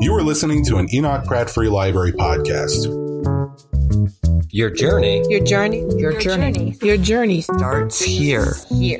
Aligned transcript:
You 0.00 0.14
are 0.14 0.22
listening 0.22 0.64
to 0.66 0.76
an 0.76 0.92
Enoch 0.94 1.24
Pratt 1.24 1.50
Free 1.50 1.68
Library 1.68 2.12
podcast. 2.12 2.86
Your 4.50 4.70
journey 4.70 5.24
Your 5.28 5.40
journey, 5.44 5.80
your, 5.96 6.12
Your 6.12 6.20
journey, 6.20 6.52
journey. 6.52 6.78
your 6.82 6.96
journey 6.96 7.40
starts 7.40 8.00
here. 8.00 8.54
Here. 8.70 8.98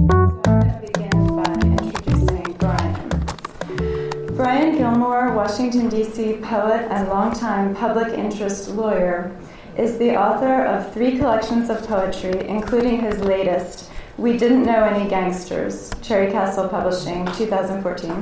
begin 0.00 1.36
by 1.36 1.52
introducing 1.82 2.52
Brian. 2.58 4.36
Brian 4.36 4.76
Gilmore, 4.76 5.32
Washington, 5.34 5.88
D.C. 5.88 6.34
poet 6.42 6.86
and 6.90 7.08
longtime 7.08 7.74
public 7.74 8.12
interest 8.16 8.70
lawyer, 8.70 9.36
is 9.76 9.98
the 9.98 10.16
author 10.16 10.64
of 10.64 10.92
three 10.92 11.18
collections 11.18 11.70
of 11.70 11.86
poetry, 11.86 12.48
including 12.48 13.00
his 13.00 13.20
latest, 13.20 13.90
We 14.18 14.36
Didn't 14.36 14.64
Know 14.64 14.84
Any 14.84 15.08
Gangsters, 15.08 15.90
Cherry 16.02 16.30
Castle 16.30 16.68
Publishing, 16.68 17.26
2014, 17.32 18.12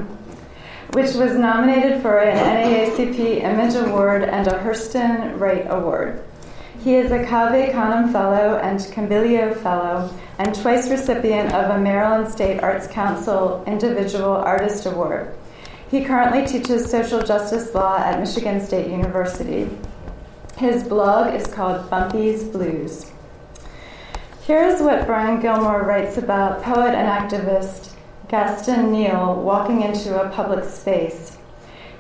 which 0.92 1.15
was 1.15 1.34
nominated 1.34 2.03
for 2.03 2.19
an 2.19 2.37
NAACP 2.37 3.42
Image 3.42 3.75
Award 3.75 4.25
and 4.25 4.47
a 4.47 4.59
Hurston 4.59 5.39
Wright 5.39 5.66
Award. 5.69 6.23
He 6.84 6.95
is 6.95 7.11
a 7.11 7.25
Cave 7.25 7.73
Canem 7.73 8.12
Fellow 8.12 8.59
and 8.59 8.78
Kimbilio 8.78 9.56
Fellow, 9.62 10.15
and 10.39 10.55
twice 10.55 10.89
recipient 10.89 11.53
of 11.53 11.70
a 11.70 11.80
Maryland 11.80 12.30
State 12.30 12.61
Arts 12.62 12.87
Council 12.87 13.65
Individual 13.67 14.33
Artist 14.33 14.87
Award. 14.87 15.34
He 15.91 16.05
currently 16.05 16.47
teaches 16.47 16.89
social 16.89 17.23
justice 17.23 17.75
law 17.75 17.97
at 17.98 18.20
Michigan 18.20 18.61
State 18.61 18.91
University. 18.91 19.69
His 20.59 20.83
blog 20.83 21.35
is 21.35 21.47
called 21.47 21.89
Bumpy's 21.89 22.43
Blues. 22.43 23.12
Here's 24.42 24.83
what 24.83 25.06
Brian 25.06 25.39
Gilmore 25.39 25.84
writes 25.84 26.19
about 26.19 26.64
poet 26.64 26.97
and 26.97 27.06
activist 27.06 27.95
Gaston 28.27 28.91
Neal 28.91 29.36
walking 29.36 29.83
into 29.83 30.20
a 30.20 30.29
public 30.31 30.64
space. 30.64 31.39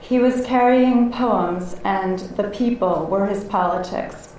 He 0.00 0.18
was 0.18 0.44
carrying 0.44 1.12
poems, 1.12 1.76
and 1.84 2.18
the 2.36 2.50
people 2.50 3.06
were 3.06 3.28
his 3.28 3.44
politics. 3.44 4.34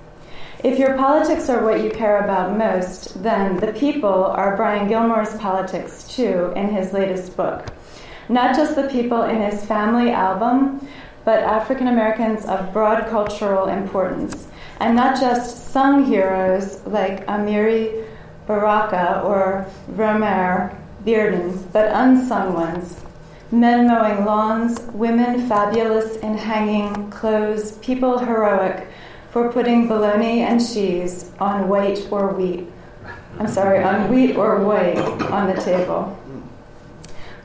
If 0.62 0.78
your 0.78 0.98
politics 0.98 1.48
are 1.48 1.64
what 1.64 1.82
you 1.82 1.90
care 1.90 2.22
about 2.22 2.58
most, 2.58 3.22
then 3.22 3.56
the 3.56 3.72
people 3.72 4.24
are 4.26 4.54
Brian 4.54 4.86
Gilmore's 4.86 5.34
politics 5.38 6.06
too 6.14 6.52
in 6.56 6.68
his 6.68 6.92
latest 6.92 7.38
book. 7.38 7.68
Not 8.28 8.54
just 8.54 8.76
the 8.76 8.88
people 8.88 9.22
in 9.22 9.40
his 9.40 9.64
family 9.64 10.10
album, 10.10 10.86
but 11.24 11.40
African 11.40 11.88
Americans 11.88 12.44
of 12.44 12.72
broad 12.72 13.06
cultural 13.08 13.68
importance. 13.68 14.48
And 14.80 14.96
not 14.96 15.20
just 15.20 15.72
sung 15.72 16.04
heroes 16.04 16.80
like 16.86 17.26
Amiri 17.26 18.06
Baraka 18.46 19.20
or 19.22 19.66
Romare 19.92 20.76
Bearden, 21.04 21.70
but 21.72 21.90
unsung 21.92 22.54
ones. 22.54 23.00
Men 23.52 23.88
mowing 23.88 24.24
lawns, 24.24 24.80
women 24.92 25.48
fabulous 25.48 26.16
in 26.18 26.38
hanging 26.38 27.10
clothes, 27.10 27.72
people 27.78 28.18
heroic 28.18 28.86
for 29.30 29.52
putting 29.52 29.88
bologna 29.88 30.42
and 30.42 30.60
cheese 30.60 31.32
on 31.40 31.68
white 31.68 32.06
or 32.10 32.32
wheat. 32.32 32.66
I'm 33.38 33.48
sorry, 33.48 33.82
on 33.82 34.10
wheat 34.10 34.36
or 34.36 34.60
white 34.60 34.98
on 34.98 35.46
the 35.46 35.60
table. 35.60 36.16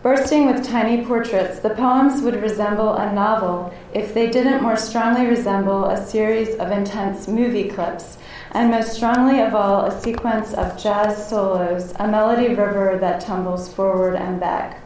Bursting 0.06 0.46
with 0.46 0.64
tiny 0.64 1.04
portraits, 1.04 1.62
the 1.62 1.72
poems 1.72 2.22
would 2.22 2.40
resemble 2.40 2.94
a 2.94 3.12
novel 3.12 3.74
if 3.92 4.14
they 4.14 4.30
didn't 4.30 4.62
more 4.62 4.78
strongly 4.78 5.26
resemble 5.26 5.86
a 5.86 6.06
series 6.06 6.54
of 6.58 6.70
intense 6.70 7.28
movie 7.28 7.70
clips, 7.70 8.20
and 8.52 8.70
most 8.70 8.94
strongly 8.94 9.42
of 9.42 9.56
all, 9.56 9.86
a 9.86 10.02
sequence 10.02 10.54
of 10.54 10.78
jazz 10.78 11.28
solos, 11.28 11.92
a 11.96 12.08
melody 12.08 12.50
river 12.50 13.00
that 13.02 13.22
tumbles 13.22 13.74
forward 13.74 14.14
and 14.14 14.40
back. 14.40 14.80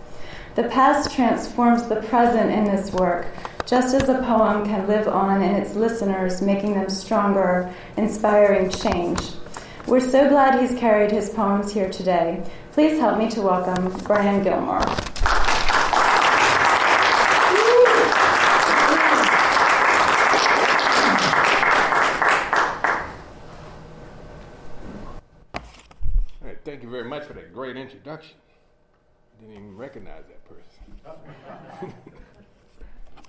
The 0.56 0.70
past 0.70 1.14
transforms 1.14 1.86
the 1.90 1.98
present 1.98 2.50
in 2.50 2.64
this 2.64 2.94
work, 2.94 3.28
just 3.66 3.94
as 3.94 4.08
a 4.08 4.24
poem 4.24 4.64
can 4.64 4.88
live 4.88 5.10
on 5.10 5.42
in 5.42 5.54
its 5.54 5.76
listeners, 5.76 6.42
making 6.42 6.76
them 6.76 6.90
stronger, 6.90 7.70
inspiring 7.98 8.70
change. 8.70 9.20
We're 9.86 10.00
so 10.00 10.30
glad 10.30 10.62
he's 10.62 10.80
carried 10.80 11.10
his 11.10 11.32
poems 11.32 11.74
here 11.74 11.90
today. 11.90 12.44
Please 12.74 13.00
help 13.00 13.18
me 13.18 13.28
to 13.32 13.42
welcome 13.42 13.92
Brian 14.04 14.44
Gilmore. 14.44 14.78
All 14.80 14.88
right, 26.44 26.60
thank 26.64 26.84
you 26.84 26.90
very 26.90 27.06
much 27.06 27.24
for 27.24 27.34
that 27.34 27.52
great 27.72 27.82
introduction. 27.84 28.36
I 29.38 29.42
didn't 29.42 29.56
even 29.58 29.78
recognize 29.78 30.24
that 30.26 30.44
person. 30.50 31.94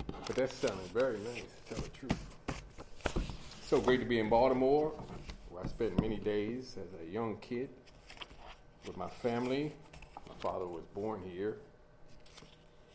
but 0.26 0.34
that 0.34 0.50
sounded 0.50 0.86
very 0.94 1.18
nice, 1.18 1.42
to 1.42 1.74
tell 1.74 1.82
the 1.82 1.90
truth. 1.90 2.16
So 3.62 3.82
great 3.82 4.00
to 4.00 4.06
be 4.06 4.18
in 4.18 4.30
Baltimore, 4.30 4.94
where 5.50 5.62
I 5.62 5.66
spent 5.66 6.00
many 6.00 6.16
days 6.16 6.78
as 6.80 7.06
a 7.06 7.12
young 7.12 7.36
kid 7.42 7.68
with 8.86 8.96
my 8.96 9.08
family. 9.08 9.74
My 10.26 10.34
father 10.38 10.66
was 10.66 10.84
born 10.94 11.20
here. 11.22 11.58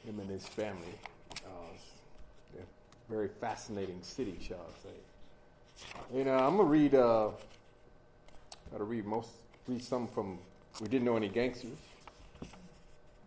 Him 0.04 0.20
and 0.20 0.30
his 0.32 0.48
family. 0.48 0.96
Uh, 1.46 2.58
a 2.58 2.62
very 3.08 3.28
fascinating 3.28 4.00
city, 4.02 4.40
shall 4.42 4.58
I 4.58 4.82
say. 4.82 6.18
You 6.18 6.24
know, 6.24 6.40
I'm 6.40 6.58
gonna 6.58 6.68
read. 6.68 6.96
Uh, 6.96 7.30
Got 8.72 8.80
to 8.80 8.84
read 8.84 9.06
most, 9.06 9.30
read 9.68 9.84
some 9.84 10.08
from 10.08 10.40
We 10.82 10.90
Didn't 10.90 11.06
Know 11.06 11.16
Any 11.16 11.30
Gangsters. 11.30 11.78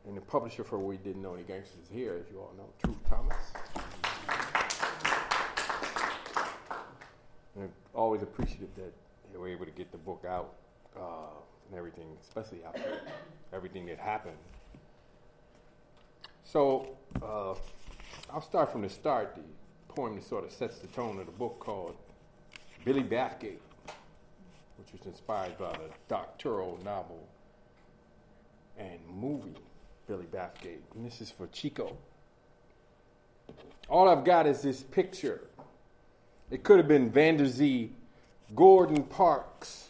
And 0.06 0.14
the 0.14 0.20
publisher 0.20 0.64
for 0.64 0.78
We 0.78 0.98
Didn't 0.98 1.22
Know 1.22 1.32
Any 1.32 1.44
Gangsters 1.44 1.78
is 1.84 1.90
here, 1.90 2.14
as 2.20 2.30
you 2.30 2.38
all 2.38 2.52
know, 2.58 2.68
Truth 2.84 2.98
Thomas. 3.08 3.36
And 7.54 7.64
I'm 7.64 7.72
always 7.94 8.22
appreciative 8.22 8.68
that 8.76 8.92
they 9.32 9.38
were 9.38 9.48
able 9.48 9.64
to 9.64 9.70
get 9.70 9.90
the 9.92 9.98
book 9.98 10.24
out 10.28 10.54
uh, 10.94 11.30
and 11.70 11.78
everything, 11.78 12.18
especially 12.22 12.58
after 12.66 13.00
everything 13.54 13.86
that 13.86 13.98
happened. 13.98 14.36
So 16.44 16.96
uh, 17.22 17.54
I'll 18.30 18.42
start 18.42 18.70
from 18.70 18.82
the 18.82 18.90
start. 18.90 19.36
The 19.36 19.94
poem 19.94 20.16
that 20.16 20.24
sort 20.24 20.44
of 20.44 20.52
sets 20.52 20.80
the 20.80 20.86
tone 20.88 21.18
of 21.18 21.24
the 21.24 21.32
book 21.32 21.60
called 21.60 21.96
Billy 22.84 23.02
Bathgate 23.02 23.60
which 24.78 24.92
was 24.92 25.06
inspired 25.06 25.58
by 25.58 25.72
the 25.72 25.90
Doctorow 26.08 26.78
novel 26.84 27.26
and 28.78 28.98
movie 29.08 29.56
Billy 30.06 30.26
Bathgate. 30.26 30.80
And 30.94 31.04
this 31.04 31.20
is 31.20 31.30
for 31.30 31.46
Chico. 31.48 31.96
All 33.88 34.08
I've 34.08 34.24
got 34.24 34.46
is 34.46 34.62
this 34.62 34.82
picture. 34.82 35.40
It 36.50 36.62
could 36.62 36.78
have 36.78 36.88
been 36.88 37.10
Vander 37.10 37.46
Zee, 37.46 37.92
Gordon 38.54 39.02
Parks, 39.02 39.88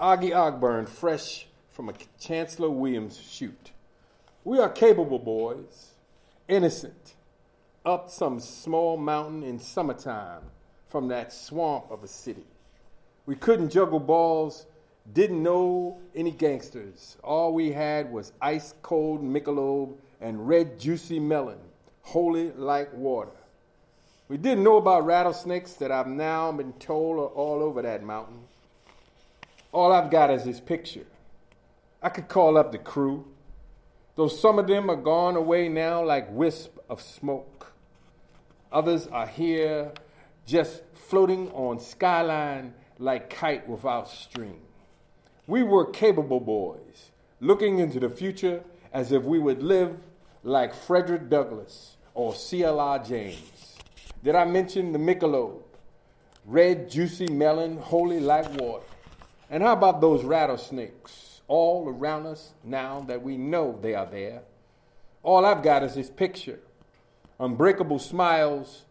Augie 0.00 0.32
Ogburn, 0.32 0.88
fresh 0.88 1.46
from 1.70 1.88
a 1.88 1.94
Chancellor 2.18 2.70
Williams 2.70 3.18
shoot. 3.18 3.70
We 4.44 4.58
are 4.58 4.68
capable 4.68 5.18
boys, 5.18 5.90
innocent, 6.48 7.14
up 7.84 8.10
some 8.10 8.40
small 8.40 8.96
mountain 8.96 9.42
in 9.42 9.58
summertime 9.58 10.42
from 10.86 11.08
that 11.08 11.32
swamp 11.32 11.90
of 11.90 12.02
a 12.02 12.08
city. 12.08 12.46
We 13.26 13.36
couldn't 13.36 13.70
juggle 13.70 14.00
balls, 14.00 14.66
didn't 15.12 15.42
know 15.42 15.98
any 16.14 16.30
gangsters. 16.30 17.16
All 17.22 17.52
we 17.52 17.72
had 17.72 18.12
was 18.12 18.32
ice 18.40 18.74
cold 18.82 19.22
Michelob 19.22 19.96
and 20.20 20.46
red 20.46 20.78
juicy 20.78 21.18
melon, 21.18 21.58
holy 22.02 22.52
like 22.52 22.92
water. 22.92 23.32
We 24.28 24.36
didn't 24.36 24.62
know 24.62 24.76
about 24.76 25.06
rattlesnakes 25.06 25.72
that 25.74 25.90
I've 25.90 26.06
now 26.06 26.52
been 26.52 26.72
told 26.74 27.18
are 27.18 27.34
all 27.34 27.62
over 27.62 27.82
that 27.82 28.02
mountain. 28.02 28.42
All 29.72 29.92
I've 29.92 30.10
got 30.10 30.30
is 30.30 30.44
this 30.44 30.60
picture. 30.60 31.06
I 32.02 32.08
could 32.08 32.28
call 32.28 32.56
up 32.56 32.70
the 32.70 32.78
crew, 32.78 33.26
though 34.16 34.28
some 34.28 34.58
of 34.58 34.66
them 34.66 34.90
are 34.90 34.96
gone 34.96 35.36
away 35.36 35.68
now 35.68 36.04
like 36.04 36.30
wisp 36.30 36.78
of 36.88 37.00
smoke. 37.02 37.72
Others 38.72 39.08
are 39.08 39.26
here 39.26 39.92
just 40.46 40.82
floating 40.94 41.50
on 41.50 41.80
skyline 41.80 42.74
like 42.98 43.30
kite 43.30 43.68
without 43.68 44.08
string. 44.08 44.60
We 45.50 45.64
were 45.64 45.86
capable 45.86 46.38
boys, 46.38 47.10
looking 47.40 47.80
into 47.80 47.98
the 47.98 48.08
future 48.08 48.62
as 48.92 49.10
if 49.10 49.24
we 49.24 49.40
would 49.40 49.64
live 49.64 49.96
like 50.44 50.72
Frederick 50.72 51.28
Douglass 51.28 51.96
or 52.14 52.36
C.L.R. 52.36 53.00
James. 53.00 53.76
Did 54.22 54.36
I 54.36 54.44
mention 54.44 54.92
the 54.92 55.00
Michelob? 55.00 55.60
Red, 56.44 56.88
juicy 56.88 57.26
melon, 57.26 57.78
holy 57.78 58.20
like 58.20 58.48
water. 58.60 58.84
And 59.50 59.64
how 59.64 59.72
about 59.72 60.00
those 60.00 60.22
rattlesnakes 60.22 61.40
all 61.48 61.88
around 61.88 62.26
us 62.26 62.54
now 62.62 63.00
that 63.08 63.20
we 63.20 63.36
know 63.36 63.76
they 63.82 63.96
are 63.96 64.06
there? 64.06 64.42
All 65.24 65.44
I've 65.44 65.64
got 65.64 65.82
is 65.82 65.96
this 65.96 66.10
picture 66.10 66.60
unbreakable 67.40 67.98
smiles, 67.98 68.84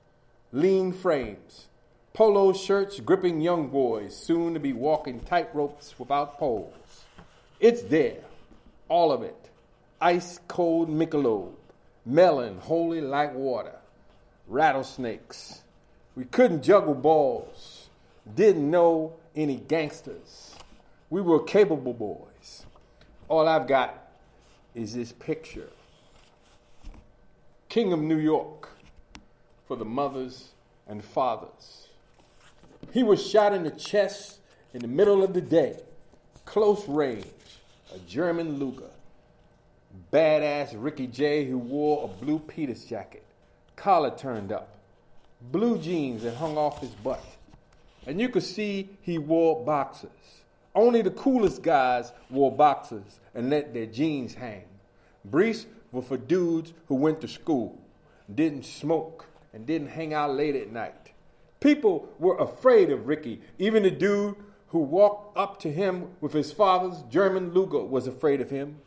lean 0.52 0.92
frames, 0.92 1.69
Polo 2.14 2.54
shirts 2.54 3.00
gripping 3.00 3.40
young 3.40 3.68
boys, 3.68 4.16
soon 4.16 4.54
to 4.54 4.60
be 4.60 4.74
walking 4.74 5.20
tight 5.22 5.54
ropes 5.54 5.96
without 5.98 6.38
poles. 6.38 7.06
It's 7.60 7.82
there, 7.84 8.24
all 8.88 9.12
of 9.12 9.22
it. 9.22 9.50
Ice 10.02 10.40
cold 10.48 10.90
Michelob, 10.90 11.54
melon 12.06 12.58
holy 12.58 13.02
like 13.02 13.34
water, 13.34 13.76
rattlesnakes. 14.48 15.62
We 16.16 16.26
couldn't 16.26 16.64
juggle 16.64 16.96
balls, 16.96 17.90
didn't 18.36 18.70
know 18.70 19.14
any 19.36 19.58
gangsters. 19.58 20.56
We 21.10 21.22
were 21.22 21.44
capable 21.44 21.94
boys. 21.94 22.66
All 23.28 23.48
I've 23.48 23.68
got 23.68 24.10
is 24.74 24.94
this 24.94 25.12
picture. 25.12 25.70
King 27.70 27.94
of 27.94 28.00
New 28.00 28.18
York 28.18 28.70
for 29.68 29.76
the 29.78 29.86
mothers 29.86 30.50
and 30.88 31.04
fathers. 31.04 31.89
He 32.92 33.04
was 33.04 33.26
shot 33.26 33.54
in 33.54 33.64
the 33.64 33.72
chest 33.72 34.40
in 34.74 34.82
the 34.82 34.88
middle 34.88 35.24
of 35.24 35.34
the 35.34 35.42
day, 35.42 35.80
close 36.46 36.88
range, 36.88 37.26
a 37.94 38.00
German 38.00 38.58
Luger. 38.58 38.90
Badass 40.12 40.76
Ricky 40.76 41.08
Jay, 41.08 41.46
who 41.46 41.58
wore 41.58 42.06
a 42.06 42.24
blue 42.24 42.40
Peters 42.40 42.86
jacket, 42.86 43.24
collar 43.76 44.16
turned 44.16 44.52
up, 44.52 44.76
blue 45.52 45.78
jeans 45.80 46.24
that 46.24 46.36
hung 46.36 46.58
off 46.58 46.82
his 46.82 46.92
butt. 46.92 47.24
And 48.06 48.20
you 48.20 48.30
could 48.30 48.44
see 48.44 48.90
he 49.02 49.18
wore 49.18 49.64
boxers. 49.64 50.10
Only 50.74 51.02
the 51.02 51.12
coolest 51.12 51.62
guys 51.62 52.12
wore 52.30 52.52
boxers 52.52 53.20
and 53.34 53.50
let 53.50 53.74
their 53.74 53.86
jeans 53.86 54.34
hang. 54.34 54.64
Briefs 55.26 55.66
were 55.92 56.02
for 56.02 56.18
dudes 56.18 56.74
who 56.88 56.96
went 56.96 57.22
to 57.22 57.28
school, 57.28 57.80
didn't 58.34 58.66
smoke, 58.66 59.26
and 59.54 59.66
didn't 59.66 59.90
hang 59.90 60.14
out 60.14 60.36
late 60.36 60.56
at 60.56 60.72
night. 60.72 60.99
People 61.60 62.08
were 62.20 62.38
afraid 62.38 62.90
of 62.90 63.08
Ricky. 63.08 63.42
Even 63.58 63.84
the 63.84 63.92
dude 63.92 64.36
who 64.70 64.80
walked 64.80 65.38
up 65.38 65.60
to 65.60 65.72
him 65.72 66.10
with 66.22 66.34
his 66.34 66.52
father's 66.52 67.02
German 67.10 67.54
Luger 67.54 67.84
was 67.84 68.08
afraid 68.08 68.40
of 68.40 68.50
him. 68.50 68.78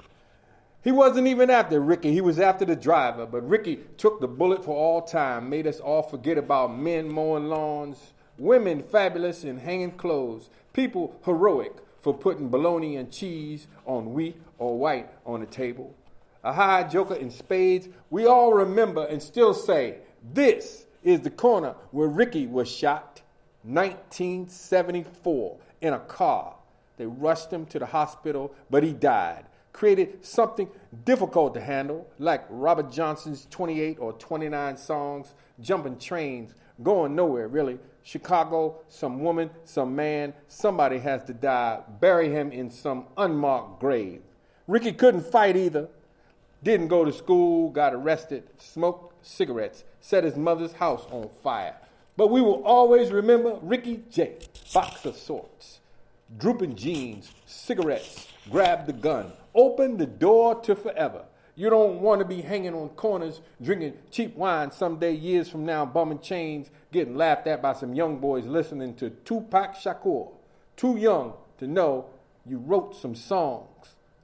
He 0.82 0.90
wasn't 0.90 1.28
even 1.28 1.48
after 1.50 1.80
Ricky, 1.80 2.12
he 2.12 2.20
was 2.20 2.40
after 2.40 2.64
the 2.64 2.74
driver. 2.74 3.26
But 3.26 3.48
Ricky 3.48 3.80
took 3.98 4.20
the 4.20 4.28
bullet 4.28 4.64
for 4.64 4.74
all 4.74 5.02
time, 5.02 5.48
made 5.48 5.66
us 5.66 5.80
all 5.80 6.02
forget 6.02 6.38
about 6.38 6.76
men 6.76 7.12
mowing 7.12 7.48
lawns, 7.48 8.12
women 8.38 8.82
fabulous 8.82 9.44
in 9.44 9.58
hanging 9.58 9.92
clothes, 9.92 10.48
people 10.72 11.20
heroic 11.24 11.76
for 12.00 12.12
putting 12.12 12.48
bologna 12.48 12.96
and 12.96 13.12
cheese 13.12 13.68
on 13.86 14.12
wheat 14.12 14.40
or 14.58 14.76
white 14.76 15.08
on 15.24 15.40
the 15.40 15.46
table. 15.46 15.94
A 16.42 16.52
high 16.52 16.82
joker 16.82 17.14
in 17.14 17.30
spades, 17.30 17.88
we 18.10 18.26
all 18.26 18.52
remember 18.52 19.04
and 19.04 19.22
still 19.22 19.54
say, 19.54 19.98
This 20.32 20.86
is 21.02 21.20
the 21.20 21.30
corner 21.30 21.74
where 21.90 22.08
Ricky 22.08 22.46
was 22.46 22.70
shot, 22.70 23.22
1974, 23.64 25.56
in 25.80 25.92
a 25.92 25.98
car. 26.00 26.54
They 26.96 27.06
rushed 27.06 27.50
him 27.52 27.66
to 27.66 27.78
the 27.78 27.86
hospital, 27.86 28.54
but 28.70 28.82
he 28.82 28.92
died. 28.92 29.46
Created 29.72 30.24
something 30.24 30.68
difficult 31.04 31.54
to 31.54 31.60
handle, 31.60 32.06
like 32.18 32.44
Robert 32.50 32.90
Johnson's 32.92 33.46
28 33.50 33.98
or 33.98 34.12
29 34.12 34.76
songs, 34.76 35.34
jumping 35.60 35.98
trains, 35.98 36.54
going 36.82 37.14
nowhere 37.14 37.48
really. 37.48 37.78
Chicago, 38.04 38.80
some 38.88 39.20
woman, 39.20 39.48
some 39.64 39.94
man, 39.94 40.34
somebody 40.48 40.98
has 40.98 41.22
to 41.24 41.32
die. 41.32 41.80
Bury 42.00 42.28
him 42.28 42.50
in 42.50 42.70
some 42.70 43.06
unmarked 43.16 43.80
grave. 43.80 44.22
Ricky 44.66 44.92
couldn't 44.92 45.22
fight 45.22 45.56
either. 45.56 45.88
Didn't 46.62 46.88
go 46.88 47.04
to 47.04 47.12
school, 47.12 47.70
got 47.70 47.92
arrested, 47.92 48.44
smoked 48.56 49.26
cigarettes, 49.26 49.82
set 50.00 50.22
his 50.22 50.36
mother's 50.36 50.74
house 50.74 51.04
on 51.10 51.28
fire. 51.42 51.76
But 52.16 52.28
we 52.28 52.40
will 52.40 52.62
always 52.62 53.10
remember 53.10 53.58
Ricky 53.62 54.04
J. 54.10 54.36
Box 54.72 55.04
of 55.04 55.16
sorts. 55.16 55.80
Drooping 56.38 56.76
jeans, 56.76 57.32
cigarettes, 57.46 58.28
grab 58.48 58.86
the 58.86 58.92
gun, 58.92 59.32
open 59.54 59.96
the 59.96 60.06
door 60.06 60.60
to 60.62 60.76
forever. 60.76 61.24
You 61.56 61.68
don't 61.68 62.00
want 62.00 62.20
to 62.20 62.24
be 62.24 62.40
hanging 62.40 62.74
on 62.74 62.90
corners 62.90 63.40
drinking 63.60 63.94
cheap 64.10 64.36
wine 64.36 64.70
someday, 64.70 65.12
years 65.12 65.48
from 65.48 65.66
now, 65.66 65.84
bumming 65.84 66.20
chains, 66.20 66.70
getting 66.92 67.16
laughed 67.16 67.46
at 67.46 67.60
by 67.60 67.72
some 67.74 67.92
young 67.94 68.18
boys 68.18 68.46
listening 68.46 68.94
to 68.96 69.10
Tupac 69.10 69.74
Shakur. 69.74 70.30
Too 70.76 70.96
young 70.96 71.34
to 71.58 71.66
know 71.66 72.06
you 72.46 72.58
wrote 72.58 72.96
some 72.96 73.14
songs 73.14 73.68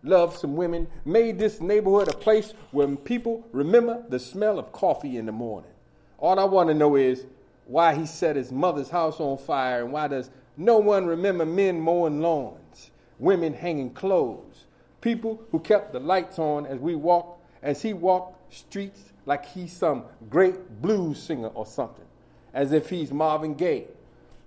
loved 0.03 0.39
some 0.39 0.57
women, 0.57 0.87
made 1.05 1.39
this 1.39 1.61
neighborhood 1.61 2.09
a 2.09 2.17
place 2.17 2.55
where 2.71 2.89
people 2.97 3.47
remember 3.53 4.03
the 4.09 4.19
smell 4.19 4.59
of 4.59 4.73
coffee 4.73 5.17
in 5.17 5.27
the 5.27 5.33
morning. 5.33 5.71
All 6.19 6.39
I 6.39 6.45
want 6.45 6.69
to 6.69 6.75
know 6.75 6.97
is 6.97 7.27
why 7.67 7.95
he 7.95 8.07
set 8.07 8.37
his 8.37 8.51
mother's 8.51 8.91
house 8.91 9.21
on 9.21 9.39
fire 9.39 9.83
and 9.83 9.93
why 9.93 10.09
does 10.09 10.31
no 10.57 10.79
one 10.79 11.07
remember 11.07 11.45
men 11.45 11.81
mowing 11.81 12.21
lawns, 12.21 12.91
women 13.19 13.55
hanging 13.55 13.91
clothes, 13.91 14.65
people 15.01 15.43
who 15.51 15.61
kept 15.61 15.93
the 15.93 16.01
lights 16.01 16.39
on 16.39 16.67
as 16.67 16.79
we 16.79 16.95
walked, 16.95 17.45
as 17.63 17.83
he 17.83 17.93
walked 17.93 18.55
streets 18.55 19.13
like 19.27 19.45
he's 19.47 19.73
some 19.73 20.05
great 20.31 20.81
blues 20.81 21.23
singer 21.23 21.49
or 21.49 21.67
something, 21.67 22.07
as 22.55 22.73
if 22.73 22.89
he's 22.89 23.13
Marvin 23.13 23.55
Gaye, 23.55 23.87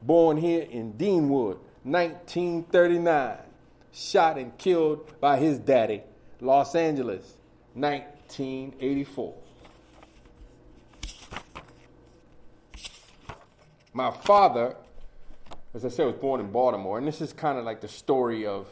born 0.01 0.37
here 0.37 0.65
in 0.69 0.93
Deanwood, 0.93 1.59
1939 1.83 3.37
shot 3.91 4.37
and 4.37 4.57
killed 4.57 5.19
by 5.19 5.37
his 5.37 5.59
daddy, 5.59 6.01
Los 6.39 6.75
Angeles, 6.75 7.35
1984. 7.73 9.33
My 13.93 14.11
father, 14.11 14.75
as 15.73 15.83
I 15.83 15.89
said, 15.89 16.05
was 16.05 16.15
born 16.15 16.39
in 16.39 16.51
Baltimore, 16.51 16.97
and 16.97 17.07
this 17.07 17.19
is 17.19 17.33
kind 17.33 17.57
of 17.57 17.65
like 17.65 17.81
the 17.81 17.89
story 17.89 18.45
of 18.45 18.67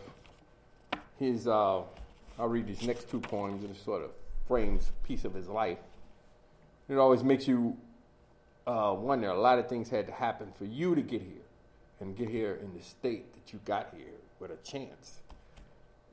his. 1.18 1.48
Uh, 1.48 1.82
I'll 2.38 2.48
read 2.48 2.68
these 2.68 2.84
next 2.84 3.10
two 3.10 3.20
poems, 3.20 3.64
and 3.64 3.76
it 3.76 3.84
sort 3.84 4.02
of 4.02 4.12
frames 4.48 4.92
piece 5.04 5.26
of 5.26 5.34
his 5.34 5.48
life. 5.48 5.80
It 6.88 6.96
always 6.96 7.22
makes 7.22 7.48
you 7.48 7.78
uh, 8.66 8.96
wonder. 8.98 9.28
A 9.28 9.40
lot 9.40 9.60
of 9.60 9.68
things 9.68 9.90
had 9.90 10.08
to 10.08 10.14
happen 10.14 10.54
for 10.58 10.64
you 10.64 10.96
to 10.96 11.02
get 11.02 11.22
here, 11.22 11.44
and 12.00 12.16
get 12.16 12.30
here 12.30 12.58
in 12.62 12.74
the 12.74 12.84
state 12.84 13.34
that 13.34 13.52
you 13.52 13.60
got 13.66 13.94
here 13.94 14.19
with 14.40 14.52
a 14.52 14.58
chance. 14.58 15.20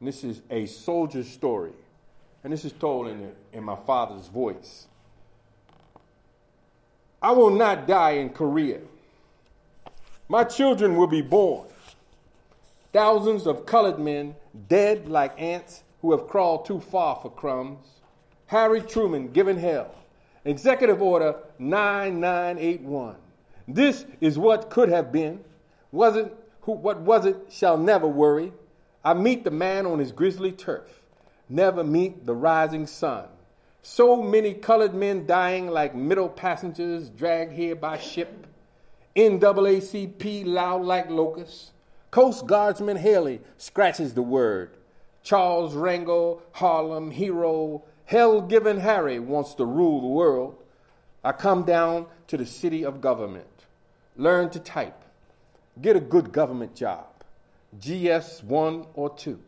And 0.00 0.08
this 0.08 0.24
is 0.24 0.42
a 0.50 0.66
soldier's 0.66 1.28
story. 1.28 1.72
And 2.44 2.52
this 2.52 2.64
is 2.64 2.72
told 2.72 3.08
in, 3.08 3.32
in 3.52 3.64
my 3.64 3.76
father's 3.76 4.26
voice. 4.28 4.86
I 7.22 7.32
will 7.32 7.50
not 7.50 7.86
die 7.86 8.12
in 8.12 8.30
Korea. 8.30 8.80
My 10.28 10.44
children 10.44 10.96
will 10.96 11.06
be 11.06 11.22
born. 11.22 11.68
Thousands 12.92 13.46
of 13.46 13.66
colored 13.66 13.98
men 13.98 14.36
dead 14.68 15.08
like 15.08 15.40
ants 15.40 15.82
who 16.02 16.12
have 16.12 16.28
crawled 16.28 16.66
too 16.66 16.80
far 16.80 17.16
for 17.16 17.30
crumbs. 17.30 17.84
Harry 18.46 18.80
Truman 18.80 19.32
given 19.32 19.58
hell. 19.58 19.94
Executive 20.44 21.02
Order 21.02 21.36
9981. 21.58 23.16
This 23.66 24.06
is 24.20 24.38
what 24.38 24.70
could 24.70 24.88
have 24.88 25.10
been. 25.10 25.40
Wasn't 25.90 26.32
who, 26.66 26.72
what 26.72 27.00
was 27.00 27.24
it 27.24 27.36
shall 27.48 27.78
never 27.78 28.06
worry. 28.06 28.52
I 29.04 29.14
meet 29.14 29.44
the 29.44 29.50
man 29.52 29.86
on 29.86 30.00
his 30.00 30.12
grisly 30.12 30.52
turf, 30.52 31.06
never 31.48 31.82
meet 31.82 32.26
the 32.26 32.34
rising 32.34 32.86
sun. 32.86 33.26
So 33.82 34.20
many 34.20 34.52
colored 34.52 34.92
men 34.92 35.26
dying 35.26 35.68
like 35.68 35.94
middle 35.94 36.28
passengers 36.28 37.08
dragged 37.08 37.52
here 37.52 37.76
by 37.76 37.98
ship. 37.98 38.48
NAACP 39.14 40.44
loud 40.44 40.82
like 40.82 41.08
locusts. 41.08 41.70
Coast 42.10 42.46
Guardsman 42.46 42.96
Haley 42.96 43.40
scratches 43.58 44.14
the 44.14 44.22
word. 44.22 44.70
Charles 45.22 45.74
Rangel, 45.74 46.40
Harlem 46.52 47.12
hero, 47.12 47.84
hell 48.06 48.40
given 48.40 48.80
Harry 48.80 49.20
wants 49.20 49.54
to 49.54 49.64
rule 49.64 50.00
the 50.00 50.08
world. 50.08 50.56
I 51.22 51.30
come 51.30 51.62
down 51.62 52.06
to 52.26 52.36
the 52.36 52.46
city 52.46 52.84
of 52.84 53.00
government, 53.00 53.66
learn 54.16 54.50
to 54.50 54.58
type, 54.58 55.00
get 55.80 55.96
a 55.96 56.00
good 56.00 56.32
government 56.32 56.74
job. 56.74 57.06
GS 57.78 58.42
1 58.42 58.86
or 58.94 59.14
2. 59.14 59.38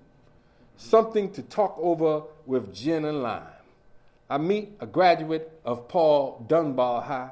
Something 0.76 1.30
to 1.32 1.42
talk 1.42 1.76
over 1.80 2.22
with 2.46 2.74
gin 2.74 3.04
and 3.04 3.22
lime. 3.22 3.42
I 4.30 4.38
meet 4.38 4.72
a 4.80 4.86
graduate 4.86 5.50
of 5.64 5.88
Paul 5.88 6.44
Dunbar 6.46 7.02
High, 7.02 7.30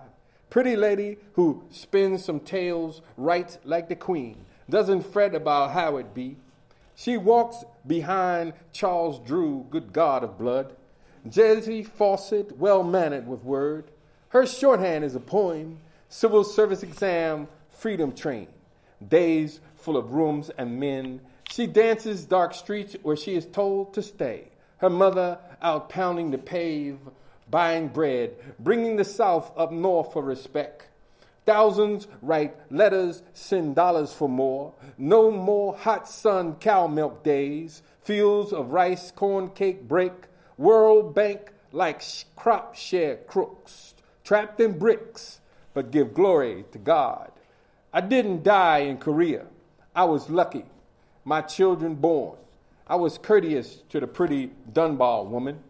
pretty 0.48 0.76
lady 0.76 1.18
who 1.34 1.64
spins 1.70 2.24
some 2.24 2.40
tales, 2.40 3.02
writes 3.16 3.58
like 3.64 3.88
the 3.88 3.96
queen, 3.96 4.46
doesn't 4.70 5.02
fret 5.02 5.34
about 5.34 5.72
how 5.72 5.98
it 5.98 6.14
be. 6.14 6.36
She 6.94 7.18
walks 7.18 7.64
behind 7.86 8.54
Charles 8.72 9.18
Drew, 9.18 9.66
good 9.68 9.92
God 9.92 10.24
of 10.24 10.38
blood. 10.38 10.74
Jessie 11.28 11.84
Fauset, 11.84 12.56
well 12.56 12.82
mannered 12.82 13.26
with 13.26 13.44
word. 13.44 13.90
Her 14.30 14.46
shorthand 14.46 15.04
is 15.04 15.14
a 15.14 15.20
poem, 15.20 15.78
civil 16.08 16.44
service 16.44 16.82
exam, 16.82 17.48
freedom 17.68 18.12
train. 18.12 18.48
Days 19.06 19.60
full 19.74 19.96
of 19.96 20.12
rooms 20.12 20.50
and 20.56 20.80
men. 20.80 21.20
She 21.50 21.66
dances 21.66 22.24
dark 22.24 22.54
streets 22.54 22.96
where 23.02 23.16
she 23.16 23.34
is 23.34 23.46
told 23.46 23.94
to 23.94 24.02
stay. 24.02 24.48
Her 24.78 24.90
mother 24.90 25.38
out 25.62 25.88
pounding 25.88 26.30
the 26.30 26.38
pave, 26.38 26.98
buying 27.50 27.88
bread, 27.88 28.34
bringing 28.58 28.96
the 28.96 29.04
South 29.04 29.52
up 29.56 29.72
north 29.72 30.12
for 30.12 30.22
respect. 30.22 30.88
Thousands 31.44 32.08
write 32.22 32.56
letters, 32.72 33.22
send 33.32 33.76
dollars 33.76 34.12
for 34.12 34.28
more. 34.28 34.74
No 34.98 35.30
more 35.30 35.76
hot 35.76 36.08
sun 36.08 36.56
cow 36.56 36.88
milk 36.88 37.22
days. 37.22 37.82
Fields 38.02 38.52
of 38.52 38.72
rice, 38.72 39.12
corn 39.12 39.50
cake 39.50 39.86
break. 39.86 40.12
World 40.58 41.14
Bank 41.14 41.52
like 41.72 42.02
crop 42.34 42.74
share 42.74 43.16
crooks, 43.16 43.94
trapped 44.24 44.60
in 44.60 44.78
bricks, 44.78 45.40
but 45.74 45.90
give 45.90 46.14
glory 46.14 46.64
to 46.72 46.78
God. 46.78 47.30
I 47.96 48.00
didn't 48.02 48.44
die 48.44 48.80
in 48.80 48.98
Korea. 48.98 49.46
I 49.94 50.04
was 50.04 50.28
lucky. 50.28 50.66
My 51.24 51.40
children 51.40 51.94
born. 51.94 52.36
I 52.86 52.96
was 52.96 53.16
courteous 53.16 53.82
to 53.88 53.98
the 53.98 54.06
pretty 54.06 54.50
Dunbar 54.72 55.24
woman. 55.24 55.60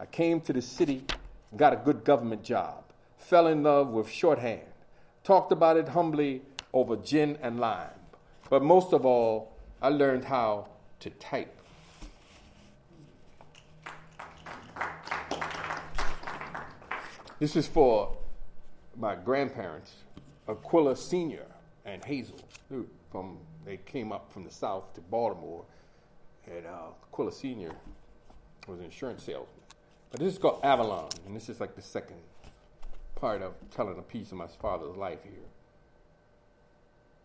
I 0.00 0.06
came 0.06 0.40
to 0.40 0.52
the 0.52 0.62
city, 0.62 1.04
got 1.56 1.74
a 1.74 1.76
good 1.76 2.02
government 2.02 2.42
job, 2.42 2.82
fell 3.18 3.46
in 3.46 3.62
love 3.62 3.88
with 3.88 4.08
shorthand 4.08 4.62
talked 5.26 5.50
about 5.50 5.76
it 5.76 5.88
humbly 5.88 6.40
over 6.72 6.94
gin 6.94 7.36
and 7.42 7.58
lime. 7.58 7.98
But 8.48 8.62
most 8.62 8.92
of 8.92 9.04
all, 9.04 9.56
I 9.82 9.88
learned 9.88 10.24
how 10.24 10.68
to 11.00 11.10
type. 11.10 11.52
This 17.40 17.56
is 17.56 17.66
for 17.66 18.16
my 18.96 19.16
grandparents, 19.16 19.96
Aquila 20.48 20.94
Sr. 20.94 21.46
and 21.86 22.04
Hazel, 22.04 22.40
who 22.68 22.86
from 23.10 23.38
they 23.64 23.78
came 23.78 24.12
up 24.12 24.32
from 24.32 24.44
the 24.44 24.50
south 24.50 24.92
to 24.94 25.00
Baltimore, 25.00 25.64
and 26.46 26.66
uh, 26.66 26.90
Aquila 27.10 27.32
Sr. 27.32 27.72
was 28.68 28.78
an 28.78 28.84
insurance 28.84 29.22
salesman. 29.22 29.48
But 30.10 30.20
this 30.20 30.34
is 30.34 30.38
called 30.38 30.60
Avalon, 30.62 31.08
and 31.26 31.34
this 31.34 31.48
is 31.48 31.60
like 31.60 31.74
the 31.74 31.82
second 31.82 32.18
part 33.14 33.42
of 33.42 33.54
telling 33.70 33.98
a 33.98 34.02
piece 34.02 34.30
of 34.30 34.38
my 34.38 34.46
father's 34.46 34.96
life 34.96 35.20
here. 35.24 35.32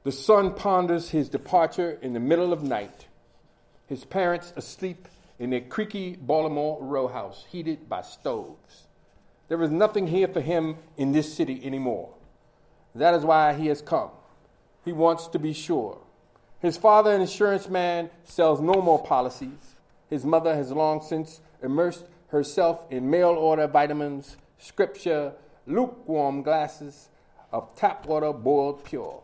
The 0.04 0.12
son 0.12 0.54
ponders 0.54 1.10
his 1.10 1.30
departure 1.30 2.00
in 2.02 2.14
the 2.14 2.20
middle 2.20 2.54
of 2.54 2.64
night, 2.64 3.08
his 3.88 4.04
parents 4.06 4.54
asleep 4.56 5.08
in 5.38 5.50
their 5.50 5.62
creaky 5.62 6.16
Baltimore 6.16 6.78
row 6.82 7.08
house 7.08 7.46
heated 7.52 7.90
by 7.90 8.02
stoves. 8.02 8.88
There 9.48 9.62
is 9.62 9.70
nothing 9.70 10.08
here 10.08 10.28
for 10.28 10.42
him 10.42 10.78
in 10.98 11.12
this 11.12 11.34
city 11.34 11.62
anymore. 11.64 12.14
That 12.96 13.14
is 13.14 13.24
why 13.24 13.54
he 13.54 13.68
has 13.68 13.82
come. 13.82 14.12
He 14.84 14.92
wants 14.92 15.28
to 15.28 15.40
be 15.40 15.54
sure. 15.54 16.00
His 16.60 16.78
father, 16.78 17.14
an 17.14 17.22
insurance 17.22 17.70
man, 17.70 18.10
sells 18.24 18.62
no 18.62 18.82
more 18.82 19.04
policies. 19.04 19.76
His 20.10 20.26
mother 20.26 20.56
has 20.56 20.72
long 20.72 21.02
since 21.02 21.42
immersed 21.62 22.06
herself 22.28 22.86
in 22.90 23.10
mail 23.10 23.30
order 23.30 23.68
vitamins, 23.68 24.38
scripture, 24.58 25.34
lukewarm 25.66 26.42
glasses 26.42 27.10
of 27.52 27.76
tap 27.76 28.06
water 28.06 28.32
boiled 28.32 28.84
pure. 28.84 29.22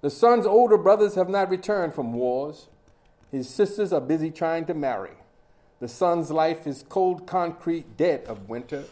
The 0.00 0.10
son's 0.10 0.46
older 0.46 0.78
brothers 0.78 1.14
have 1.14 1.28
not 1.28 1.50
returned 1.50 1.94
from 1.94 2.12
wars. 2.12 2.68
His 3.30 3.48
sisters 3.48 3.92
are 3.92 4.00
busy 4.00 4.30
trying 4.30 4.66
to 4.66 4.74
marry. 4.74 5.14
The 5.80 5.88
son's 5.88 6.30
life 6.30 6.66
is 6.66 6.84
cold 6.88 7.26
concrete, 7.26 7.96
dead 7.96 8.24
of 8.26 8.48
winter. 8.48 8.84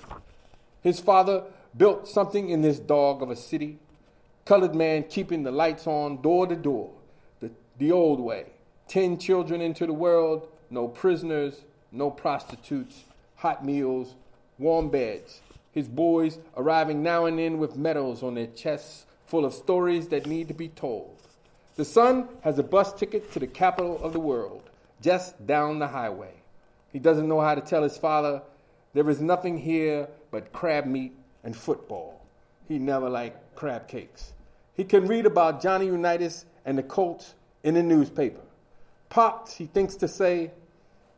His 0.83 1.01
father 1.01 1.45
built 1.77 2.09
something 2.09 2.51
in 2.51 2.63
this 2.63 2.79
dog 2.79 3.23
of 3.23 3.31
a 3.31 3.37
city. 3.37 3.79
Colored 4.45 4.75
man 4.75 5.05
keeping 5.05 5.43
the 5.43 5.51
lights 5.51 5.87
on 5.87 6.21
door 6.21 6.47
to 6.47 6.57
door, 6.57 6.91
the, 7.41 7.51
the 7.79 7.93
old 7.93 8.21
way. 8.21 8.53
Ten 8.89 9.19
children 9.19 9.63
into 9.63 9.87
the 9.87 9.93
world, 9.93 10.47
no 10.71 10.87
prisoners, 10.87 11.63
no 11.91 12.11
prostitutes, 12.11 13.05
hot 13.37 13.65
meals, 13.65 14.15
warm 14.59 14.91
beds, 14.91 15.41
his 15.73 15.89
boys 15.89 16.39
arriving 16.57 17.03
now 17.03 17.25
and 17.25 17.39
then 17.39 17.59
with 17.59 17.77
medals 17.77 18.23
on 18.23 18.35
their 18.35 18.47
chests 18.49 19.07
full 19.27 19.47
of 19.47 19.55
stories 19.55 20.09
that 20.09 20.27
need 20.27 20.49
to 20.49 20.55
be 20.55 20.69
told. 20.69 21.17
The 21.77 21.85
son 21.85 22.29
has 22.43 22.59
a 22.59 22.63
bus 22.63 22.93
ticket 22.93 23.33
to 23.33 23.41
the 23.41 23.47
capital 23.47 23.99
of 24.03 24.13
the 24.13 24.21
world, 24.21 24.63
just 25.01 25.47
down 25.47 25.79
the 25.79 25.89
highway. 25.89 26.35
He 26.93 26.99
doesn't 26.99 27.29
know 27.29 27.41
how 27.41 27.55
to 27.55 27.61
tell 27.63 27.83
his 27.83 27.97
father, 27.97 28.43
there 28.93 29.09
is 29.09 29.21
nothing 29.21 29.59
here 29.59 30.09
but 30.31 30.53
crab 30.53 30.87
meat 30.87 31.13
and 31.43 31.57
football. 31.57 32.25
He 32.69 32.79
never 32.79 33.11
liked 33.11 33.57
crab 33.57 33.89
cakes. 33.89 34.34
He 34.75 34.85
can 34.85 35.07
read 35.07 35.27
about 35.27 35.63
Johnny 35.63 35.87
Unitas 35.87 36.45
and 36.65 36.77
the 36.77 36.83
Colts 36.83 37.35
in 37.63 37.75
the 37.75 37.83
newspaper. 37.83 38.41
Pops, 39.09 39.57
he 39.57 39.67
thinks 39.67 39.97
to 39.97 40.09
say, 40.09 40.51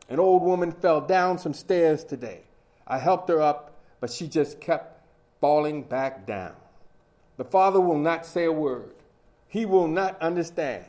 an 0.09 0.19
old 0.19 0.43
woman 0.43 0.71
fell 0.71 1.01
down 1.01 1.37
some 1.37 1.53
stairs 1.53 2.03
today. 2.03 2.41
I 2.87 2.99
helped 2.99 3.29
her 3.29 3.41
up 3.41 3.77
but 3.99 4.11
she 4.11 4.27
just 4.27 4.59
kept 4.59 5.03
falling 5.41 5.83
back 5.83 6.25
down. 6.25 6.53
The 7.37 7.43
father 7.43 7.79
will 7.79 7.97
not 7.97 8.25
say 8.25 8.45
a 8.45 8.51
word. 8.51 8.91
He 9.47 9.65
will 9.65 9.87
not 9.87 10.21
understand, 10.21 10.85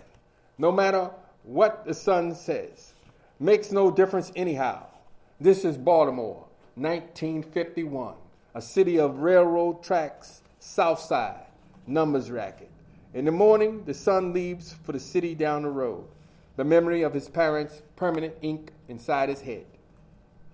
no 0.56 0.72
matter 0.72 1.10
what 1.44 1.84
the 1.84 1.94
son 1.94 2.34
says. 2.34 2.92
Makes 3.38 3.70
no 3.70 3.90
difference 3.90 4.32
anyhow. 4.34 4.86
This 5.40 5.64
is 5.64 5.76
Baltimore, 5.76 6.46
1951, 6.74 8.14
a 8.54 8.62
city 8.62 8.98
of 8.98 9.20
railroad 9.20 9.82
tracks, 9.82 10.42
south 10.58 11.00
side, 11.00 11.44
numbers 11.88 12.30
racket. 12.30 12.70
In 13.14 13.24
the 13.24 13.32
morning, 13.32 13.84
the 13.84 13.94
son 13.94 14.32
leaves 14.32 14.74
for 14.84 14.92
the 14.92 15.00
city 15.00 15.34
down 15.34 15.62
the 15.62 15.70
road, 15.70 16.04
the 16.56 16.64
memory 16.64 17.02
of 17.02 17.14
his 17.14 17.28
parents' 17.28 17.82
permanent 17.96 18.34
ink 18.42 18.72
inside 18.88 19.28
his 19.28 19.40
head. 19.40 19.66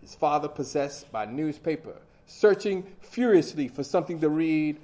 His 0.01 0.15
father 0.15 0.49
possessed 0.49 1.11
by 1.11 1.27
newspaper 1.27 1.97
searching 2.27 2.85
furiously 3.01 3.69
for 3.69 3.83
something 3.83 4.21
to 4.21 4.29
read 4.29 4.79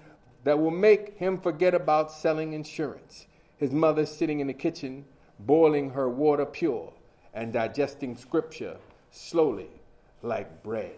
that 0.44 0.58
will 0.58 0.70
make 0.70 1.16
him 1.18 1.38
forget 1.38 1.74
about 1.74 2.12
selling 2.12 2.52
insurance. 2.52 3.26
His 3.56 3.72
mother 3.72 4.06
sitting 4.06 4.40
in 4.40 4.46
the 4.46 4.54
kitchen, 4.54 5.04
boiling 5.38 5.90
her 5.90 6.08
water 6.08 6.46
pure 6.46 6.92
and 7.34 7.52
digesting 7.52 8.16
scripture 8.16 8.76
slowly 9.10 9.68
like 10.22 10.62
bread. 10.62 10.96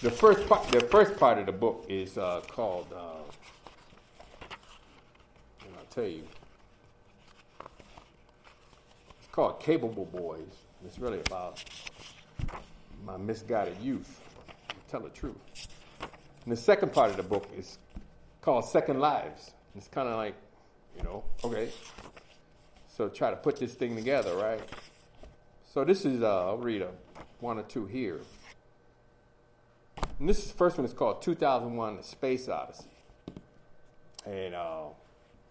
The 0.00 0.12
first 0.12 0.48
part, 0.48 0.68
the 0.68 0.80
first 0.80 1.16
part 1.18 1.38
of 1.38 1.46
the 1.46 1.52
book 1.52 1.84
is 1.88 2.16
uh, 2.16 2.40
called, 2.52 2.86
uh, 2.94 3.16
I'll 5.76 5.84
tell 5.90 6.04
you, 6.04 6.22
it's 9.18 9.26
called 9.32 9.58
Capable 9.58 10.04
Boys. 10.04 10.46
It's 10.86 11.00
really 11.00 11.18
about 11.26 11.64
my 13.04 13.16
misguided 13.16 13.76
youth, 13.82 14.20
tell 14.88 15.00
the 15.00 15.08
truth. 15.08 15.34
And 16.44 16.52
the 16.52 16.56
second 16.56 16.92
part 16.92 17.10
of 17.10 17.16
the 17.16 17.24
book 17.24 17.48
is 17.56 17.78
called 18.40 18.66
Second 18.66 19.00
Lives. 19.00 19.50
It's 19.74 19.88
kind 19.88 20.08
of 20.08 20.14
like, 20.14 20.36
you 20.96 21.02
know, 21.02 21.24
okay, 21.42 21.70
so 22.86 23.08
try 23.08 23.30
to 23.30 23.36
put 23.36 23.56
this 23.56 23.74
thing 23.74 23.96
together, 23.96 24.36
right? 24.36 24.60
So 25.74 25.84
this 25.84 26.04
is, 26.04 26.22
uh, 26.22 26.46
I'll 26.46 26.56
read 26.56 26.82
a, 26.82 26.92
one 27.40 27.58
or 27.58 27.64
two 27.64 27.86
here. 27.86 28.20
And 30.18 30.28
this 30.28 30.44
is, 30.44 30.50
first 30.50 30.76
one 30.76 30.84
is 30.84 30.92
called 30.92 31.22
2001 31.22 31.96
The 31.96 32.02
Space 32.02 32.48
Odyssey. 32.48 32.84
And 34.26 34.54
uh, 34.54 34.86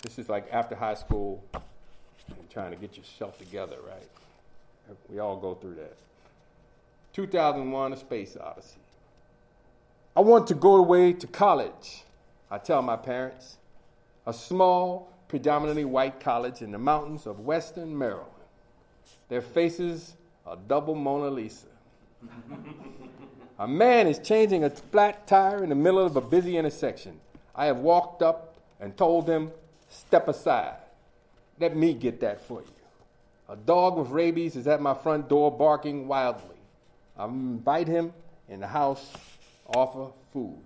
this 0.04 0.20
is 0.20 0.28
like 0.28 0.48
after 0.52 0.76
high 0.76 0.96
school 0.96 1.42
and 1.54 2.50
trying 2.50 2.72
to 2.72 2.78
get 2.78 2.98
yourself 2.98 3.38
together, 3.38 3.78
right? 3.88 4.98
We 5.10 5.20
all 5.20 5.38
go 5.38 5.56
through 5.56 5.76
that. 5.76 5.96
2001 7.14 7.94
A 7.94 7.98
Space 7.98 8.36
Odyssey. 8.40 8.80
I 10.16 10.22
want 10.22 10.48
to 10.48 10.54
go 10.56 10.76
away 10.76 11.14
to 11.14 11.28
college, 11.28 12.04
I 12.52 12.58
tell 12.58 12.82
my 12.82 12.98
parents. 12.98 13.58
A 14.26 14.34
small, 14.34 15.14
predominantly 15.30 15.86
white 15.86 16.20
college 16.20 16.62
in 16.62 16.72
the 16.72 16.78
mountains 16.78 17.26
of 17.26 17.40
western 17.40 17.98
Maryland. 17.98 18.28
Their 19.30 19.42
faces 19.42 20.16
are 20.46 20.58
double 20.68 20.96
Mona 20.96 21.30
Lisa. 21.30 21.68
a 23.60 23.68
man 23.68 24.08
is 24.08 24.20
changing 24.20 24.64
a 24.64 24.70
flat 24.70 25.28
tire 25.28 25.64
in 25.64 25.70
the 25.70 25.76
middle 25.76 26.06
of 26.06 26.16
a 26.16 26.22
busy 26.22 26.58
intersection. 26.58 27.20
I 27.56 27.66
have 27.66 27.78
walked 27.78 28.22
up 28.22 28.56
and 28.80 28.96
told 28.96 29.28
him, 29.28 29.52
Step 29.90 30.28
aside. 30.28 30.76
Let 31.60 31.76
me 31.76 31.94
get 31.94 32.20
that 32.20 32.42
for 32.42 32.62
you. 32.62 32.68
A 33.50 33.56
dog 33.56 33.98
with 33.98 34.10
rabies 34.10 34.56
is 34.56 34.68
at 34.68 34.82
my 34.82 34.94
front 34.94 35.30
door 35.30 35.50
barking 35.50 36.08
wildly. 36.08 36.58
I 37.18 37.26
invite 37.26 37.88
him 37.88 38.14
in 38.50 38.60
the 38.60 38.68
house, 38.68 39.12
offer 39.74 40.12
food. 40.34 40.62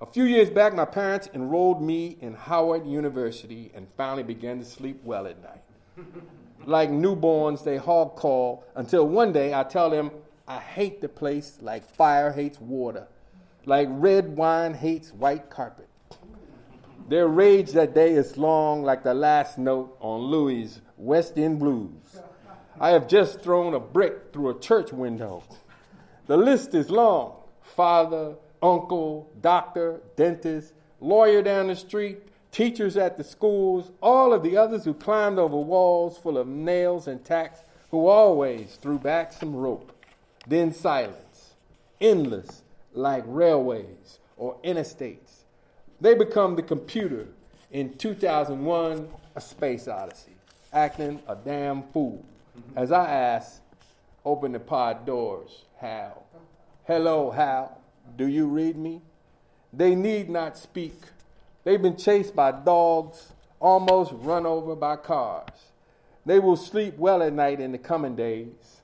A 0.00 0.06
few 0.06 0.24
years 0.24 0.50
back, 0.50 0.74
my 0.74 0.84
parents 0.84 1.28
enrolled 1.32 1.80
me 1.80 2.16
in 2.20 2.34
Howard 2.34 2.84
University 2.86 3.70
and 3.72 3.86
finally 3.96 4.24
began 4.24 4.58
to 4.58 4.64
sleep 4.64 5.00
well 5.04 5.28
at 5.28 5.40
night. 5.40 5.62
like 6.66 6.90
newborns, 6.90 7.62
they 7.62 7.76
hog 7.76 8.16
call 8.16 8.64
until 8.74 9.06
one 9.06 9.32
day 9.32 9.54
I 9.54 9.62
tell 9.62 9.88
them 9.88 10.10
I 10.46 10.58
hate 10.58 11.00
the 11.00 11.08
place 11.08 11.58
like 11.60 11.88
fire 11.94 12.32
hates 12.32 12.60
water, 12.60 13.06
like 13.64 13.88
red 13.90 14.36
wine 14.36 14.74
hates 14.74 15.12
white 15.12 15.50
carpet. 15.50 15.88
Their 17.08 17.28
rage 17.28 17.72
that 17.72 17.94
day 17.94 18.12
is 18.12 18.36
long 18.36 18.82
like 18.82 19.02
the 19.02 19.14
last 19.14 19.58
note 19.58 19.96
on 20.00 20.20
Louis' 20.22 20.80
West 20.96 21.38
End 21.38 21.58
Blues. 21.58 22.20
I 22.80 22.90
have 22.90 23.06
just 23.06 23.40
thrown 23.42 23.74
a 23.74 23.80
brick 23.80 24.32
through 24.32 24.50
a 24.50 24.58
church 24.58 24.92
window. 24.92 25.44
The 26.26 26.36
list 26.36 26.74
is 26.74 26.90
long. 26.90 27.36
father, 27.60 28.34
uncle, 28.60 29.30
doctor, 29.40 30.00
dentist, 30.16 30.72
lawyer 31.00 31.42
down 31.42 31.68
the 31.68 31.76
street, 31.76 32.18
teachers 32.50 32.96
at 32.96 33.16
the 33.16 33.24
schools, 33.24 33.90
all 34.02 34.32
of 34.32 34.42
the 34.42 34.56
others 34.56 34.84
who 34.84 34.94
climbed 34.94 35.38
over 35.38 35.56
walls 35.56 36.18
full 36.18 36.36
of 36.36 36.46
nails 36.46 37.06
and 37.06 37.24
tacks, 37.24 37.60
who 37.90 38.06
always 38.06 38.76
threw 38.76 38.98
back 38.98 39.32
some 39.32 39.54
rope. 39.54 39.91
Then 40.46 40.72
silence, 40.72 41.54
endless 42.00 42.62
like 42.92 43.24
railways 43.26 44.18
or 44.36 44.56
interstates. 44.64 45.44
They 46.00 46.14
become 46.14 46.56
the 46.56 46.62
computer 46.62 47.28
in 47.70 47.94
2001 47.96 49.08
A 49.36 49.40
Space 49.40 49.86
Odyssey, 49.86 50.34
acting 50.72 51.22
a 51.28 51.36
damn 51.36 51.84
fool. 51.84 52.24
Mm-hmm. 52.58 52.78
As 52.78 52.92
I 52.92 53.08
ask, 53.08 53.60
open 54.24 54.52
the 54.52 54.60
pod 54.60 55.06
doors, 55.06 55.64
Hal. 55.78 56.24
Hello, 56.84 57.30
Hal. 57.30 57.80
Do 58.16 58.26
you 58.26 58.46
read 58.46 58.76
me? 58.76 59.00
They 59.72 59.94
need 59.94 60.28
not 60.28 60.58
speak. 60.58 61.00
They've 61.64 61.80
been 61.80 61.96
chased 61.96 62.34
by 62.34 62.50
dogs, 62.50 63.32
almost 63.60 64.12
run 64.14 64.44
over 64.44 64.74
by 64.74 64.96
cars. 64.96 65.70
They 66.26 66.38
will 66.40 66.56
sleep 66.56 66.98
well 66.98 67.22
at 67.22 67.32
night 67.32 67.60
in 67.60 67.72
the 67.72 67.78
coming 67.78 68.16
days. 68.16 68.81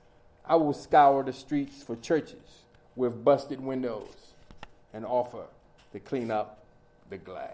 I 0.49 0.55
will 0.55 0.73
scour 0.73 1.23
the 1.23 1.31
streets 1.31 1.83
for 1.83 1.95
churches 1.95 2.63
with 2.95 3.23
busted 3.23 3.61
windows 3.61 4.33
and 4.93 5.05
offer 5.05 5.45
to 5.93 5.99
clean 5.99 6.31
up 6.31 6.65
the 7.11 7.19
glass. 7.19 7.53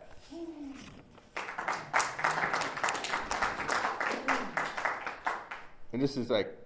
And 5.91 6.01
this 6.01 6.15
is 6.15 6.29
like 6.29 6.57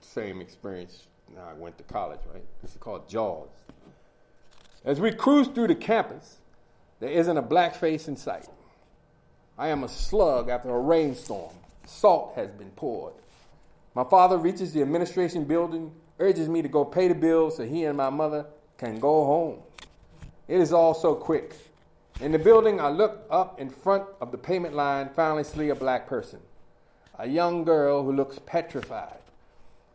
same 0.00 0.40
experience 0.40 1.06
now 1.34 1.46
I 1.48 1.52
went 1.52 1.76
to 1.78 1.84
college, 1.84 2.20
right? 2.32 2.44
This 2.62 2.72
is 2.72 2.78
called 2.78 3.08
Jaws. 3.08 3.48
As 4.84 5.00
we 5.00 5.12
cruise 5.12 5.48
through 5.48 5.68
the 5.68 5.74
campus, 5.74 6.38
there 7.00 7.10
isn't 7.10 7.36
a 7.36 7.42
black 7.42 7.74
face 7.74 8.08
in 8.08 8.16
sight. 8.16 8.48
I 9.58 9.68
am 9.68 9.84
a 9.84 9.88
slug 9.88 10.48
after 10.48 10.70
a 10.70 10.80
rainstorm. 10.80 11.52
Salt 11.84 12.32
has 12.36 12.50
been 12.50 12.70
poured. 12.70 13.14
My 13.98 14.04
father 14.04 14.38
reaches 14.38 14.72
the 14.72 14.80
administration 14.80 15.42
building, 15.42 15.90
urges 16.20 16.48
me 16.48 16.62
to 16.62 16.68
go 16.68 16.84
pay 16.84 17.08
the 17.08 17.16
bill 17.16 17.50
so 17.50 17.64
he 17.64 17.82
and 17.82 17.96
my 17.96 18.10
mother 18.10 18.46
can 18.76 19.00
go 19.00 19.24
home. 19.24 19.58
It 20.46 20.60
is 20.60 20.72
all 20.72 20.94
so 20.94 21.16
quick. 21.16 21.56
In 22.20 22.30
the 22.30 22.38
building, 22.38 22.80
I 22.80 22.90
look 22.90 23.26
up 23.28 23.58
in 23.58 23.68
front 23.68 24.04
of 24.20 24.30
the 24.30 24.38
payment 24.38 24.76
line, 24.76 25.10
finally 25.16 25.42
see 25.42 25.70
a 25.70 25.74
black 25.74 26.06
person, 26.06 26.38
a 27.18 27.26
young 27.26 27.64
girl 27.64 28.04
who 28.04 28.12
looks 28.12 28.38
petrified. 28.46 29.18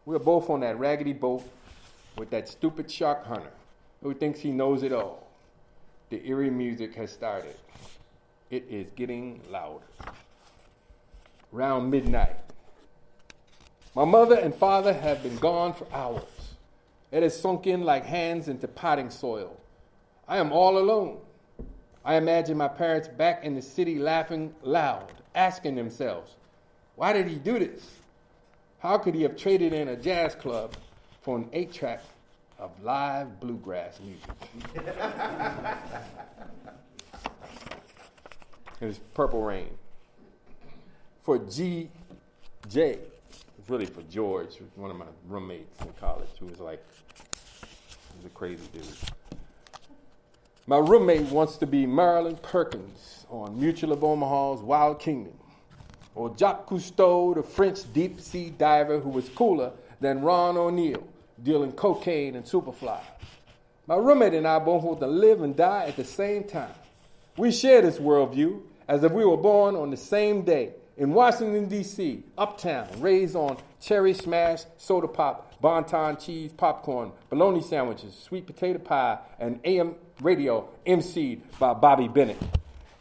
We're 0.06 0.20
both 0.20 0.50
on 0.50 0.60
that 0.60 0.78
raggedy 0.78 1.14
boat 1.14 1.50
with 2.18 2.30
that 2.32 2.50
stupid 2.50 2.92
shark 2.92 3.26
hunter 3.26 3.54
who 4.02 4.14
thinks 4.14 4.42
he 4.42 4.52
knows 4.52 4.84
it 4.84 4.92
all. 4.92 5.30
The 6.10 6.28
eerie 6.28 6.50
music 6.50 6.94
has 6.96 7.10
started. 7.10 7.56
It 8.50 8.66
is 8.70 8.90
getting 8.98 9.40
louder. 9.50 9.86
Round 11.54 11.90
midnight. 11.90 12.43
My 13.96 14.06
mother 14.06 14.36
and 14.36 14.56
father 14.56 14.92
have 14.94 15.22
been 15.22 15.38
gone 15.38 15.74
for 15.74 15.88
hours. 15.94 16.24
It 17.12 17.22
has 17.22 17.40
sunk 17.40 17.68
in 17.68 17.84
like 17.84 18.06
hands 18.06 18.48
into 18.48 18.68
potting 18.68 19.12
soil. 19.12 19.56
I 20.28 20.38
am 20.38 20.52
all 20.52 20.80
alone. 20.80 21.20
I 22.04 22.16
imagine 22.16 22.58
my 22.58 22.70
parents 22.70 23.08
back 23.08 23.44
in 23.44 23.54
the 23.54 23.62
city 23.62 24.00
laughing 24.00 24.56
loud, 24.64 25.12
asking 25.36 25.76
themselves, 25.76 26.36
why 26.96 27.14
did 27.14 27.28
he 27.28 27.36
do 27.36 27.60
this? 27.60 27.98
How 28.80 28.98
could 28.98 29.14
he 29.14 29.22
have 29.22 29.38
traded 29.38 29.74
in 29.74 29.88
a 29.88 29.96
jazz 29.96 30.34
club 30.34 30.74
for 31.22 31.38
an 31.38 31.48
eight 31.54 31.72
track 31.72 32.02
of 32.58 32.72
live 32.84 33.40
bluegrass 33.40 34.00
music? 34.00 34.32
it 38.82 38.86
was 38.86 38.98
Purple 39.14 39.44
Rain. 39.44 39.70
For 41.22 41.38
G. 41.38 41.90
Really 43.74 43.86
for 43.88 44.04
George, 44.04 44.60
one 44.76 44.92
of 44.92 44.98
my 44.98 45.08
roommates 45.28 45.82
in 45.82 45.92
college, 46.00 46.30
who 46.40 46.46
was 46.46 46.60
like, 46.60 46.86
he 47.16 48.18
was 48.18 48.26
a 48.28 48.30
crazy 48.30 48.62
dude. 48.72 48.86
My 50.68 50.78
roommate 50.78 51.24
wants 51.32 51.58
to 51.58 51.66
be 51.66 51.88
Marlin 51.88 52.36
Perkins 52.36 53.26
on 53.32 53.60
Mutual 53.60 53.92
of 53.92 54.04
Omaha's 54.04 54.62
Wild 54.62 55.00
Kingdom 55.00 55.34
or 56.14 56.38
Jacques 56.38 56.68
Cousteau, 56.68 57.34
the 57.34 57.42
French 57.42 57.92
deep 57.96 58.22
sea 58.22 58.52
diver 58.52 59.00
who 59.00 59.10
was 59.10 59.28
cooler 59.30 59.72
than 60.00 60.22
Ron 60.22 60.56
O'Neal, 60.56 61.08
dealing 61.42 61.72
cocaine 61.72 62.36
and 62.36 62.46
Superfly. 62.46 63.02
My 63.88 63.96
roommate 63.96 64.36
and 64.36 64.48
I 64.48 64.60
both 64.60 64.84
want 64.84 65.00
to 65.00 65.08
live 65.08 65.42
and 65.42 65.56
die 65.56 65.86
at 65.88 65.96
the 65.96 66.06
same 66.06 66.44
time. 66.44 66.76
We 67.38 67.52
share 67.52 67.82
this 67.82 67.98
worldview 67.98 68.62
as 68.88 69.04
if 69.04 69.12
we 69.12 69.26
were 69.26 69.36
born 69.36 69.76
on 69.76 69.90
the 69.90 69.98
same 69.98 70.44
day 70.44 70.74
in 70.98 71.14
Washington, 71.14 71.68
D.C., 71.68 72.24
uptown, 72.38 72.88
raised 73.00 73.36
on 73.36 73.58
cherry 73.82 74.14
smash, 74.14 74.64
soda 74.78 75.08
pop, 75.08 75.60
bonton 75.62 76.18
cheese, 76.18 76.52
popcorn, 76.54 77.12
bologna 77.30 77.62
sandwiches, 77.62 78.16
sweet 78.16 78.46
potato 78.46 78.80
pie, 78.80 79.18
and 79.40 79.60
AM 79.64 79.96
radio 80.22 80.68
emceed 80.86 81.42
by 81.60 81.74
Bobby 81.74 82.08
Bennett. 82.08 82.38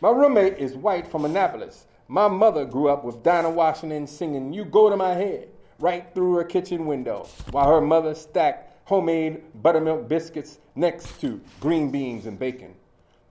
My 0.01 0.11
roommate 0.11 0.59
is 0.59 0.75
white 0.75 1.07
from 1.07 1.25
Annapolis, 1.25 1.87
my 2.13 2.29
mother 2.29 2.67
grew 2.67 2.91
up 2.91 3.05
with 3.05 3.23
Dinah 3.23 3.49
Washington 3.49 4.07
singing 4.07 4.53
You 4.53 4.67
Go 4.67 4.91
to 4.91 4.97
My 4.99 5.15
Head 5.15 5.49
right 5.79 6.07
through 6.15 6.35
her 6.35 6.45
kitchen 6.45 6.85
window 6.85 7.27
while 7.53 7.67
her 7.71 7.81
mother 7.81 8.15
stacked 8.15 8.87
homemade 8.87 9.41
buttermilk 9.63 10.09
biscuits 10.09 10.59
next 10.75 11.19
to 11.23 11.41
green 11.59 11.91
beans 11.91 12.27
and 12.27 12.39
bacon. 12.39 12.75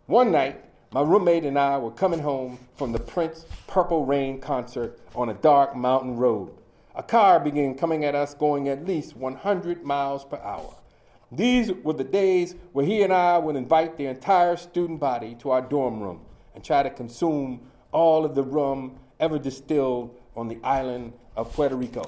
One 0.08 0.32
night, 0.32 0.66
my 0.94 1.02
roommate 1.02 1.46
and 1.46 1.58
I 1.58 1.78
were 1.78 1.92
coming 1.92 2.20
home 2.20 2.60
from 2.76 2.92
the 2.92 3.00
Prince 3.00 3.46
Purple 3.66 4.06
Rain 4.06 4.42
concert 4.42 5.00
on 5.16 5.30
a 5.30 5.34
dark 5.34 5.74
mountain 5.74 6.18
road. 6.18 6.52
A 6.96 7.02
car 7.02 7.40
began 7.40 7.76
coming 7.76 8.04
at 8.04 8.14
us 8.14 8.34
going 8.34 8.68
at 8.68 8.86
least 8.86 9.16
100 9.16 9.86
miles 9.86 10.26
per 10.26 10.36
hour. 10.44 10.76
These 11.32 11.72
were 11.72 11.94
the 11.94 12.04
days 12.04 12.56
where 12.74 12.86
he 12.86 13.04
and 13.04 13.14
I 13.14 13.38
would 13.38 13.56
invite 13.56 13.96
the 13.96 14.08
entire 14.08 14.58
student 14.58 15.00
body 15.00 15.34
to 15.36 15.52
our 15.52 15.62
dorm 15.62 16.02
room 16.02 16.26
and 16.54 16.62
try 16.62 16.84
to 16.84 16.90
consume 16.90 17.62
all 17.94 18.26
of 18.26 18.36
the 18.36 18.44
rum 18.44 19.00
ever 19.18 19.40
distilled 19.40 20.20
on 20.36 20.50
the 20.50 20.60
island 20.62 21.14
of 21.38 21.54
Puerto 21.54 21.78
Rico. 21.78 22.04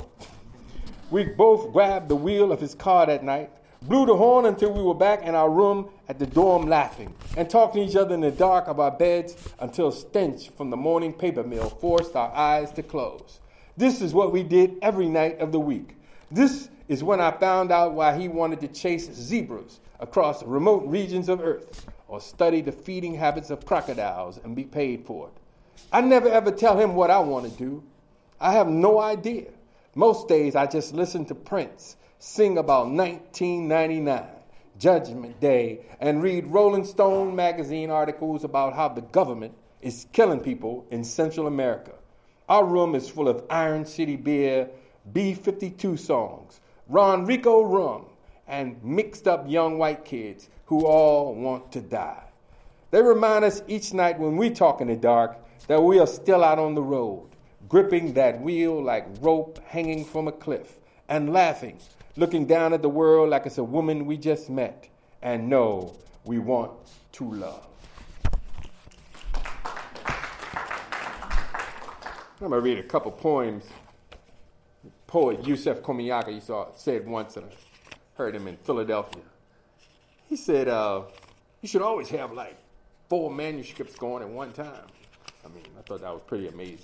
We 1.09 1.23
both 1.23 1.71
grabbed 1.71 2.09
the 2.09 2.17
wheel 2.17 2.51
of 2.51 2.59
his 2.59 2.75
car 2.75 3.05
that 3.05 3.23
night, 3.23 3.49
blew 3.81 4.05
the 4.05 4.17
horn 4.17 4.45
until 4.45 4.73
we 4.73 4.83
were 4.83 4.93
back 4.93 5.23
in 5.23 5.35
our 5.35 5.49
room 5.49 5.89
at 6.13 6.19
the 6.19 6.27
dorm 6.27 6.67
laughing, 6.67 7.11
and 7.35 7.49
talking 7.49 7.83
to 7.83 7.89
each 7.89 7.95
other 7.95 8.13
in 8.13 8.21
the 8.21 8.29
dark 8.29 8.67
of 8.67 8.79
our 8.79 8.91
beds 8.91 9.35
until 9.59 9.91
stench 9.91 10.49
from 10.49 10.69
the 10.69 10.77
morning 10.77 11.11
paper 11.11 11.41
mill 11.43 11.69
forced 11.69 12.15
our 12.15 12.31
eyes 12.35 12.71
to 12.71 12.83
close. 12.83 13.39
This 13.77 13.99
is 13.99 14.13
what 14.13 14.31
we 14.31 14.43
did 14.43 14.77
every 14.83 15.09
night 15.09 15.39
of 15.39 15.51
the 15.51 15.59
week. 15.59 15.95
This 16.29 16.69
is 16.87 17.03
when 17.03 17.19
I 17.19 17.31
found 17.31 17.71
out 17.71 17.93
why 17.93 18.15
he 18.15 18.27
wanted 18.27 18.59
to 18.61 18.67
chase 18.67 19.11
zebras 19.11 19.79
across 19.99 20.43
remote 20.43 20.85
regions 20.85 21.29
of 21.29 21.41
Earth 21.41 21.87
or 22.07 22.21
study 22.21 22.61
the 22.61 22.71
feeding 22.71 23.15
habits 23.15 23.49
of 23.49 23.65
crocodiles 23.65 24.39
and 24.43 24.55
be 24.55 24.65
paid 24.65 25.07
for 25.07 25.29
it. 25.29 25.33
I 25.91 26.01
never 26.01 26.29
ever 26.29 26.51
tell 26.51 26.77
him 26.77 26.93
what 26.93 27.09
I 27.09 27.21
want 27.21 27.51
to 27.51 27.57
do. 27.57 27.83
I 28.39 28.53
have 28.53 28.67
no 28.67 28.99
idea. 28.99 29.49
Most 29.95 30.27
days 30.27 30.55
I 30.55 30.67
just 30.67 30.93
listen 30.93 31.25
to 31.25 31.33
Prince 31.33 31.95
sing 32.19 32.59
about 32.59 32.87
1999, 32.89 34.23
Judgment 34.83 35.39
Day, 35.39 35.79
and 36.01 36.21
read 36.21 36.45
Rolling 36.47 36.83
Stone 36.83 37.37
magazine 37.37 37.89
articles 37.89 38.43
about 38.43 38.73
how 38.73 38.89
the 38.89 38.99
government 38.99 39.53
is 39.81 40.07
killing 40.11 40.41
people 40.41 40.85
in 40.91 41.05
Central 41.05 41.47
America. 41.47 41.93
Our 42.49 42.65
room 42.65 42.93
is 42.93 43.07
full 43.07 43.29
of 43.29 43.45
Iron 43.49 43.85
City 43.85 44.17
beer, 44.17 44.67
B 45.13 45.35
52 45.35 45.95
songs, 45.95 46.59
Ronrico 46.91 47.63
rum, 47.63 48.07
and 48.45 48.83
mixed 48.83 49.25
up 49.25 49.49
young 49.49 49.77
white 49.77 50.03
kids 50.03 50.49
who 50.65 50.85
all 50.85 51.33
want 51.33 51.71
to 51.71 51.79
die. 51.79 52.25
They 52.91 53.01
remind 53.01 53.45
us 53.45 53.63
each 53.69 53.93
night 53.93 54.19
when 54.19 54.35
we 54.35 54.49
talk 54.49 54.81
in 54.81 54.89
the 54.89 54.97
dark 54.97 55.37
that 55.67 55.81
we 55.81 55.97
are 55.99 56.07
still 56.07 56.43
out 56.43 56.59
on 56.59 56.75
the 56.75 56.83
road, 56.83 57.29
gripping 57.69 58.15
that 58.15 58.41
wheel 58.41 58.83
like 58.83 59.07
rope 59.21 59.59
hanging 59.65 60.03
from 60.03 60.27
a 60.27 60.33
cliff, 60.33 60.77
and 61.07 61.31
laughing, 61.31 61.79
looking 62.15 62.45
down 62.45 62.73
at 62.73 62.81
the 62.81 62.89
world 62.89 63.29
like 63.29 63.45
it's 63.45 63.57
a 63.57 63.63
woman 63.63 64.05
we 64.05 64.17
just 64.17 64.49
met, 64.49 64.87
and 65.21 65.49
know 65.49 65.95
we 66.25 66.39
want 66.39 66.71
to 67.13 67.33
love. 67.33 67.67
I'm 72.41 72.49
going 72.49 72.61
to 72.61 72.61
read 72.61 72.77
a 72.77 72.83
couple 72.83 73.11
poems. 73.11 73.63
Poet 75.07 75.45
Yusef 75.45 75.81
Komunyakaa, 75.81 76.33
you 76.33 76.41
saw, 76.41 76.67
said 76.75 77.07
once, 77.07 77.37
and 77.37 77.45
I 77.45 77.49
heard 78.15 78.35
him 78.35 78.47
in 78.47 78.57
Philadelphia. 78.57 79.21
He 80.27 80.35
said, 80.35 80.67
uh, 80.67 81.03
You 81.61 81.69
should 81.69 81.81
always 81.81 82.09
have 82.09 82.33
like 82.33 82.57
four 83.09 83.31
manuscripts 83.31 83.95
going 83.95 84.23
at 84.23 84.29
one 84.29 84.51
time. 84.51 84.87
I 85.45 85.49
mean, 85.49 85.63
I 85.77 85.81
thought 85.83 86.01
that 86.01 86.11
was 86.13 86.23
pretty 86.23 86.47
amazing. 86.47 86.79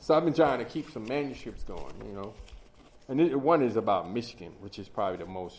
So 0.00 0.14
I've 0.14 0.24
been 0.24 0.34
trying 0.34 0.58
to 0.58 0.64
keep 0.64 0.90
some 0.90 1.06
manuscripts 1.06 1.62
going, 1.64 1.94
you 2.06 2.12
know. 2.12 2.34
And 3.08 3.20
it, 3.20 3.38
one 3.38 3.62
is 3.62 3.76
about 3.76 4.10
Michigan, 4.10 4.52
which 4.60 4.78
is 4.78 4.88
probably 4.88 5.18
the 5.18 5.26
most 5.26 5.56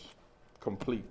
complete. 0.59 1.05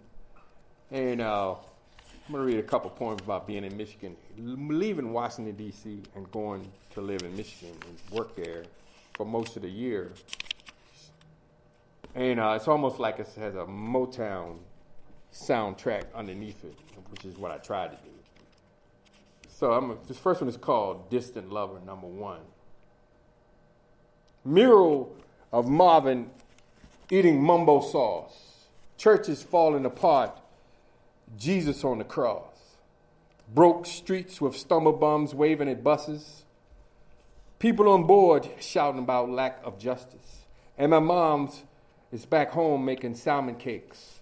And 0.90 1.20
uh, 1.20 1.52
I'm 1.52 2.32
going 2.32 2.46
to 2.46 2.52
read 2.56 2.58
a 2.58 2.66
couple 2.66 2.90
poems 2.90 3.20
about 3.22 3.46
being 3.46 3.64
in 3.64 3.76
Michigan, 3.76 4.16
leaving 4.36 5.12
Washington, 5.12 5.54
D.C., 5.54 6.02
and 6.14 6.30
going 6.30 6.70
to 6.94 7.00
live 7.00 7.22
in 7.22 7.36
Michigan 7.36 7.76
and 7.86 8.16
work 8.16 8.34
there 8.34 8.64
for 9.14 9.24
most 9.24 9.56
of 9.56 9.62
the 9.62 9.68
year. 9.68 10.12
And 12.14 12.40
uh, 12.40 12.54
it's 12.56 12.68
almost 12.68 12.98
like 12.98 13.18
it 13.18 13.28
has 13.36 13.54
a 13.54 13.66
Motown 13.66 14.58
soundtrack 15.32 16.04
underneath 16.14 16.64
it, 16.64 16.76
which 17.10 17.24
is 17.24 17.36
what 17.36 17.50
I 17.50 17.58
tried 17.58 17.88
to 17.88 17.96
do. 17.96 18.10
So 19.48 19.72
I'm, 19.72 19.98
this 20.08 20.18
first 20.18 20.40
one 20.40 20.48
is 20.48 20.56
called 20.56 21.10
Distant 21.10 21.52
Lover, 21.52 21.80
number 21.84 22.06
one. 22.06 22.40
Mural 24.44 25.14
of 25.54 25.68
Marvin 25.68 26.28
eating 27.12 27.40
mumbo 27.40 27.80
sauce, 27.80 28.66
churches 28.98 29.40
falling 29.40 29.86
apart, 29.86 30.36
Jesus 31.38 31.84
on 31.84 31.98
the 31.98 32.04
cross, 32.04 32.76
broke 33.54 33.86
streets 33.86 34.40
with 34.40 34.56
stumble 34.56 34.92
bums 34.92 35.32
waving 35.32 35.68
at 35.68 35.84
buses, 35.84 36.42
people 37.60 37.88
on 37.88 38.04
board 38.04 38.48
shouting 38.58 38.98
about 38.98 39.30
lack 39.30 39.60
of 39.62 39.78
justice, 39.78 40.42
and 40.76 40.90
my 40.90 40.98
mom's 40.98 41.62
is 42.10 42.26
back 42.26 42.50
home 42.50 42.84
making 42.84 43.14
salmon 43.14 43.54
cakes. 43.54 44.18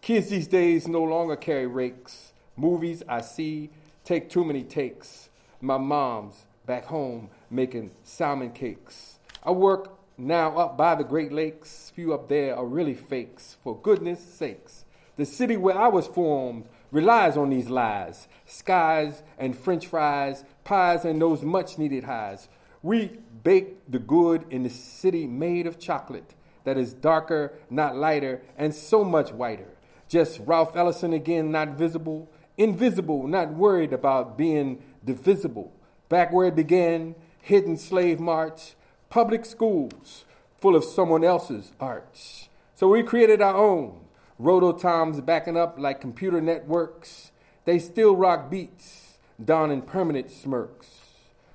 Kids 0.00 0.28
these 0.28 0.46
days 0.46 0.86
no 0.86 1.02
longer 1.02 1.34
carry 1.34 1.66
rakes. 1.66 2.32
Movies 2.56 3.02
I 3.08 3.22
see 3.22 3.70
take 4.04 4.30
too 4.30 4.44
many 4.44 4.62
takes. 4.62 5.30
My 5.60 5.78
mom's 5.78 6.44
back 6.64 6.84
home 6.84 7.28
making 7.50 7.90
salmon 8.04 8.52
cakes. 8.52 9.18
I 9.42 9.50
work 9.50 9.95
now 10.18 10.56
up 10.56 10.76
by 10.76 10.94
the 10.94 11.04
Great 11.04 11.32
Lakes. 11.32 11.90
Few 11.94 12.12
up 12.14 12.28
there 12.28 12.56
are 12.56 12.64
really 12.64 12.94
fakes, 12.94 13.56
for 13.62 13.78
goodness 13.80 14.20
sakes. 14.20 14.84
The 15.16 15.26
city 15.26 15.56
where 15.56 15.78
I 15.78 15.88
was 15.88 16.06
formed 16.06 16.68
relies 16.90 17.36
on 17.36 17.50
these 17.50 17.68
lies 17.68 18.28
skies 18.44 19.22
and 19.38 19.58
french 19.58 19.86
fries, 19.86 20.44
pies, 20.64 21.04
and 21.04 21.20
those 21.20 21.42
much 21.42 21.78
needed 21.78 22.04
highs. 22.04 22.48
We 22.82 23.18
bake 23.42 23.90
the 23.90 23.98
good 23.98 24.44
in 24.50 24.62
the 24.62 24.70
city 24.70 25.26
made 25.26 25.66
of 25.66 25.78
chocolate 25.78 26.34
that 26.64 26.78
is 26.78 26.92
darker, 26.92 27.54
not 27.70 27.96
lighter, 27.96 28.42
and 28.56 28.74
so 28.74 29.02
much 29.04 29.32
whiter. 29.32 29.76
Just 30.08 30.40
Ralph 30.44 30.76
Ellison 30.76 31.12
again, 31.12 31.50
not 31.50 31.70
visible, 31.70 32.30
invisible, 32.56 33.26
not 33.26 33.52
worried 33.52 33.92
about 33.92 34.38
being 34.38 34.82
divisible. 35.04 35.72
Back 36.08 36.32
where 36.32 36.46
it 36.46 36.54
began, 36.54 37.16
hidden 37.40 37.76
slave 37.76 38.20
march, 38.20 38.75
public 39.08 39.44
schools 39.44 40.24
full 40.58 40.76
of 40.76 40.84
someone 40.84 41.24
else's 41.24 41.72
arts. 41.80 42.48
So 42.74 42.88
we 42.88 43.02
created 43.02 43.40
our 43.40 43.56
own 43.56 44.00
Rototoms 44.40 45.24
backing 45.24 45.56
up 45.56 45.78
like 45.78 46.00
computer 46.00 46.40
networks. 46.40 47.32
They 47.64 47.78
still 47.78 48.14
rock 48.14 48.50
beats, 48.50 49.18
donning 49.42 49.82
permanent 49.82 50.30
smirks. 50.30 50.88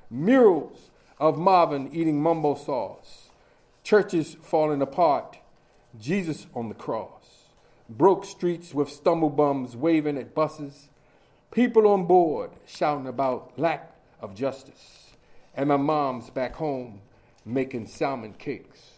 Murals 0.10 0.90
of 1.20 1.38
Marvin 1.38 1.90
eating 1.94 2.22
mumbo 2.22 2.56
sauce. 2.56 3.30
Churches 3.84 4.36
falling 4.42 4.82
apart. 4.82 5.38
Jesus 6.00 6.48
on 6.56 6.70
the 6.70 6.76
cross. 6.76 7.50
Broke 7.90 8.26
streets 8.26 8.74
with 8.74 8.90
stumble 8.90 9.30
bums 9.30 9.76
waving 9.76 10.18
at 10.18 10.34
buses. 10.34 10.90
People 11.52 11.86
on 11.88 12.06
board 12.06 12.52
shouting 12.66 13.08
about 13.08 13.52
lack 13.60 13.96
of 14.22 14.34
justice. 14.34 15.12
And 15.54 15.70
my 15.70 15.78
mom's 15.78 16.30
back 16.30 16.56
home 16.56 17.02
making 17.45 17.88
salmon 17.88 18.34
cakes. 18.34 18.91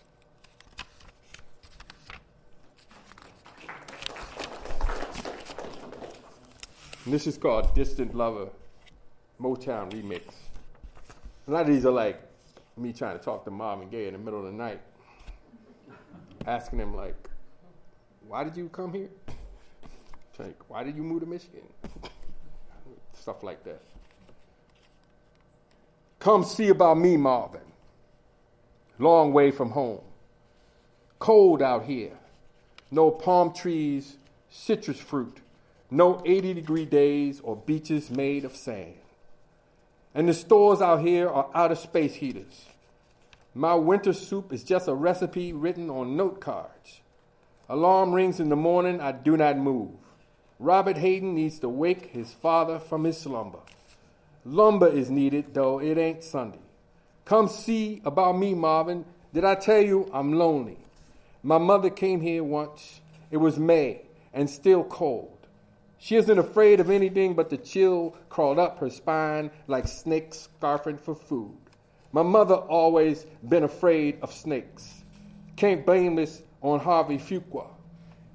And 7.05 7.13
this 7.13 7.27
is 7.27 7.37
called 7.37 7.73
Distant 7.75 8.15
Lover 8.15 8.47
Motown 9.41 9.91
Remix. 9.91 10.21
A 11.47 11.51
lot 11.51 11.61
of 11.61 11.67
these 11.67 11.85
are 11.85 11.91
like 11.91 12.21
me 12.77 12.93
trying 12.93 13.17
to 13.17 13.23
talk 13.23 13.43
to 13.45 13.51
Marvin 13.51 13.89
Gaye 13.89 14.07
in 14.07 14.13
the 14.13 14.19
middle 14.19 14.39
of 14.39 14.45
the 14.45 14.57
night, 14.57 14.79
asking 16.47 16.79
him 16.79 16.95
like, 16.95 17.29
"Why 18.27 18.43
did 18.43 18.55
you 18.57 18.69
come 18.69 18.93
here? 18.93 19.09
Like, 20.39 20.67
why 20.67 20.83
did 20.83 20.95
you 20.95 21.03
move 21.03 21.19
to 21.19 21.27
Michigan?" 21.27 21.61
Stuff 23.13 23.43
like 23.43 23.63
that. 23.65 23.81
Come 26.17 26.43
see 26.43 26.69
about 26.69 26.97
me, 26.97 27.17
Marvin. 27.17 27.72
Long 29.03 29.33
way 29.33 29.51
from 29.51 29.71
home. 29.71 30.01
Cold 31.19 31.61
out 31.61 31.83
here. 31.85 32.17
No 32.89 33.11
palm 33.11 33.53
trees, 33.53 34.17
citrus 34.49 34.99
fruit 34.99 35.39
no 35.93 36.19
80 36.25 36.55
degree 36.55 36.85
days 36.85 37.39
or 37.41 37.55
beaches 37.55 38.09
made 38.09 38.45
of 38.45 38.55
sand. 38.55 38.95
And 40.15 40.27
the 40.27 40.33
stores 40.33 40.81
out 40.81 41.01
here 41.01 41.29
are 41.29 41.49
out 41.53 41.71
of 41.71 41.77
space 41.77 42.15
heaters. 42.15 42.65
My 43.53 43.75
winter 43.75 44.13
soup 44.13 44.51
is 44.51 44.63
just 44.63 44.87
a 44.87 44.95
recipe 44.95 45.53
written 45.53 45.91
on 45.91 46.17
note 46.17 46.41
cards. 46.41 47.01
Alarm 47.69 48.11
rings 48.11 48.39
in 48.39 48.49
the 48.49 48.55
morning, 48.55 48.99
I 48.99 49.11
do 49.11 49.37
not 49.37 49.57
move. 49.57 49.91
Robert 50.57 50.97
Hayden 50.97 51.35
needs 51.35 51.59
to 51.59 51.69
wake 51.69 52.07
his 52.07 52.33
father 52.33 52.79
from 52.79 53.03
his 53.03 53.19
slumber. 53.19 53.59
Lumber 54.43 54.87
is 54.87 55.11
needed, 55.11 55.53
though 55.53 55.79
it 55.79 55.97
ain't 55.99 56.23
Sunday. 56.23 56.57
Come 57.25 57.47
see 57.47 58.01
about 58.03 58.37
me, 58.37 58.53
Marvin. 58.53 59.05
Did 59.33 59.45
I 59.45 59.55
tell 59.55 59.81
you 59.81 60.09
I'm 60.13 60.33
lonely? 60.33 60.77
My 61.41 61.57
mother 61.57 61.89
came 61.89 62.21
here 62.21 62.43
once. 62.43 63.01
It 63.31 63.37
was 63.37 63.57
May 63.57 64.01
and 64.33 64.49
still 64.49 64.83
cold. 64.83 65.47
She 65.97 66.17
isn't 66.17 66.37
afraid 66.37 66.81
of 66.81 66.89
anything 66.89 67.33
but 67.33 67.49
the 67.49 67.57
chill 67.57 68.15
crawled 68.27 68.59
up 68.59 68.79
her 68.79 68.89
spine 68.89 69.51
like 69.67 69.87
snakes 69.87 70.49
scarfing 70.59 70.99
for 70.99 71.15
food. 71.15 71.57
My 72.11 72.23
mother 72.23 72.55
always 72.55 73.25
been 73.47 73.63
afraid 73.63 74.19
of 74.21 74.33
snakes. 74.33 75.03
Can't 75.55 75.85
blame 75.85 76.15
this 76.15 76.43
on 76.61 76.81
Harvey 76.81 77.17
Fuqua. 77.17 77.67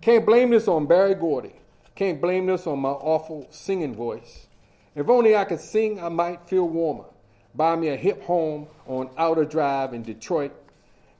Can't 0.00 0.24
blame 0.24 0.50
this 0.50 0.66
on 0.66 0.86
Berry 0.86 1.14
Gordy. 1.14 1.54
Can't 1.94 2.20
blame 2.20 2.46
this 2.46 2.66
on 2.66 2.78
my 2.78 2.90
awful 2.90 3.46
singing 3.50 3.94
voice. 3.94 4.46
If 4.94 5.08
only 5.08 5.36
I 5.36 5.44
could 5.44 5.60
sing, 5.60 6.02
I 6.02 6.08
might 6.08 6.42
feel 6.42 6.66
warmer. 6.66 7.04
Buy 7.54 7.76
me 7.76 7.88
a 7.88 7.96
hip 7.96 8.22
home 8.22 8.68
on 8.86 9.10
Outer 9.16 9.44
Drive 9.44 9.94
in 9.94 10.02
Detroit. 10.02 10.52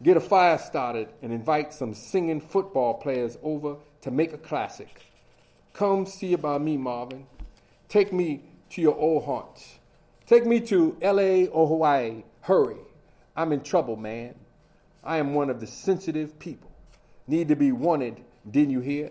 Get 0.03 0.17
a 0.17 0.21
fire 0.21 0.59
started 0.59 1.09
and 1.23 1.33
invite 1.33 1.73
some 1.73 1.95
singing 1.95 2.41
football 2.41 2.95
players 2.95 3.37
over 3.43 3.77
to 4.03 4.11
make 4.11 4.33
a 4.33 4.39
classic. 4.39 5.07
Come 5.73 6.07
see 6.07 6.35
about 6.35 6.63
me, 6.63 6.77
Marvin. 6.77 7.27
Take 7.89 8.13
me 8.13 8.43
to 8.71 8.81
your 8.81 8.97
old 8.97 9.25
haunts. 9.25 9.79
Take 10.27 10.45
me 10.45 10.61
to 10.61 10.97
LA 11.01 11.47
or 11.47 11.67
Hawaii. 11.67 12.23
Hurry. 12.43 12.77
I'm 13.35 13.53
in 13.53 13.63
trouble, 13.63 13.97
man. 13.97 14.35
I 15.03 15.17
am 15.19 15.35
one 15.35 15.51
of 15.51 15.61
the 15.61 15.67
sensitive 15.67 16.39
people. 16.39 16.71
Need 17.27 17.49
to 17.49 17.57
be 17.57 17.73
wanted, 17.73 18.23
didn't 18.49 18.71
you 18.71 18.81
hear? 18.81 19.11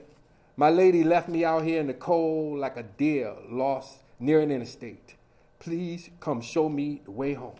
My 0.56 0.70
lady 0.70 1.04
left 1.04 1.28
me 1.28 1.44
out 1.44 1.64
here 1.64 1.80
in 1.80 1.88
the 1.88 1.94
cold 1.94 2.60
like 2.60 2.78
a 2.78 2.84
deer 2.84 3.36
lost 3.50 4.00
near 4.20 4.40
an 4.40 4.52
interstate. 4.52 5.17
Please 5.68 6.10
come 6.22 6.40
show 6.40 6.70
me 6.70 7.02
the 7.04 7.12
way 7.12 7.34
home. 7.34 7.58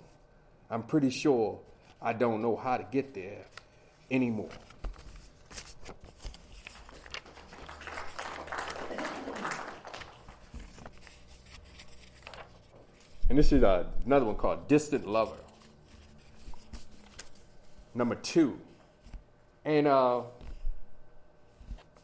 I'm 0.70 0.84
pretty 0.84 1.10
sure 1.10 1.60
I 2.02 2.14
don't 2.14 2.42
know 2.42 2.56
how 2.56 2.78
to 2.78 2.88
get 2.90 3.14
there 3.14 3.44
anymore. 4.10 4.48
And 13.30 13.38
this 13.38 13.52
is 13.52 13.62
uh, 13.62 13.84
another 14.06 14.26
one 14.26 14.36
called 14.36 14.70
Distant 14.70 15.06
Lover. 15.06 15.36
Number 17.94 18.16
two. 18.16 18.58
And 19.66 19.86
uh, 19.86 20.22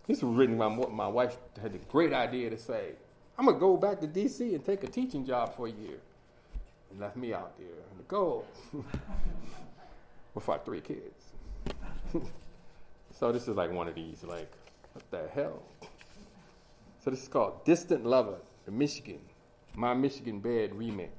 this 0.08 0.22
was 0.22 0.36
written 0.36 0.58
by 0.58 0.68
my 0.68 1.08
wife 1.08 1.38
had 1.62 1.72
the 1.72 1.78
great 1.78 2.12
idea 2.12 2.50
to 2.50 2.58
say, 2.58 2.90
I'm 3.38 3.46
to 3.48 3.54
go 3.54 3.78
back 3.78 4.00
to 4.02 4.08
D.C. 4.08 4.54
and 4.56 4.64
take 4.64 4.84
a 4.84 4.88
teaching 4.88 5.26
job 5.26 5.56
for 5.56 5.68
a 5.68 5.72
year. 5.72 6.00
And 6.92 7.00
left 7.00 7.18
me 7.18 7.34
out 7.34 7.58
there 7.58 7.68
in 7.68 7.98
the 7.98 8.04
cold 8.04 8.46
with 10.36 10.48
our 10.50 10.60
three 10.60 10.82
kids. 10.82 11.24
so 13.12 13.32
this 13.32 13.48
is 13.48 13.56
like 13.56 13.72
one 13.72 13.88
of 13.88 13.96
these, 13.96 14.24
like, 14.24 14.52
what 14.94 15.10
the 15.10 15.28
hell? 15.34 15.64
So 17.04 17.10
this 17.10 17.24
is 17.24 17.28
called 17.28 17.66
Distant 17.66 18.06
Lover, 18.06 18.38
the 18.66 18.72
Michigan 18.72 19.20
my 19.76 19.94
Michigan 19.94 20.40
Bed 20.40 20.72
remix. 20.72 21.10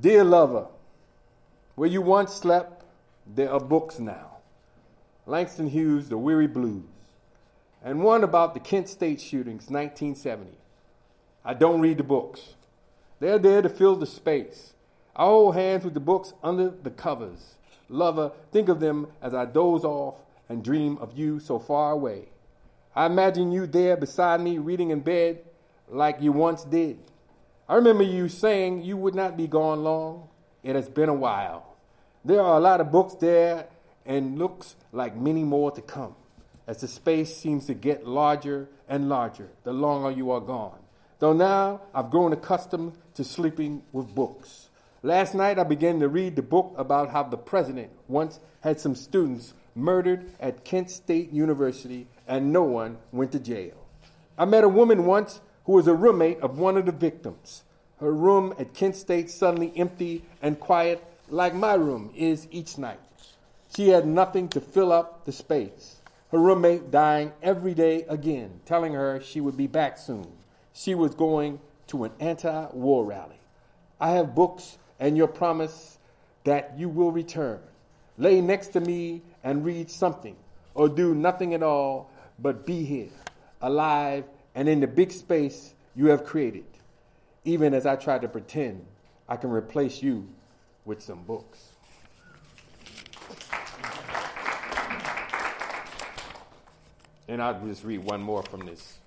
Dear 0.00 0.24
lover, 0.24 0.66
where 1.74 1.88
you 1.88 2.02
once 2.02 2.34
slept, 2.34 2.84
there 3.26 3.52
are 3.52 3.60
books 3.60 3.98
now. 3.98 4.38
Langston 5.26 5.68
Hughes, 5.68 6.08
The 6.08 6.18
Weary 6.18 6.46
Blues, 6.46 6.84
and 7.84 8.02
one 8.02 8.24
about 8.24 8.54
the 8.54 8.60
Kent 8.60 8.88
State 8.88 9.20
shootings, 9.20 9.70
1970. 9.70 10.58
I 11.44 11.54
don't 11.54 11.80
read 11.80 11.98
the 11.98 12.04
books. 12.04 12.54
They're 13.20 13.38
there 13.38 13.62
to 13.62 13.68
fill 13.68 13.96
the 13.96 14.06
space. 14.06 14.74
I 15.14 15.24
hold 15.24 15.54
hands 15.54 15.84
with 15.84 15.94
the 15.94 16.00
books 16.00 16.32
under 16.42 16.70
the 16.70 16.90
covers. 16.90 17.56
Lover, 17.88 18.32
think 18.52 18.68
of 18.68 18.80
them 18.80 19.08
as 19.22 19.34
I 19.34 19.44
doze 19.44 19.84
off 19.84 20.16
and 20.48 20.62
dream 20.62 20.98
of 20.98 21.16
you 21.16 21.40
so 21.40 21.58
far 21.58 21.92
away. 21.92 22.28
I 22.94 23.06
imagine 23.06 23.52
you 23.52 23.66
there 23.66 23.96
beside 23.96 24.40
me 24.40 24.58
reading 24.58 24.90
in 24.90 25.00
bed 25.00 25.40
like 25.88 26.20
you 26.20 26.32
once 26.32 26.64
did. 26.64 26.98
I 27.68 27.74
remember 27.76 28.02
you 28.02 28.28
saying 28.28 28.82
you 28.82 28.96
would 28.96 29.14
not 29.14 29.36
be 29.36 29.46
gone 29.46 29.84
long. 29.84 30.28
It 30.62 30.74
has 30.74 30.88
been 30.88 31.08
a 31.08 31.14
while. 31.14 31.76
There 32.24 32.40
are 32.40 32.56
a 32.56 32.60
lot 32.60 32.80
of 32.80 32.90
books 32.90 33.14
there 33.14 33.66
and 34.04 34.38
looks 34.38 34.74
like 34.92 35.16
many 35.16 35.44
more 35.44 35.70
to 35.70 35.80
come 35.80 36.14
as 36.68 36.82
the 36.82 36.86
space 36.86 37.34
seems 37.34 37.66
to 37.66 37.74
get 37.74 38.06
larger 38.06 38.68
and 38.88 39.08
larger 39.08 39.48
the 39.64 39.72
longer 39.72 40.10
you 40.10 40.30
are 40.30 40.40
gone. 40.40 40.78
Though 41.18 41.32
now 41.32 41.80
I've 41.94 42.10
grown 42.10 42.32
accustomed 42.32 42.92
to 43.14 43.24
sleeping 43.24 43.82
with 43.90 44.14
books. 44.14 44.68
Last 45.02 45.34
night 45.34 45.58
I 45.58 45.64
began 45.64 45.98
to 46.00 46.08
read 46.08 46.36
the 46.36 46.42
book 46.42 46.74
about 46.76 47.10
how 47.10 47.22
the 47.22 47.38
president 47.38 47.90
once 48.06 48.38
had 48.60 48.78
some 48.78 48.94
students 48.94 49.54
murdered 49.74 50.30
at 50.38 50.64
Kent 50.64 50.90
State 50.90 51.32
University 51.32 52.06
and 52.26 52.52
no 52.52 52.64
one 52.64 52.98
went 53.12 53.32
to 53.32 53.40
jail. 53.40 53.74
I 54.36 54.44
met 54.44 54.62
a 54.62 54.68
woman 54.68 55.06
once 55.06 55.40
who 55.64 55.72
was 55.72 55.88
a 55.88 55.94
roommate 55.94 56.40
of 56.40 56.58
one 56.58 56.76
of 56.76 56.84
the 56.84 56.92
victims. 56.92 57.64
Her 57.98 58.12
room 58.12 58.54
at 58.58 58.74
Kent 58.74 58.96
State 58.96 59.30
suddenly 59.30 59.72
empty 59.74 60.22
and 60.42 60.60
quiet 60.60 61.02
like 61.30 61.54
my 61.54 61.74
room 61.74 62.12
is 62.14 62.46
each 62.50 62.76
night. 62.76 63.00
She 63.74 63.88
had 63.88 64.06
nothing 64.06 64.48
to 64.50 64.60
fill 64.60 64.92
up 64.92 65.24
the 65.24 65.32
space. 65.32 65.97
Her 66.30 66.38
roommate 66.38 66.90
dying 66.90 67.32
every 67.42 67.74
day 67.74 68.02
again, 68.02 68.60
telling 68.66 68.92
her 68.92 69.20
she 69.20 69.40
would 69.40 69.56
be 69.56 69.66
back 69.66 69.96
soon. 69.96 70.30
She 70.74 70.94
was 70.94 71.14
going 71.14 71.60
to 71.88 72.04
an 72.04 72.12
anti 72.20 72.66
war 72.72 73.04
rally. 73.04 73.40
I 74.00 74.10
have 74.10 74.34
books 74.34 74.78
and 75.00 75.16
your 75.16 75.28
promise 75.28 75.98
that 76.44 76.74
you 76.78 76.88
will 76.88 77.12
return. 77.12 77.60
Lay 78.18 78.40
next 78.40 78.68
to 78.68 78.80
me 78.80 79.22
and 79.42 79.64
read 79.64 79.90
something, 79.90 80.36
or 80.74 80.88
do 80.88 81.14
nothing 81.14 81.54
at 81.54 81.62
all 81.62 82.10
but 82.38 82.66
be 82.66 82.84
here, 82.84 83.10
alive, 83.60 84.24
and 84.54 84.68
in 84.68 84.80
the 84.80 84.86
big 84.86 85.12
space 85.12 85.74
you 85.94 86.06
have 86.06 86.24
created, 86.24 86.66
even 87.44 87.74
as 87.74 87.86
I 87.86 87.96
try 87.96 88.18
to 88.18 88.28
pretend 88.28 88.84
I 89.28 89.36
can 89.36 89.50
replace 89.50 90.02
you 90.02 90.28
with 90.84 91.02
some 91.02 91.22
books. 91.22 91.77
And 97.28 97.42
I'll 97.42 97.60
just 97.66 97.84
read 97.84 97.98
one 97.98 98.22
more 98.22 98.42
from 98.42 98.64
this. 98.64 98.98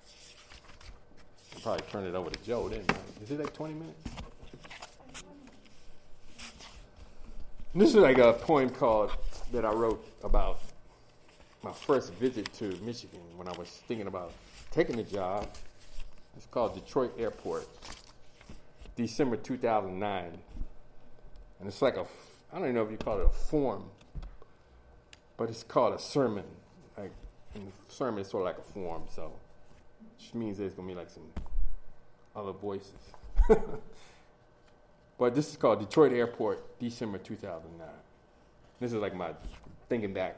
I'll 1.54 1.60
probably 1.60 1.86
turn 1.90 2.04
it 2.06 2.14
over 2.14 2.30
to 2.30 2.44
Joe 2.44 2.68
then. 2.68 2.84
Is 3.22 3.30
it 3.32 3.40
like 3.40 3.52
20 3.52 3.74
minutes? 3.74 4.08
This 7.74 7.88
is 7.88 7.96
like 7.96 8.18
a 8.18 8.34
poem 8.34 8.70
called 8.70 9.10
that 9.50 9.64
I 9.64 9.72
wrote 9.72 10.06
about 10.22 10.60
my 11.64 11.72
first 11.72 12.12
visit 12.14 12.52
to 12.54 12.64
Michigan 12.84 13.20
when 13.36 13.48
I 13.48 13.52
was 13.52 13.68
thinking 13.88 14.06
about 14.06 14.32
taking 14.70 14.96
the 14.96 15.02
job. 15.02 15.48
It's 16.36 16.46
called 16.46 16.74
Detroit 16.74 17.14
Airport, 17.18 17.66
December 18.94 19.36
2009. 19.36 20.38
And 21.58 21.68
it's 21.68 21.82
like 21.82 21.96
a, 21.96 22.04
I 22.52 22.56
don't 22.56 22.64
even 22.64 22.74
know 22.74 22.84
if 22.84 22.90
you 22.90 22.96
call 22.98 23.20
it 23.20 23.26
a 23.26 23.28
form, 23.28 23.84
but 25.36 25.48
it's 25.48 25.62
called 25.62 25.94
a 25.94 25.98
sermon. 25.98 26.44
And 27.54 27.66
the 27.66 27.92
sermon 27.92 28.20
is 28.20 28.28
sort 28.28 28.42
of 28.42 28.46
like 28.46 28.58
a 28.58 28.72
form, 28.72 29.02
so 29.14 29.32
which 30.16 30.34
means 30.34 30.58
there's 30.58 30.74
to 30.74 30.82
be 30.82 30.94
like 30.94 31.10
some 31.10 31.24
other 32.34 32.52
voices. 32.52 32.92
but 35.18 35.34
this 35.34 35.50
is 35.50 35.56
called 35.56 35.80
Detroit 35.80 36.12
Airport, 36.12 36.78
December 36.78 37.18
2009. 37.18 37.88
This 38.80 38.92
is 38.92 39.00
like 39.00 39.14
my 39.14 39.32
thinking 39.88 40.12
back 40.12 40.36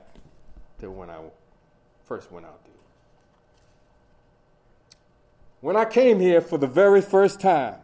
to 0.81 0.91
when 0.91 1.11
I 1.11 1.19
first 2.05 2.31
went 2.33 2.47
out 2.47 2.63
there. 2.65 2.73
When 5.61 5.77
I 5.77 5.85
came 5.87 6.21
here 6.21 6.41
for 6.41 6.59
the 6.59 6.67
very 6.67 7.01
first 7.01 7.41
time, 7.41 7.77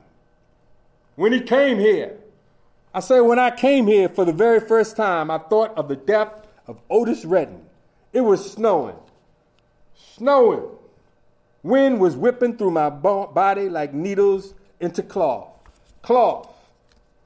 when 1.17 1.33
he 1.33 1.41
came 1.41 1.79
here, 1.79 2.17
I 2.93 3.01
say 3.01 3.21
when 3.21 3.39
I 3.39 3.51
came 3.51 3.87
here 3.87 4.09
for 4.09 4.25
the 4.25 4.33
very 4.33 4.61
first 4.61 4.97
time, 4.97 5.31
I 5.31 5.39
thought 5.39 5.77
of 5.79 5.89
the 5.89 5.97
death 5.97 6.47
of 6.67 6.81
Otis 6.91 7.25
Redding. 7.25 7.65
It 8.13 8.23
was 8.23 8.53
snowing, 8.53 8.97
snowing. 10.17 10.65
Wind 11.63 12.01
was 12.01 12.17
whipping 12.17 12.57
through 12.57 12.71
my 12.71 12.91
body 12.91 13.69
like 13.69 13.93
needles 13.93 14.55
into 14.81 15.03
cloth. 15.03 15.59
Cloth. 16.03 16.49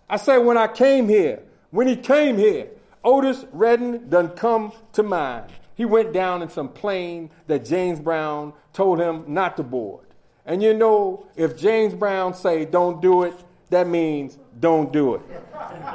I 0.09 0.17
say 0.17 0.39
when 0.39 0.59
I 0.59 0.67
came 0.67 1.09
here, 1.09 1.43
when 1.71 1.87
he 1.87 1.97
came 1.97 2.37
here, 2.37 2.69
Otis 3.03 3.45
Redding 3.53 4.09
done 4.09 4.31
come 4.31 4.73
to 4.93 5.03
mind. 5.03 5.53
He 5.77 5.85
went 5.85 6.13
down 6.13 6.43
in 6.43 6.49
some 6.49 6.69
plane 6.69 7.31
that 7.47 7.65
James 7.65 8.01
Brown 8.01 8.53
told 8.73 9.01
him 9.01 9.25
not 9.29 9.57
to 9.57 9.63
board. 9.63 10.07
And 10.47 10.63
you 10.63 10.75
know, 10.75 11.27
if 11.37 11.57
James 11.57 11.95
Brown 11.95 12.35
say 12.35 12.65
don't 12.65 13.01
do 13.01 13.25
it, 13.25 13.35
that 13.71 13.89
means 13.89 14.39
don't 14.61 14.93
do 14.93 15.15
it. 15.17 15.23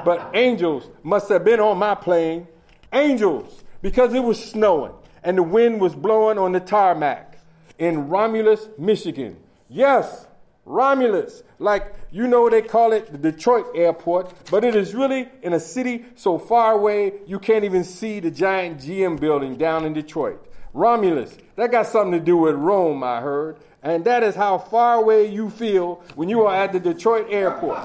But 0.03 0.31
angels 0.33 0.89
must 1.03 1.29
have 1.29 1.45
been 1.45 1.59
on 1.59 1.77
my 1.77 1.95
plane. 1.95 2.47
Angels, 2.91 3.63
because 3.81 4.13
it 4.13 4.23
was 4.23 4.43
snowing 4.43 4.93
and 5.23 5.37
the 5.37 5.43
wind 5.43 5.81
was 5.81 5.95
blowing 5.95 6.37
on 6.37 6.51
the 6.51 6.59
tarmac 6.59 7.37
in 7.77 8.09
Romulus, 8.09 8.67
Michigan. 8.77 9.37
Yes, 9.69 10.27
Romulus. 10.65 11.43
Like, 11.57 11.93
you 12.11 12.27
know, 12.27 12.49
they 12.49 12.61
call 12.61 12.93
it 12.93 13.11
the 13.11 13.17
Detroit 13.17 13.67
airport, 13.75 14.33
but 14.51 14.63
it 14.63 14.75
is 14.75 14.93
really 14.93 15.27
in 15.41 15.53
a 15.53 15.59
city 15.59 16.05
so 16.15 16.37
far 16.37 16.73
away 16.73 17.13
you 17.25 17.39
can't 17.39 17.65
even 17.65 17.83
see 17.83 18.19
the 18.19 18.31
giant 18.31 18.79
GM 18.79 19.19
building 19.19 19.57
down 19.57 19.85
in 19.85 19.93
Detroit. 19.93 20.45
Romulus, 20.73 21.35
that 21.55 21.71
got 21.71 21.87
something 21.87 22.19
to 22.19 22.23
do 22.23 22.37
with 22.37 22.55
Rome, 22.55 23.03
I 23.03 23.21
heard. 23.21 23.57
And 23.81 24.03
that 24.05 24.23
is 24.23 24.35
how 24.35 24.57
far 24.57 24.95
away 24.95 25.31
you 25.31 25.49
feel 25.49 26.03
when 26.15 26.29
you 26.29 26.41
are 26.41 26.53
at 26.53 26.73
the 26.73 26.79
Detroit 26.79 27.27
airport. 27.29 27.79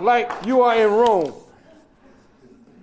like 0.00 0.30
you 0.44 0.62
are 0.62 0.76
in 0.76 0.90
Rome. 0.90 1.32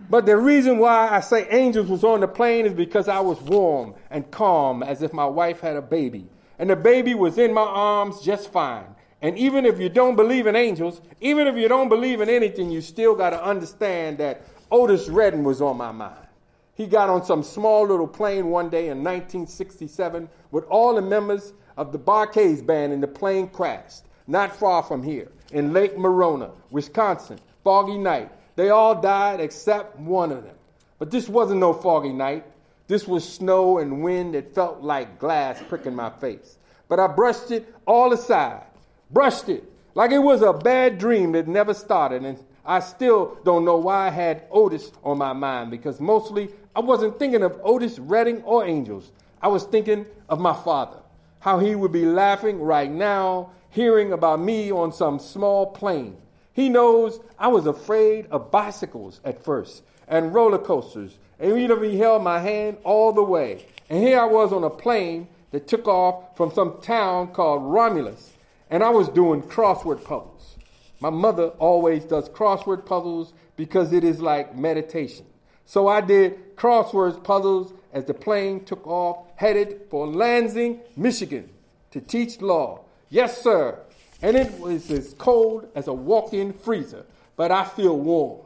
But 0.10 0.26
the 0.26 0.38
reason 0.38 0.80
why 0.80 1.10
I 1.10 1.19
say 1.19 1.48
angels 1.50 1.88
was 1.88 2.04
on 2.04 2.22
the 2.22 2.28
plane 2.28 2.65
is 2.65 2.74
because 2.74 3.08
I 3.08 3.19
was 3.19 3.39
warm 3.41 3.93
and 4.10 4.30
calm 4.32 4.82
as 4.82 5.02
if 5.02 5.13
my 5.13 5.26
wife 5.26 5.60
had 5.60 5.76
a 5.76 5.82
baby. 5.82 6.28
And 6.58 6.69
the 6.69 6.76
baby 6.76 7.13
was 7.13 7.38
in 7.38 7.54
my 7.54 7.62
arms 7.62 8.22
just 8.22 8.52
fine. 8.52 8.95
And 9.22 9.38
even 9.38 9.65
if 9.65 9.80
you 9.80 9.89
don't 9.89 10.15
believe 10.15 10.48
in 10.48 10.56
angels, 10.56 11.02
even 11.22 11.45
if 11.45 11.56
you 11.56 11.67
don't 11.67 11.89
believe 11.89 12.22
in 12.22 12.30
anything, 12.30 12.72
you 12.72 12.82
still 12.82 13.15
got 13.15 13.32
to 13.32 13.43
understand 13.43 14.17
that 14.17 14.41
Otis 14.72 15.10
Redding 15.10 15.43
was 15.43 15.62
on 15.62 15.78
my 15.78 15.91
mind. 15.91 16.26
He 16.74 16.88
got 16.88 17.10
on 17.10 17.26
some 17.26 17.43
small 17.43 17.86
little 17.86 18.08
plane 18.08 18.48
one 18.48 18.69
day 18.69 18.88
in 18.88 19.04
1967 19.04 20.30
with 20.52 20.63
all 20.65 20.95
the 20.95 21.02
members 21.02 21.54
of 21.76 21.91
the 21.91 21.98
Bar-Kays 21.98 22.62
band, 22.62 22.93
and 22.93 23.04
the 23.04 23.08
plane 23.08 23.48
crashed 23.50 24.06
not 24.28 24.56
far 24.56 24.84
from 24.84 25.04
here 25.04 25.32
in 25.52 25.74
Lake 25.74 25.98
Monona, 25.98 26.52
Wisconsin. 26.69 27.39
Foggy 27.63 27.98
night. 27.98 28.32
They 28.60 28.69
all 28.69 29.00
died 29.00 29.39
except 29.39 29.98
one 29.98 30.34
of 30.34 30.43
them. 30.43 30.56
But 30.98 31.12
this 31.12 31.30
wasn't 31.30 31.62
no 31.62 31.72
foggy 31.72 32.12
night. 32.12 32.43
This 32.88 33.08
was 33.08 33.28
snow 33.28 33.78
and 33.78 34.04
wind 34.04 34.34
that 34.34 34.54
felt 34.54 34.82
like 34.82 35.17
glass 35.17 35.63
pricking 35.69 35.95
my 35.95 36.10
face. 36.10 36.58
But 36.89 37.00
I 37.00 37.08
brushed 37.08 37.52
it 37.52 37.74
all 37.86 38.12
aside 38.12 38.63
brushed 39.10 39.50
it 39.50 39.63
like 39.95 40.12
it 40.12 40.19
was 40.19 40.41
a 40.41 40.54
bad 40.54 40.98
dream 40.98 41.32
that 41.34 41.48
never 41.48 41.74
started. 41.74 42.24
And 42.24 42.38
I 42.65 42.80
still 42.80 43.38
don't 43.43 43.65
know 43.65 43.78
why 43.78 44.08
I 44.08 44.10
had 44.12 44.43
Otis 44.52 44.91
on 45.04 45.17
my 45.17 45.34
mind 45.34 45.72
because 45.72 46.00
mostly 46.00 46.50
I 46.76 46.82
wasn't 46.82 47.17
thinking 47.17 47.43
of 47.43 47.60
Otis 47.63 47.98
Redding 47.98 48.43
or 48.43 48.65
angels. 48.65 49.12
I 49.41 49.48
was 49.48 49.63
thinking 49.63 50.06
of 50.28 50.39
my 50.39 50.54
father, 50.54 50.98
how 51.39 51.60
he 51.60 51.76
would 51.76 51.91
be 51.91 52.06
laughing 52.06 52.62
right 52.62 52.91
now, 52.91 53.52
hearing 53.69 54.12
about 54.12 54.39
me 54.41 54.72
on 54.72 54.91
some 54.91 55.17
small 55.17 55.67
plane. 55.67 56.17
He 56.60 56.67
knows 56.67 57.22
I 57.39 57.48
was 57.48 57.67
afraid 57.67 58.28
of 58.32 58.52
bicycles 58.52 59.22
at 59.24 59.45
first 59.45 59.82
and 60.10 60.34
roller 60.34 60.58
coasters, 60.58 61.17
and 61.39 61.58
he 61.58 61.98
held 61.98 62.22
my 62.22 62.39
hand 62.39 62.80
all 62.84 63.13
the 63.13 63.24
way. 63.24 63.65
And 63.89 64.04
here 64.04 64.19
I 64.19 64.26
was 64.26 64.52
on 64.52 64.65
a 64.65 64.69
plane 64.69 65.30
that 65.52 65.69
took 65.69 65.88
off 65.88 66.36
from 66.36 66.52
some 66.52 66.82
town 66.82 67.30
called 67.30 67.63
Romulus 67.63 68.34
and 68.69 68.84
I 68.84 68.89
was 68.89 69.08
doing 69.08 69.41
crossword 69.41 70.04
puzzles. 70.04 70.58
My 71.00 71.10
mother 71.10 71.48
always 71.60 72.04
does 72.04 72.28
crossword 72.28 72.86
puzzles 72.86 73.32
because 73.56 73.93
it 73.93 74.04
is 74.04 74.19
like 74.19 74.54
meditation. 74.54 75.28
So 75.65 75.88
I 75.88 76.02
did 76.02 76.58
crossword 76.58 77.24
puzzles 77.24 77.72
as 77.93 78.04
the 78.04 78.13
plane 78.13 78.65
took 78.65 78.86
off, 78.86 79.28
headed 79.38 79.84
for 79.89 80.06
Lansing, 80.08 80.82
Michigan, 80.98 81.52
to 81.91 82.02
teach 82.02 82.41
law. 82.41 82.82
Yes, 83.10 83.41
sir. 83.41 83.80
And 84.21 84.36
it 84.36 84.60
was 84.60 84.91
as 84.91 85.13
cold 85.13 85.69
as 85.75 85.88
a 85.88 85.93
walk 85.93 86.34
in 86.34 86.53
freezer, 86.53 87.05
but 87.36 87.51
I 87.51 87.63
feel 87.63 87.97
warm. 87.97 88.41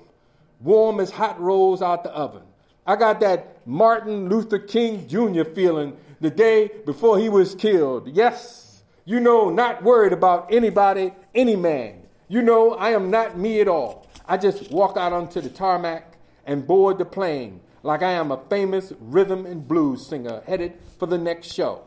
Warm 0.62 1.00
as 1.00 1.12
hot 1.12 1.40
rolls 1.42 1.82
out 1.82 2.04
the 2.04 2.12
oven. 2.12 2.44
I 2.86 2.96
got 2.96 3.20
that 3.22 3.66
Martin 3.66 4.30
Luther 4.30 4.60
King 4.60 5.08
Jr. 5.08 5.44
feeling 5.44 5.98
the 6.22 6.30
day 6.30 6.70
before 6.86 7.18
he 7.18 7.30
was 7.30 7.56
killed. 7.56 8.08
Yes, 8.08 8.84
you 9.06 9.20
know, 9.20 9.50
not 9.50 9.84
worried 9.84 10.14
about 10.14 10.54
anybody, 10.54 11.14
any 11.34 11.56
man. 11.56 12.04
You 12.28 12.42
know, 12.42 12.72
I 12.72 12.92
am 12.92 13.10
not 13.10 13.38
me 13.38 13.60
at 13.62 13.68
all. 13.68 14.08
I 14.28 14.38
just 14.38 14.72
walk 14.72 14.96
out 14.96 15.12
onto 15.14 15.42
the 15.42 15.50
tarmac 15.50 16.18
and 16.46 16.66
board 16.68 16.98
the 16.98 17.06
plane 17.06 17.62
like 17.84 18.02
I 18.02 18.12
am 18.14 18.32
a 18.32 18.42
famous 18.50 18.94
rhythm 19.00 19.46
and 19.46 19.68
blues 19.68 20.06
singer 20.08 20.42
headed 20.46 20.74
for 20.98 21.06
the 21.06 21.18
next 21.18 21.54
show. 21.54 21.84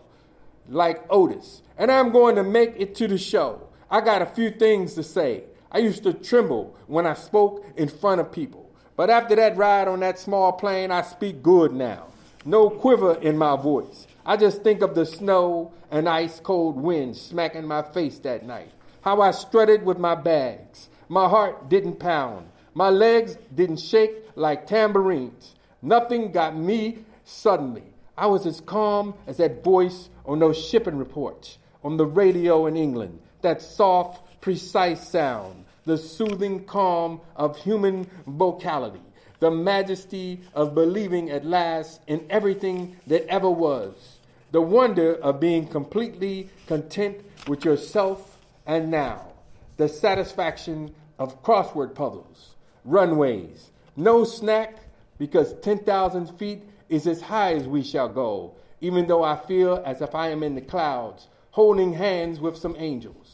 like 0.68 1.04
Otis, 1.10 1.62
and 1.78 1.90
I'm 1.90 2.10
going 2.10 2.36
to 2.36 2.42
make 2.42 2.74
it 2.76 2.94
to 2.96 3.08
the 3.08 3.18
show. 3.18 3.65
I 3.90 4.00
got 4.00 4.22
a 4.22 4.26
few 4.26 4.50
things 4.50 4.94
to 4.94 5.02
say. 5.02 5.44
I 5.70 5.78
used 5.78 6.02
to 6.02 6.12
tremble 6.12 6.74
when 6.86 7.06
I 7.06 7.14
spoke 7.14 7.64
in 7.76 7.88
front 7.88 8.20
of 8.20 8.32
people. 8.32 8.68
But 8.96 9.10
after 9.10 9.36
that 9.36 9.56
ride 9.56 9.88
on 9.88 10.00
that 10.00 10.18
small 10.18 10.52
plane, 10.52 10.90
I 10.90 11.02
speak 11.02 11.42
good 11.42 11.72
now. 11.72 12.06
No 12.44 12.70
quiver 12.70 13.14
in 13.14 13.36
my 13.36 13.56
voice. 13.56 14.06
I 14.24 14.36
just 14.36 14.62
think 14.62 14.82
of 14.82 14.94
the 14.94 15.06
snow 15.06 15.72
and 15.90 16.08
ice 16.08 16.40
cold 16.40 16.76
wind 16.76 17.16
smacking 17.16 17.66
my 17.66 17.82
face 17.82 18.18
that 18.20 18.44
night. 18.44 18.70
How 19.02 19.20
I 19.20 19.30
strutted 19.30 19.84
with 19.84 19.98
my 19.98 20.14
bags. 20.14 20.88
My 21.08 21.28
heart 21.28 21.68
didn't 21.68 22.00
pound. 22.00 22.48
My 22.74 22.90
legs 22.90 23.36
didn't 23.54 23.78
shake 23.78 24.12
like 24.34 24.66
tambourines. 24.66 25.54
Nothing 25.80 26.32
got 26.32 26.56
me 26.56 26.98
suddenly. 27.24 27.84
I 28.18 28.26
was 28.26 28.46
as 28.46 28.60
calm 28.60 29.14
as 29.26 29.36
that 29.36 29.62
voice 29.62 30.08
on 30.24 30.40
those 30.40 30.56
shipping 30.56 30.96
reports 30.96 31.58
on 31.84 31.96
the 31.96 32.06
radio 32.06 32.66
in 32.66 32.76
England. 32.76 33.20
That 33.46 33.62
soft, 33.62 34.40
precise 34.40 35.08
sound 35.08 35.66
the 35.84 35.96
soothing 35.96 36.64
calm 36.64 37.20
of 37.36 37.56
human 37.56 38.10
vocality, 38.26 38.98
the 39.38 39.52
majesty 39.52 40.40
of 40.52 40.74
believing 40.74 41.30
at 41.30 41.44
last 41.44 42.00
in 42.08 42.26
everything 42.28 42.96
that 43.06 43.24
ever 43.28 43.48
was, 43.48 44.18
the 44.50 44.60
wonder 44.60 45.14
of 45.14 45.38
being 45.38 45.68
completely 45.68 46.50
content 46.66 47.18
with 47.46 47.64
yourself 47.64 48.36
and 48.66 48.90
now, 48.90 49.28
the 49.76 49.88
satisfaction 49.88 50.92
of 51.16 51.40
crossword 51.44 51.94
puzzles, 51.94 52.56
runways, 52.84 53.70
no 53.94 54.24
snack 54.24 54.74
because 55.18 55.54
10,000 55.60 56.36
feet 56.36 56.64
is 56.88 57.06
as 57.06 57.20
high 57.20 57.54
as 57.54 57.68
we 57.68 57.84
shall 57.84 58.08
go, 58.08 58.56
even 58.80 59.06
though 59.06 59.22
I 59.22 59.36
feel 59.36 59.80
as 59.86 60.02
if 60.02 60.16
I 60.16 60.30
am 60.30 60.42
in 60.42 60.56
the 60.56 60.60
clouds, 60.60 61.28
holding 61.52 61.92
hands 61.92 62.40
with 62.40 62.56
some 62.56 62.74
angels 62.76 63.25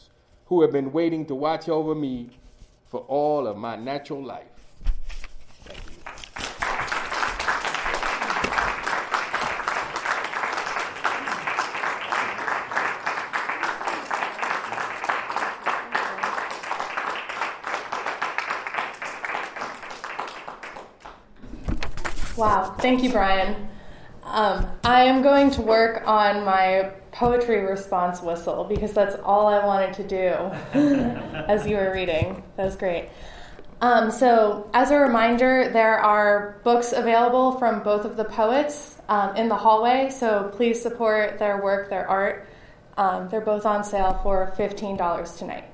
who 0.53 0.61
have 0.61 0.71
been 0.71 0.91
waiting 0.91 1.25
to 1.25 1.33
watch 1.33 1.67
over 1.67 1.95
me 1.95 2.29
for 2.85 2.99
all 3.07 3.47
of 3.47 3.57
my 3.57 3.75
natural 3.75 4.23
life. 4.23 4.45
Wow, 22.37 22.75
thank 22.77 23.01
you, 23.01 23.09
Brian. 23.11 23.69
Um, 24.23 24.67
I 24.83 25.05
am 25.05 25.23
going 25.23 25.49
to 25.49 25.63
work 25.63 26.07
on 26.07 26.45
my 26.45 26.91
poetry 27.23 27.61
response 27.61 28.21
whistle 28.21 28.65
because 28.65 28.91
that's 28.91 29.15
all 29.23 29.47
I 29.47 29.65
wanted 29.65 29.93
to 29.93 30.03
do 30.03 30.27
as 31.47 31.65
you 31.65 31.77
were 31.77 31.93
reading. 31.93 32.43
That 32.57 32.65
was 32.65 32.75
great. 32.75 33.07
Um, 33.79 34.11
so, 34.11 34.69
as 34.73 34.91
a 34.91 34.97
reminder, 34.97 35.69
there 35.69 35.99
are 35.99 36.59
books 36.65 36.91
available 36.91 37.53
from 37.53 37.81
both 37.81 38.03
of 38.03 38.17
the 38.17 38.25
poets 38.25 38.97
um, 39.07 39.37
in 39.37 39.47
the 39.47 39.55
hallway, 39.55 40.09
so 40.09 40.51
please 40.53 40.81
support 40.81 41.39
their 41.39 41.63
work, 41.63 41.89
their 41.89 42.09
art. 42.09 42.45
Um, 42.97 43.29
they're 43.29 43.41
both 43.41 43.65
on 43.65 43.85
sale 43.85 44.19
for 44.21 44.53
$15 44.57 45.37
tonight. 45.37 45.65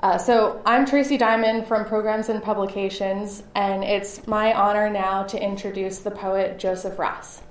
Uh, 0.00 0.18
so, 0.18 0.60
I'm 0.66 0.86
Tracy 0.86 1.16
Diamond 1.16 1.68
from 1.68 1.84
Programs 1.84 2.28
and 2.28 2.42
Publications, 2.42 3.44
and 3.54 3.84
it's 3.84 4.26
my 4.26 4.54
honor 4.54 4.90
now 4.90 5.22
to 5.24 5.40
introduce 5.40 6.00
the 6.00 6.10
poet 6.10 6.58
Joseph 6.58 6.98
Ross. 6.98 7.42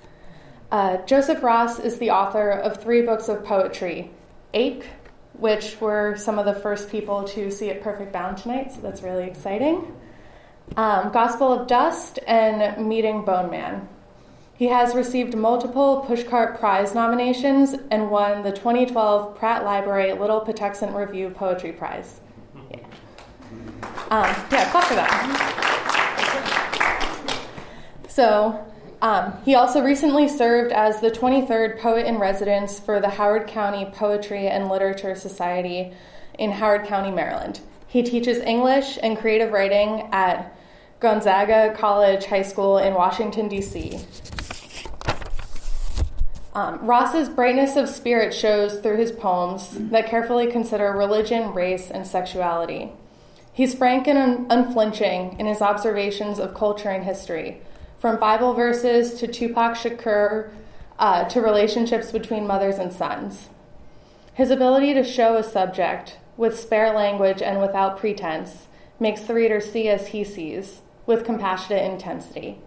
Uh, 0.71 0.97
Joseph 1.06 1.41
Ross 1.43 1.80
is 1.80 1.97
the 1.97 2.12
author 2.12 2.51
of 2.51 2.82
three 2.82 3.01
books 3.01 3.30
of 3.30 3.43
poetry 3.45 4.12
Ache, 4.53 4.86
which 5.34 5.80
were 5.80 6.15
some 6.17 6.38
of 6.39 6.45
the 6.45 6.53
first 6.53 6.89
people 6.89 7.23
to 7.23 7.49
see 7.51 7.69
it 7.69 7.82
perfect 7.82 8.12
bound 8.12 8.38
tonight, 8.38 8.73
so 8.73 8.82
that's 8.82 9.01
really 9.01 9.25
exciting. 9.25 9.95
Um, 10.75 11.12
Gospel 11.12 11.53
of 11.53 11.67
Dust 11.67 12.19
and 12.27 12.86
Meeting 12.86 13.23
Bone 13.23 13.49
Man. 13.49 13.88
He 14.58 14.67
has 14.67 14.93
received 14.95 15.36
multiple 15.38 16.03
Pushcart 16.08 16.60
Prize 16.60 16.93
nominations 16.95 17.75
and 17.91 18.10
won 18.10 18.43
the 18.43 18.51
2012 18.51 19.38
Pratt 19.38 19.63
Library 19.63 20.12
Little 20.13 20.41
Patuxent 20.41 20.93
Review 20.95 21.30
Poetry 21.30 21.71
Prize. 21.71 22.19
Yeah, 22.71 22.80
um, 24.10 24.36
yeah 24.51 24.69
clap 24.71 24.84
for 24.86 24.95
that. 24.95 25.67
So, 28.10 28.65
um, 29.02 29.34
he 29.46 29.54
also 29.54 29.84
recently 29.84 30.28
served 30.28 30.72
as 30.72 31.02
the 31.02 31.12
23rd 31.12 31.80
Poet 31.80 32.08
in 32.08 32.18
Residence 32.18 32.80
for 32.80 33.00
the 33.00 33.10
Howard 33.10 33.48
County 33.48 33.86
Poetry 33.86 34.48
and 34.48 34.70
Literature 34.70 35.14
Society 35.14 35.94
in 36.40 36.52
Howard 36.52 36.86
County, 36.86 37.12
Maryland. 37.12 37.60
He 37.88 38.02
teaches 38.02 38.40
English 38.40 38.98
and 39.02 39.18
creative 39.18 39.52
writing 39.52 40.10
at 40.12 40.56
Gonzaga 41.00 41.76
College 41.78 42.26
High 42.26 42.42
School 42.42 42.80
in 42.80 42.96
Washington, 42.96 43.48
D.C. 43.48 44.00
Um, 46.56 46.84
Ross's 46.84 47.30
brightness 47.30 47.76
of 47.76 47.88
spirit 47.88 48.34
shows 48.34 48.80
through 48.80 48.98
his 48.98 49.12
poems 49.12 49.70
that 49.92 50.08
carefully 50.08 50.48
consider 50.48 50.92
religion, 50.92 51.54
race, 51.54 51.92
and 51.92 52.08
sexuality. 52.08 52.92
He's 53.54 53.76
frank 53.76 54.08
and 54.08 54.18
un- 54.18 54.48
unflinching 54.50 55.40
in 55.40 55.46
his 55.46 55.62
observations 55.62 56.40
of 56.40 56.56
culture 56.56 56.90
and 56.90 57.04
history 57.04 57.62
from 58.00 58.20
Bible 58.20 58.54
verses 58.54 59.20
to 59.20 59.28
Tupac 59.28 59.76
Shakur 59.76 60.50
uh, 61.00 61.26
to 61.26 61.42
relationships 61.42 62.12
between 62.12 62.48
mothers 62.48 62.78
and 62.78 62.94
sons. 62.94 63.50
His 64.34 64.52
ability 64.52 64.94
to 64.94 65.04
show 65.04 65.36
a 65.36 65.44
subject 65.44 66.18
with 66.38 66.60
spare 66.60 66.94
language 66.94 67.42
and 67.42 67.60
without 67.60 67.98
pretense 67.98 68.68
makes 69.00 69.22
the 69.22 69.34
reader 69.34 69.60
see 69.60 69.90
as 69.90 70.10
he 70.10 70.24
sees, 70.24 70.82
with 71.06 71.26
compassionate 71.26 71.92
intensity. 71.92 72.60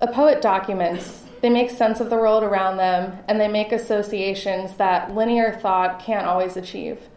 A 0.00 0.06
poet 0.06 0.40
documents, 0.40 1.24
they 1.40 1.50
make 1.50 1.70
sense 1.70 2.00
of 2.00 2.10
the 2.10 2.16
world 2.16 2.42
around 2.42 2.76
them, 2.76 3.18
and 3.28 3.40
they 3.40 3.48
make 3.48 3.72
associations 3.72 4.76
that 4.76 5.14
linear 5.14 5.52
thought 5.52 6.00
can't 6.00 6.26
always 6.26 6.56
achieve. 6.56 7.08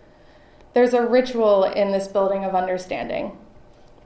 There's 0.73 0.93
a 0.93 1.05
ritual 1.05 1.63
in 1.63 1.91
this 1.91 2.07
building 2.07 2.43
of 2.43 2.55
understanding. 2.55 3.37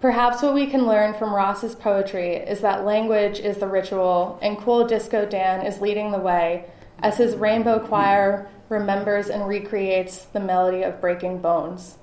Perhaps 0.06 0.44
what 0.44 0.54
we 0.54 0.68
can 0.68 0.86
learn 0.86 1.16
from 1.16 1.34
Ross's 1.34 1.74
poetry 1.74 2.36
is 2.36 2.60
that 2.60 2.86
language 2.86 3.40
is 3.40 3.58
the 3.58 3.66
ritual, 3.66 4.38
and 4.40 4.56
Cool 4.56 4.86
Disco 4.86 5.26
Dan 5.26 5.66
is 5.66 5.82
leading 5.82 6.12
the 6.12 6.20
way 6.20 6.66
as 7.00 7.18
his 7.18 7.36
rainbow 7.36 7.80
choir 7.80 8.48
remembers 8.70 9.30
and 9.30 9.48
recreates 9.48 10.26
the 10.26 10.40
melody 10.40 10.84
of 10.84 11.02
breaking 11.02 11.42
bones. 11.42 11.98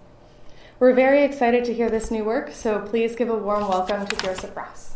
We're 0.81 0.95
very 0.95 1.23
excited 1.23 1.65
to 1.67 1.73
hear 1.73 1.89
this 1.89 2.11
new 2.11 2.25
work, 2.25 2.51
so 2.51 2.81
please 2.81 3.15
give 3.15 3.31
a 3.31 3.37
warm 3.39 3.69
welcome 3.69 4.05
to 4.05 4.17
Joseph 4.17 4.57
Ross. 4.57 4.95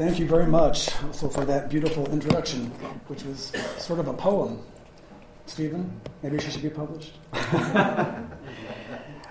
Thank 0.00 0.18
you 0.18 0.26
very 0.26 0.46
much 0.46 0.88
also 1.04 1.28
for 1.28 1.44
that 1.44 1.68
beautiful 1.68 2.10
introduction, 2.10 2.70
which 3.08 3.22
was 3.22 3.52
sort 3.76 4.00
of 4.00 4.08
a 4.08 4.14
poem. 4.14 4.62
Stephen, 5.44 6.00
maybe 6.22 6.40
she 6.40 6.50
should 6.50 6.62
be 6.62 6.70
published. 6.70 7.18
uh, 7.34 8.16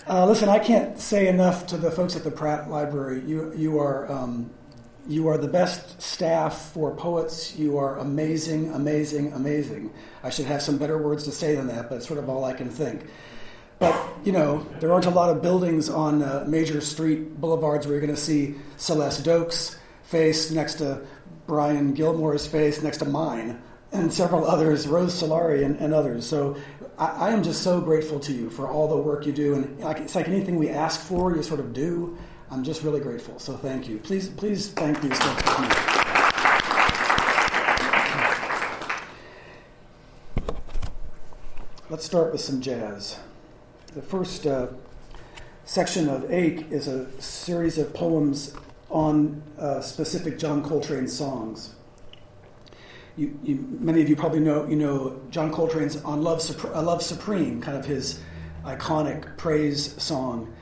listen, 0.07 0.47
I 0.47 0.59
can't 0.59 0.99
say 0.99 1.27
enough 1.27 1.65
to 1.65 1.77
the 1.77 1.89
folks 1.89 2.15
at 2.15 2.23
the 2.23 2.29
Pratt 2.29 2.69
Library. 2.69 3.23
You, 3.25 3.51
you 3.55 3.79
are 3.79 4.11
um, 4.11 4.51
you 5.07 5.27
are 5.27 5.39
the 5.39 5.47
best 5.47 5.99
staff 5.99 6.71
for 6.71 6.93
poets. 6.93 7.57
You 7.57 7.79
are 7.79 7.97
amazing, 7.97 8.71
amazing, 8.71 9.33
amazing. 9.33 9.91
I 10.21 10.29
should 10.29 10.45
have 10.45 10.61
some 10.61 10.77
better 10.77 10.99
words 10.99 11.23
to 11.23 11.31
say 11.31 11.55
than 11.55 11.65
that, 11.65 11.89
but 11.89 11.95
it's 11.95 12.07
sort 12.07 12.19
of 12.19 12.29
all 12.29 12.45
I 12.45 12.53
can 12.53 12.69
think. 12.69 13.07
But, 13.79 13.99
you 14.23 14.33
know, 14.33 14.67
there 14.81 14.93
aren't 14.93 15.07
a 15.07 15.09
lot 15.09 15.31
of 15.31 15.41
buildings 15.41 15.89
on 15.89 16.21
uh, 16.21 16.45
major 16.47 16.79
street 16.79 17.41
boulevards 17.41 17.87
where 17.87 17.95
you're 17.95 18.05
going 18.05 18.15
to 18.15 18.21
see 18.21 18.53
Celeste 18.77 19.23
Doaks 19.23 19.78
face 20.09 20.49
next 20.49 20.75
to 20.75 20.99
Brian 21.45 21.93
Gilmore's 21.93 22.47
face 22.47 22.81
next 22.81 22.97
to 22.97 23.05
mine, 23.05 23.61
and 23.91 24.11
several 24.11 24.43
others, 24.43 24.87
Rose 24.87 25.13
Solari 25.13 25.63
and, 25.63 25.77
and 25.77 25.93
others. 25.93 26.25
So 26.25 26.57
I, 26.97 27.27
I, 27.27 27.29
am 27.29 27.43
just 27.43 27.61
so 27.61 27.79
grateful 27.79 28.19
to 28.21 28.33
you 28.33 28.49
for 28.49 28.67
all 28.67 28.87
the 28.87 28.97
work 28.97 29.27
you 29.27 29.31
do, 29.31 29.53
and 29.53 29.79
like, 29.79 29.99
it's 29.99 30.15
like 30.15 30.27
anything 30.27 30.57
we 30.57 30.69
ask 30.69 30.99
for, 30.99 31.35
you 31.35 31.43
sort 31.43 31.59
of 31.59 31.73
do. 31.73 32.17
I'm 32.49 32.63
just 32.63 32.81
really 32.81 32.99
grateful. 32.99 33.37
So 33.37 33.55
thank 33.55 33.87
you. 33.87 33.99
Please, 33.99 34.29
please 34.29 34.69
thank 34.69 34.99
these 34.99 35.17
folks 35.19 35.59
me. 35.59 35.67
Let's 41.91 42.05
start 42.05 42.31
with 42.31 42.41
some 42.41 42.61
jazz. 42.61 43.19
The 43.93 44.01
first 44.01 44.47
uh, 44.47 44.69
section 45.65 46.09
of 46.09 46.31
Ache 46.31 46.71
is 46.71 46.87
a 46.87 47.09
series 47.21 47.77
of 47.77 47.93
poems 47.93 48.55
on 48.89 49.41
uh, 49.57 49.81
specific 49.81 50.39
John 50.39 50.63
Coltrane 50.63 51.07
songs. 51.07 51.75
You, 53.17 53.37
you, 53.43 53.65
many 53.69 54.01
of 54.01 54.09
you 54.09 54.15
probably 54.15 54.39
know, 54.39 54.67
you 54.67 54.75
know 54.75 55.21
John 55.29 55.51
Coltrane's 55.51 55.97
on 56.03 56.21
Love, 56.23 56.39
Supre- 56.39 56.73
Love 56.83 57.03
Supreme, 57.03 57.61
kind 57.61 57.77
of 57.77 57.85
his 57.85 58.21
iconic 58.63 59.37
praise 59.37 60.01
song. 60.01 60.53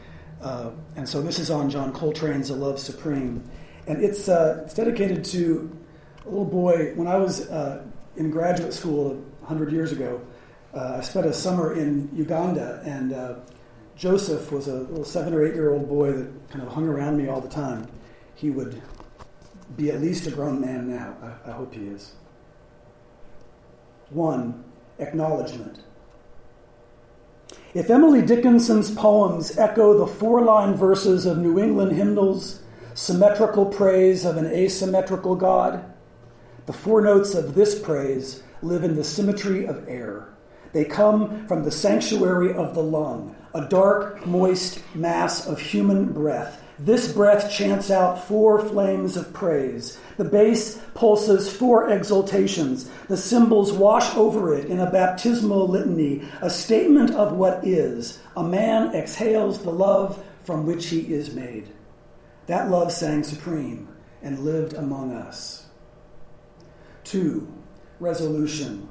Uh, 0.41 0.71
and 0.95 1.07
so 1.07 1.21
this 1.21 1.39
is 1.39 1.49
on 1.49 1.69
John 1.69 1.93
Coltrane's 1.93 2.49
A 2.49 2.55
Love 2.55 2.79
Supreme. 2.79 3.47
And 3.85 4.03
it's, 4.03 4.27
uh, 4.27 4.63
it's 4.65 4.73
dedicated 4.73 5.23
to 5.25 5.77
a 6.25 6.29
little 6.29 6.45
boy. 6.45 6.93
When 6.95 7.07
I 7.07 7.15
was 7.17 7.47
uh, 7.49 7.85
in 8.17 8.31
graduate 8.31 8.73
school 8.73 9.13
100 9.41 9.71
years 9.71 9.91
ago, 9.91 10.21
uh, 10.73 10.95
I 10.97 11.01
spent 11.01 11.25
a 11.25 11.33
summer 11.33 11.73
in 11.73 12.09
Uganda, 12.13 12.81
and 12.85 13.13
Joseph 13.97 14.51
was 14.51 14.67
a 14.67 14.75
little 14.75 15.03
seven 15.03 15.33
or 15.33 15.43
eight 15.43 15.55
year 15.55 15.71
old 15.71 15.89
boy 15.89 16.11
that 16.11 16.49
kind 16.49 16.63
of 16.63 16.71
hung 16.71 16.87
around 16.87 17.17
me 17.17 17.27
all 17.29 17.41
the 17.41 17.49
time. 17.49 17.87
He 18.37 18.51
would 18.51 18.79
be 19.75 19.89
at 19.89 19.99
least 19.99 20.27
a 20.27 20.31
grown 20.31 20.61
man 20.61 20.87
now. 20.87 21.17
I, 21.23 21.49
I 21.49 21.53
hope 21.53 21.73
he 21.73 21.87
is. 21.87 22.13
One, 24.11 24.63
acknowledgement. 24.99 25.79
If 27.73 27.89
Emily 27.89 28.21
Dickinson's 28.21 28.91
poems 28.91 29.57
echo 29.57 29.97
the 29.97 30.05
four 30.05 30.41
line 30.43 30.75
verses 30.75 31.25
of 31.25 31.39
New 31.39 31.57
England 31.59 31.93
hymnals, 31.93 32.61
symmetrical 32.93 33.65
praise 33.65 34.23
of 34.23 34.37
an 34.37 34.45
asymmetrical 34.45 35.35
God, 35.35 35.83
the 36.67 36.73
four 36.73 37.01
notes 37.01 37.33
of 37.33 37.55
this 37.55 37.79
praise 37.79 38.43
live 38.61 38.83
in 38.83 38.95
the 38.95 39.03
symmetry 39.03 39.65
of 39.65 39.83
air. 39.89 40.29
They 40.73 40.85
come 40.85 41.47
from 41.47 41.63
the 41.63 41.71
sanctuary 41.71 42.53
of 42.53 42.75
the 42.75 42.83
lung, 42.83 43.35
a 43.55 43.67
dark, 43.67 44.27
moist 44.27 44.79
mass 44.93 45.47
of 45.47 45.59
human 45.59 46.13
breath. 46.13 46.63
This 46.79 47.11
breath 47.11 47.51
chants 47.51 47.89
out 47.89 48.27
four 48.27 48.59
flames 48.59 49.17
of 49.17 49.33
praise. 49.33 49.99
The 50.17 50.25
bass 50.25 50.79
pulses 50.93 51.51
four 51.51 51.89
exultations. 51.89 52.89
The 53.07 53.17
cymbals 53.17 53.71
wash 53.71 54.15
over 54.15 54.53
it 54.53 54.65
in 54.65 54.79
a 54.79 54.91
baptismal 54.91 55.67
litany, 55.67 56.27
a 56.41 56.51
statement 56.51 57.11
of 57.11 57.33
what 57.33 57.65
is. 57.65 58.19
A 58.35 58.43
man 58.43 58.93
exhales 58.93 59.63
the 59.63 59.71
love 59.71 60.23
from 60.43 60.67
which 60.67 60.87
he 60.87 61.13
is 61.13 61.33
made. 61.33 61.69
That 62.45 62.69
love 62.69 62.91
sang 62.91 63.23
supreme 63.23 63.89
and 64.21 64.39
lived 64.39 64.73
among 64.73 65.13
us. 65.13 65.65
Two, 67.03 67.51
resolution. 67.99 68.87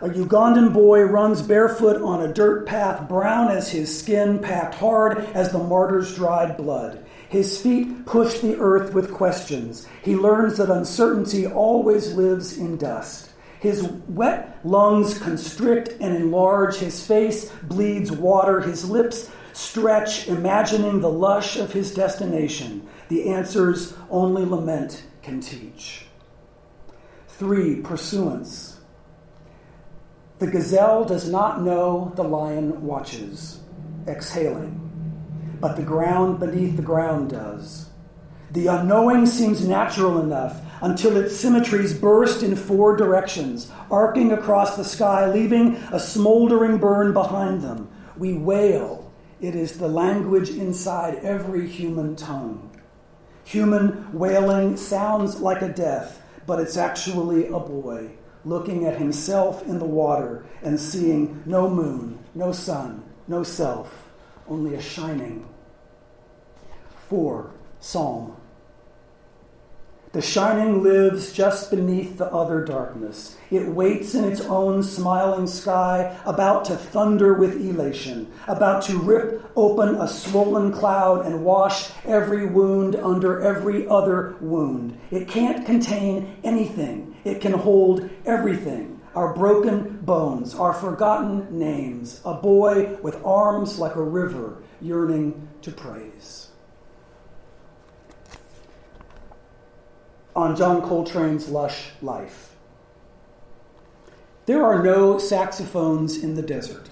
A 0.00 0.08
Ugandan 0.08 0.72
boy 0.72 1.02
runs 1.02 1.42
barefoot 1.42 2.00
on 2.00 2.22
a 2.22 2.32
dirt 2.32 2.66
path, 2.66 3.08
brown 3.08 3.50
as 3.50 3.70
his 3.70 3.98
skin, 3.98 4.38
packed 4.38 4.76
hard 4.76 5.18
as 5.34 5.50
the 5.50 5.58
martyr's 5.58 6.14
dried 6.14 6.56
blood. 6.56 7.04
His 7.28 7.60
feet 7.60 8.06
push 8.06 8.38
the 8.38 8.56
earth 8.60 8.94
with 8.94 9.12
questions. 9.12 9.88
He 10.02 10.14
learns 10.14 10.58
that 10.58 10.70
uncertainty 10.70 11.48
always 11.48 12.14
lives 12.14 12.56
in 12.56 12.76
dust. 12.76 13.30
His 13.58 13.82
wet 14.08 14.60
lungs 14.64 15.18
constrict 15.18 15.88
and 16.00 16.14
enlarge. 16.14 16.76
His 16.76 17.04
face 17.04 17.50
bleeds 17.64 18.12
water. 18.12 18.60
His 18.60 18.88
lips 18.88 19.28
stretch, 19.52 20.28
imagining 20.28 21.00
the 21.00 21.10
lush 21.10 21.56
of 21.56 21.72
his 21.72 21.92
destination. 21.92 22.86
The 23.08 23.30
answers 23.30 23.94
only 24.10 24.44
lament 24.44 25.02
can 25.22 25.40
teach. 25.40 26.06
Three, 27.26 27.80
pursuance. 27.80 28.77
The 30.38 30.46
gazelle 30.46 31.04
does 31.04 31.28
not 31.28 31.62
know 31.62 32.12
the 32.14 32.22
lion 32.22 32.86
watches, 32.86 33.58
exhaling, 34.06 34.78
but 35.60 35.74
the 35.74 35.82
ground 35.82 36.38
beneath 36.38 36.76
the 36.76 36.82
ground 36.82 37.30
does. 37.30 37.90
The 38.52 38.68
unknowing 38.68 39.26
seems 39.26 39.66
natural 39.66 40.20
enough 40.20 40.60
until 40.80 41.16
its 41.16 41.36
symmetries 41.36 41.92
burst 41.92 42.44
in 42.44 42.54
four 42.54 42.96
directions, 42.96 43.72
arcing 43.90 44.30
across 44.30 44.76
the 44.76 44.84
sky, 44.84 45.28
leaving 45.28 45.74
a 45.90 45.98
smoldering 45.98 46.78
burn 46.78 47.12
behind 47.12 47.60
them. 47.60 47.88
We 48.16 48.34
wail. 48.34 49.12
It 49.40 49.56
is 49.56 49.76
the 49.76 49.88
language 49.88 50.50
inside 50.50 51.16
every 51.16 51.68
human 51.68 52.14
tongue. 52.14 52.70
Human 53.42 54.16
wailing 54.16 54.76
sounds 54.76 55.40
like 55.40 55.62
a 55.62 55.68
death, 55.68 56.22
but 56.46 56.60
it's 56.60 56.76
actually 56.76 57.48
a 57.48 57.58
boy 57.58 58.12
looking 58.44 58.84
at 58.84 58.98
himself 58.98 59.62
in 59.66 59.78
the 59.78 59.84
water 59.84 60.44
and 60.62 60.78
seeing 60.78 61.42
no 61.46 61.68
moon, 61.68 62.18
no 62.34 62.52
sun, 62.52 63.04
no 63.26 63.42
self, 63.42 64.08
only 64.48 64.74
a 64.74 64.80
shining. 64.80 65.46
4. 67.08 67.50
Psalm. 67.80 68.36
The 70.12 70.22
shining 70.22 70.82
lives 70.82 71.32
just 71.34 71.70
beneath 71.70 72.16
the 72.16 72.32
other 72.32 72.64
darkness. 72.64 73.36
It 73.50 73.68
waits 73.68 74.14
in 74.14 74.24
its 74.24 74.40
own 74.40 74.82
smiling 74.82 75.46
sky, 75.46 76.16
about 76.24 76.64
to 76.66 76.76
thunder 76.76 77.34
with 77.34 77.60
elation, 77.60 78.32
about 78.46 78.82
to 78.84 78.98
rip 78.98 79.42
open 79.54 79.96
a 79.96 80.08
swollen 80.08 80.72
cloud 80.72 81.26
and 81.26 81.44
wash 81.44 81.90
every 82.06 82.46
wound 82.46 82.96
under 82.96 83.42
every 83.42 83.86
other 83.86 84.36
wound. 84.40 84.98
It 85.10 85.28
can't 85.28 85.66
contain 85.66 86.36
anything, 86.42 87.14
it 87.28 87.40
can 87.40 87.52
hold 87.52 88.08
everything. 88.26 89.00
Our 89.14 89.34
broken 89.34 89.98
bones, 89.98 90.54
our 90.54 90.72
forgotten 90.72 91.58
names, 91.58 92.20
a 92.24 92.34
boy 92.34 92.96
with 93.02 93.24
arms 93.24 93.78
like 93.78 93.96
a 93.96 94.02
river 94.02 94.62
yearning 94.80 95.48
to 95.62 95.70
praise. 95.70 96.48
on 100.38 100.54
John 100.54 100.80
Coltrane's 100.82 101.48
lush 101.48 101.90
life. 102.00 102.54
There 104.46 104.64
are 104.64 104.84
no 104.84 105.18
saxophones 105.18 106.22
in 106.22 106.36
the 106.36 106.42
desert. 106.42 106.90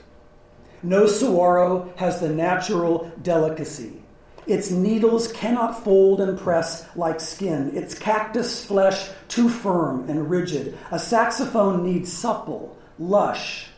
No 0.82 1.06
saguaro 1.06 1.92
has 1.96 2.18
the 2.18 2.28
natural 2.28 3.12
delicacy. 3.22 4.02
Its 4.46 4.70
needles 4.70 5.32
cannot 5.32 5.82
fold 5.82 6.20
and 6.20 6.38
press 6.38 6.86
like 6.94 7.20
skin, 7.20 7.76
its 7.76 7.98
cactus 7.98 8.64
flesh 8.64 9.08
too 9.28 9.48
firm 9.48 10.08
and 10.08 10.30
rigid. 10.30 10.78
A 10.92 10.98
saxophone 10.98 11.82
needs 11.82 12.12
supple, 12.12 12.76
lush. 12.98 13.68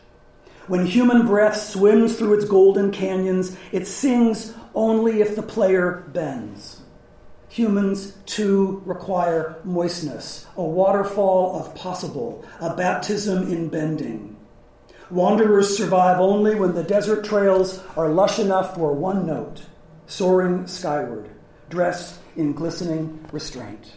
When 0.66 0.84
human 0.84 1.26
breath 1.26 1.56
swims 1.56 2.16
through 2.16 2.34
its 2.34 2.44
golden 2.44 2.90
canyons, 2.90 3.56
it 3.72 3.86
sings 3.86 4.52
only 4.74 5.22
if 5.22 5.34
the 5.34 5.42
player 5.42 6.04
bends. 6.12 6.82
Humans 7.48 8.12
too 8.26 8.82
require 8.84 9.56
moistness, 9.64 10.46
a 10.54 10.62
waterfall 10.62 11.58
of 11.58 11.74
possible, 11.74 12.44
a 12.60 12.76
baptism 12.76 13.50
in 13.50 13.70
bending. 13.70 14.36
Wanderers 15.10 15.74
survive 15.74 16.20
only 16.20 16.54
when 16.54 16.74
the 16.74 16.82
desert 16.82 17.24
trails 17.24 17.82
are 17.96 18.10
lush 18.10 18.38
enough 18.38 18.74
for 18.74 18.92
one 18.92 19.26
note, 19.26 19.62
soaring 20.08 20.66
skyward, 20.66 21.28
dressed 21.68 22.18
in 22.34 22.52
glistening 22.52 23.24
restraint. 23.30 23.92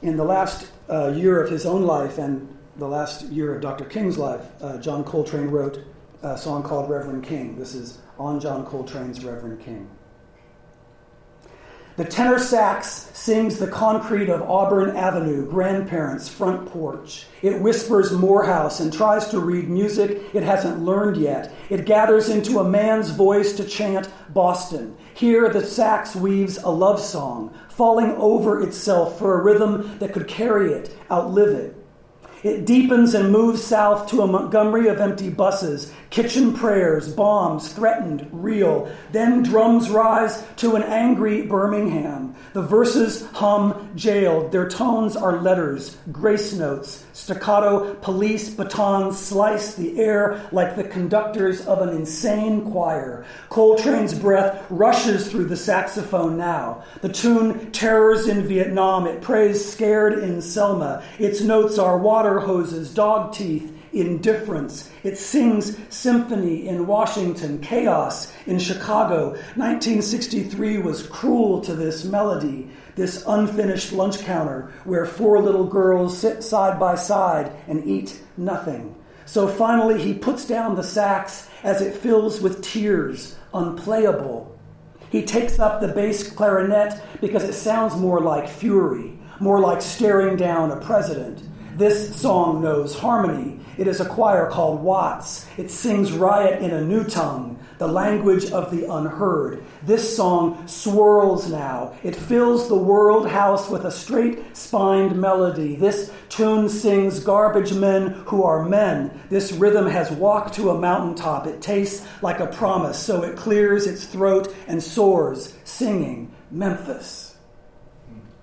In 0.00 0.16
the 0.16 0.24
last 0.24 0.70
uh, 0.88 1.08
year 1.08 1.42
of 1.42 1.50
his 1.50 1.66
own 1.66 1.82
life 1.82 2.16
and 2.16 2.56
the 2.76 2.88
last 2.88 3.24
year 3.26 3.54
of 3.54 3.60
Dr. 3.60 3.84
King's 3.84 4.16
life, 4.16 4.46
uh, 4.62 4.78
John 4.78 5.04
Coltrane 5.04 5.48
wrote 5.48 5.84
a 6.22 6.38
song 6.38 6.62
called 6.62 6.88
Reverend 6.88 7.24
King. 7.24 7.58
This 7.58 7.74
is 7.74 7.98
on 8.18 8.40
John 8.40 8.64
Coltrane's 8.64 9.22
Reverend 9.22 9.60
King. 9.60 9.90
The 12.00 12.06
tenor 12.06 12.38
sax 12.38 13.10
sings 13.12 13.58
the 13.58 13.66
concrete 13.66 14.30
of 14.30 14.40
Auburn 14.40 14.96
Avenue, 14.96 15.44
grandparents' 15.44 16.30
front 16.30 16.64
porch. 16.72 17.26
It 17.42 17.60
whispers 17.60 18.10
Morehouse 18.10 18.80
and 18.80 18.90
tries 18.90 19.28
to 19.28 19.38
read 19.38 19.68
music 19.68 20.22
it 20.32 20.42
hasn't 20.42 20.82
learned 20.82 21.18
yet. 21.18 21.52
It 21.68 21.84
gathers 21.84 22.30
into 22.30 22.58
a 22.58 22.64
man's 22.64 23.10
voice 23.10 23.52
to 23.52 23.66
chant 23.66 24.08
Boston. 24.30 24.96
Here, 25.12 25.50
the 25.50 25.62
sax 25.62 26.16
weaves 26.16 26.56
a 26.56 26.70
love 26.70 27.00
song, 27.00 27.52
falling 27.68 28.12
over 28.12 28.62
itself 28.62 29.18
for 29.18 29.38
a 29.38 29.42
rhythm 29.42 29.98
that 29.98 30.14
could 30.14 30.26
carry 30.26 30.72
it, 30.72 30.96
outlive 31.10 31.50
it. 31.50 31.79
It 32.42 32.64
deepens 32.64 33.12
and 33.12 33.30
moves 33.30 33.62
south 33.62 34.08
to 34.10 34.22
a 34.22 34.26
Montgomery 34.26 34.88
of 34.88 34.98
empty 34.98 35.28
buses, 35.28 35.92
kitchen 36.08 36.54
prayers, 36.54 37.12
bombs 37.12 37.72
threatened, 37.72 38.28
real. 38.32 38.90
Then 39.12 39.42
drums 39.42 39.90
rise 39.90 40.42
to 40.56 40.74
an 40.76 40.82
angry 40.82 41.42
Birmingham. 41.42 42.34
The 42.54 42.62
verses 42.62 43.26
hum 43.32 43.90
jailed. 43.94 44.52
Their 44.52 44.68
tones 44.68 45.16
are 45.16 45.42
letters, 45.42 45.98
grace 46.10 46.54
notes. 46.54 47.04
Staccato 47.12 47.94
police 47.96 48.48
batons 48.48 49.18
slice 49.18 49.74
the 49.74 50.00
air 50.00 50.48
like 50.52 50.76
the 50.76 50.84
conductors 50.84 51.66
of 51.66 51.82
an 51.82 51.90
insane 51.90 52.70
choir. 52.70 53.26
Coltrane's 53.50 54.18
breath 54.18 54.64
rushes 54.70 55.30
through 55.30 55.44
the 55.44 55.56
saxophone 55.56 56.38
now. 56.38 56.84
The 57.02 57.10
tune 57.10 57.70
Terrors 57.72 58.26
in 58.26 58.46
Vietnam. 58.46 59.06
It 59.06 59.20
prays 59.20 59.62
scared 59.62 60.20
in 60.20 60.40
Selma. 60.40 61.02
Its 61.18 61.42
notes 61.42 61.78
are 61.78 61.98
water 61.98 62.29
hoses, 62.38 62.94
dog 62.94 63.32
teeth, 63.32 63.76
indifference. 63.92 64.90
It 65.02 65.18
sings 65.18 65.76
symphony 65.88 66.68
in 66.68 66.86
Washington, 66.86 67.60
chaos 67.60 68.32
in 68.46 68.58
Chicago. 68.58 69.30
1963 69.56 70.78
was 70.78 71.06
cruel 71.06 71.60
to 71.62 71.74
this 71.74 72.04
melody, 72.04 72.70
this 72.94 73.24
unfinished 73.26 73.92
lunch 73.92 74.20
counter 74.20 74.72
where 74.84 75.06
four 75.06 75.42
little 75.42 75.66
girls 75.66 76.16
sit 76.16 76.44
side 76.44 76.78
by 76.78 76.94
side 76.94 77.52
and 77.66 77.84
eat 77.84 78.20
nothing. 78.36 78.94
So 79.26 79.46
finally, 79.48 80.02
he 80.02 80.14
puts 80.14 80.46
down 80.46 80.74
the 80.74 80.82
sax 80.82 81.48
as 81.62 81.80
it 81.80 81.94
fills 81.94 82.40
with 82.40 82.62
tears, 82.62 83.36
unplayable. 83.54 84.58
He 85.10 85.24
takes 85.24 85.58
up 85.58 85.80
the 85.80 85.88
bass 85.88 86.30
clarinet 86.30 87.00
because 87.20 87.44
it 87.44 87.54
sounds 87.54 87.96
more 87.96 88.20
like 88.20 88.48
fury, 88.48 89.18
more 89.40 89.60
like 89.60 89.82
staring 89.82 90.36
down 90.36 90.70
a 90.70 90.80
president. 90.80 91.42
This 91.80 92.14
song 92.14 92.60
knows 92.60 92.94
harmony. 92.94 93.58
It 93.78 93.86
is 93.86 94.02
a 94.02 94.04
choir 94.04 94.50
called 94.50 94.82
Watts. 94.82 95.46
It 95.56 95.70
sings 95.70 96.12
riot 96.12 96.62
in 96.62 96.72
a 96.72 96.84
new 96.84 97.04
tongue, 97.04 97.58
the 97.78 97.88
language 97.88 98.50
of 98.52 98.70
the 98.70 98.84
unheard. 98.92 99.64
This 99.82 100.14
song 100.14 100.68
swirls 100.68 101.50
now. 101.50 101.96
It 102.02 102.14
fills 102.14 102.68
the 102.68 102.76
world 102.76 103.30
house 103.30 103.70
with 103.70 103.86
a 103.86 103.90
straight 103.90 104.54
spined 104.54 105.18
melody. 105.18 105.74
This 105.74 106.12
tune 106.28 106.68
sings 106.68 107.20
garbage 107.20 107.72
men 107.72 108.10
who 108.26 108.42
are 108.42 108.68
men. 108.68 109.18
This 109.30 109.50
rhythm 109.52 109.86
has 109.86 110.10
walked 110.10 110.52
to 110.56 110.68
a 110.68 110.78
mountaintop. 110.78 111.46
It 111.46 111.62
tastes 111.62 112.06
like 112.20 112.40
a 112.40 112.46
promise, 112.46 112.98
so 112.98 113.22
it 113.22 113.38
clears 113.38 113.86
its 113.86 114.04
throat 114.04 114.54
and 114.68 114.82
soars, 114.82 115.54
singing 115.64 116.30
Memphis. 116.50 117.36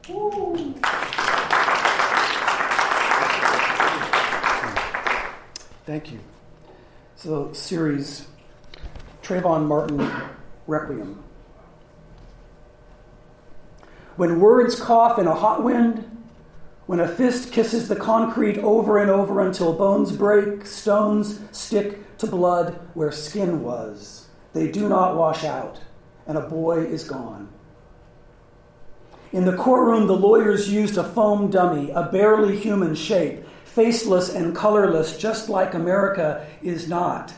Hmm. 0.08 0.12
Ooh. 0.12 0.76
Thank 5.88 6.12
you. 6.12 6.20
So, 7.16 7.54
series 7.54 8.28
Trayvon 9.24 9.68
Martin 9.68 10.12
Requiem. 10.68 11.24
When 14.18 14.42
words 14.42 14.78
cough 14.78 15.18
in 15.18 15.28
a 15.28 15.34
hot 15.34 15.64
wind, 15.64 16.26
when 16.88 17.00
a 17.00 17.08
fist 17.08 17.54
kisses 17.54 17.88
the 17.88 17.96
concrete 17.96 18.58
over 18.58 18.98
and 18.98 19.10
over 19.10 19.40
until 19.40 19.72
bones 19.72 20.12
break, 20.12 20.66
stones 20.66 21.40
stick 21.54 22.18
to 22.18 22.28
blood 22.28 22.78
where 22.94 23.14
skin 23.14 23.64
was, 23.64 24.28
they 24.52 24.70
do 24.70 24.90
not 24.90 25.16
wash 25.16 25.46
out, 25.46 25.80
and 26.28 26.38
a 26.38 26.42
boy 26.42 26.80
is 26.80 27.06
gone. 27.06 27.48
In 29.32 29.46
the 29.46 29.56
courtroom, 29.56 30.08
the 30.08 30.18
lawyers 30.18 30.70
used 30.70 30.98
a 30.98 31.04
foam 31.06 31.50
dummy, 31.50 31.92
a 31.92 32.04
barely 32.12 32.58
human 32.58 32.94
shape, 32.94 33.46
faceless 33.78 34.34
and 34.34 34.56
colorless, 34.56 35.20
just 35.20 35.50
like 35.50 35.76
America 35.76 36.48
is 36.64 36.90
not. 36.90 37.32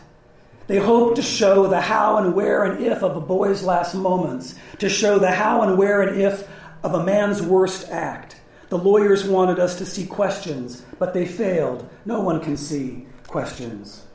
They 0.68 0.78
hoped 0.78 1.18
to 1.18 1.22
show 1.22 1.68
the 1.68 1.82
how 1.82 2.16
and 2.16 2.34
where 2.34 2.64
and 2.64 2.82
if 2.82 3.04
of 3.04 3.18
a 3.18 3.20
boy's 3.20 3.62
last 3.62 3.94
moments, 3.94 4.56
to 4.78 4.88
show 4.88 5.20
the 5.20 5.32
how 5.32 5.64
and 5.64 5.78
where 5.78 6.02
and 6.02 6.22
if 6.22 6.48
of 6.82 6.94
a 6.94 7.04
man's 7.04 7.42
worst 7.42 7.90
act. 7.90 8.40
The 8.70 8.78
lawyers 8.78 9.26
wanted 9.26 9.60
us 9.60 9.80
to 9.80 9.86
see 9.86 10.06
questions, 10.06 10.86
but 10.98 11.14
they 11.14 11.26
failed. 11.26 11.90
No 12.06 12.22
one 12.22 12.40
can 12.40 12.56
see 12.56 13.06
questions. 13.28 14.06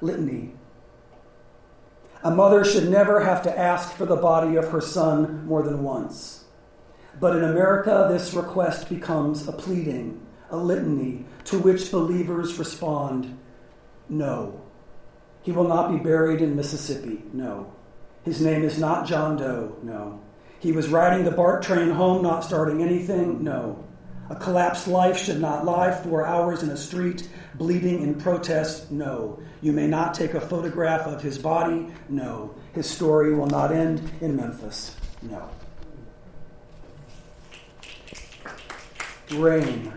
Litany. 0.00 0.54
A 2.22 2.30
mother 2.30 2.64
should 2.64 2.88
never 2.88 3.20
have 3.20 3.42
to 3.42 3.58
ask 3.58 3.92
for 3.92 4.06
the 4.06 4.16
body 4.16 4.56
of 4.56 4.70
her 4.70 4.80
son 4.80 5.44
more 5.44 5.62
than 5.62 5.82
once. 5.82 6.39
But 7.20 7.36
in 7.36 7.44
America, 7.44 8.08
this 8.10 8.32
request 8.32 8.88
becomes 8.88 9.46
a 9.46 9.52
pleading, 9.52 10.26
a 10.50 10.56
litany, 10.56 11.26
to 11.44 11.58
which 11.58 11.92
believers 11.92 12.58
respond 12.58 13.38
no. 14.08 14.60
He 15.42 15.52
will 15.52 15.68
not 15.68 15.92
be 15.92 15.98
buried 15.98 16.40
in 16.40 16.56
Mississippi, 16.56 17.22
no. 17.32 17.72
His 18.24 18.40
name 18.40 18.62
is 18.62 18.78
not 18.78 19.06
John 19.06 19.36
Doe, 19.36 19.76
no. 19.82 20.20
He 20.58 20.72
was 20.72 20.88
riding 20.88 21.24
the 21.24 21.30
BART 21.30 21.62
train 21.62 21.90
home, 21.90 22.22
not 22.22 22.44
starting 22.44 22.82
anything, 22.82 23.42
no. 23.44 23.84
A 24.28 24.36
collapsed 24.36 24.86
life 24.86 25.18
should 25.18 25.40
not 25.40 25.64
lie 25.64 25.90
four 25.90 26.26
hours 26.26 26.62
in 26.62 26.70
a 26.70 26.76
street, 26.76 27.28
bleeding 27.54 28.02
in 28.02 28.14
protest, 28.14 28.90
no. 28.90 29.40
You 29.60 29.72
may 29.72 29.86
not 29.86 30.14
take 30.14 30.34
a 30.34 30.40
photograph 30.40 31.06
of 31.06 31.22
his 31.22 31.38
body, 31.38 31.88
no. 32.08 32.54
His 32.72 32.88
story 32.88 33.34
will 33.34 33.46
not 33.46 33.72
end 33.72 34.08
in 34.20 34.36
Memphis, 34.36 34.94
no. 35.22 35.48
Rain. 39.32 39.92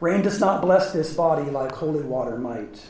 Rain 0.00 0.22
does 0.22 0.40
not 0.40 0.62
bless 0.62 0.92
this 0.92 1.14
body 1.14 1.50
like 1.50 1.72
holy 1.72 2.02
water 2.02 2.36
might. 2.36 2.86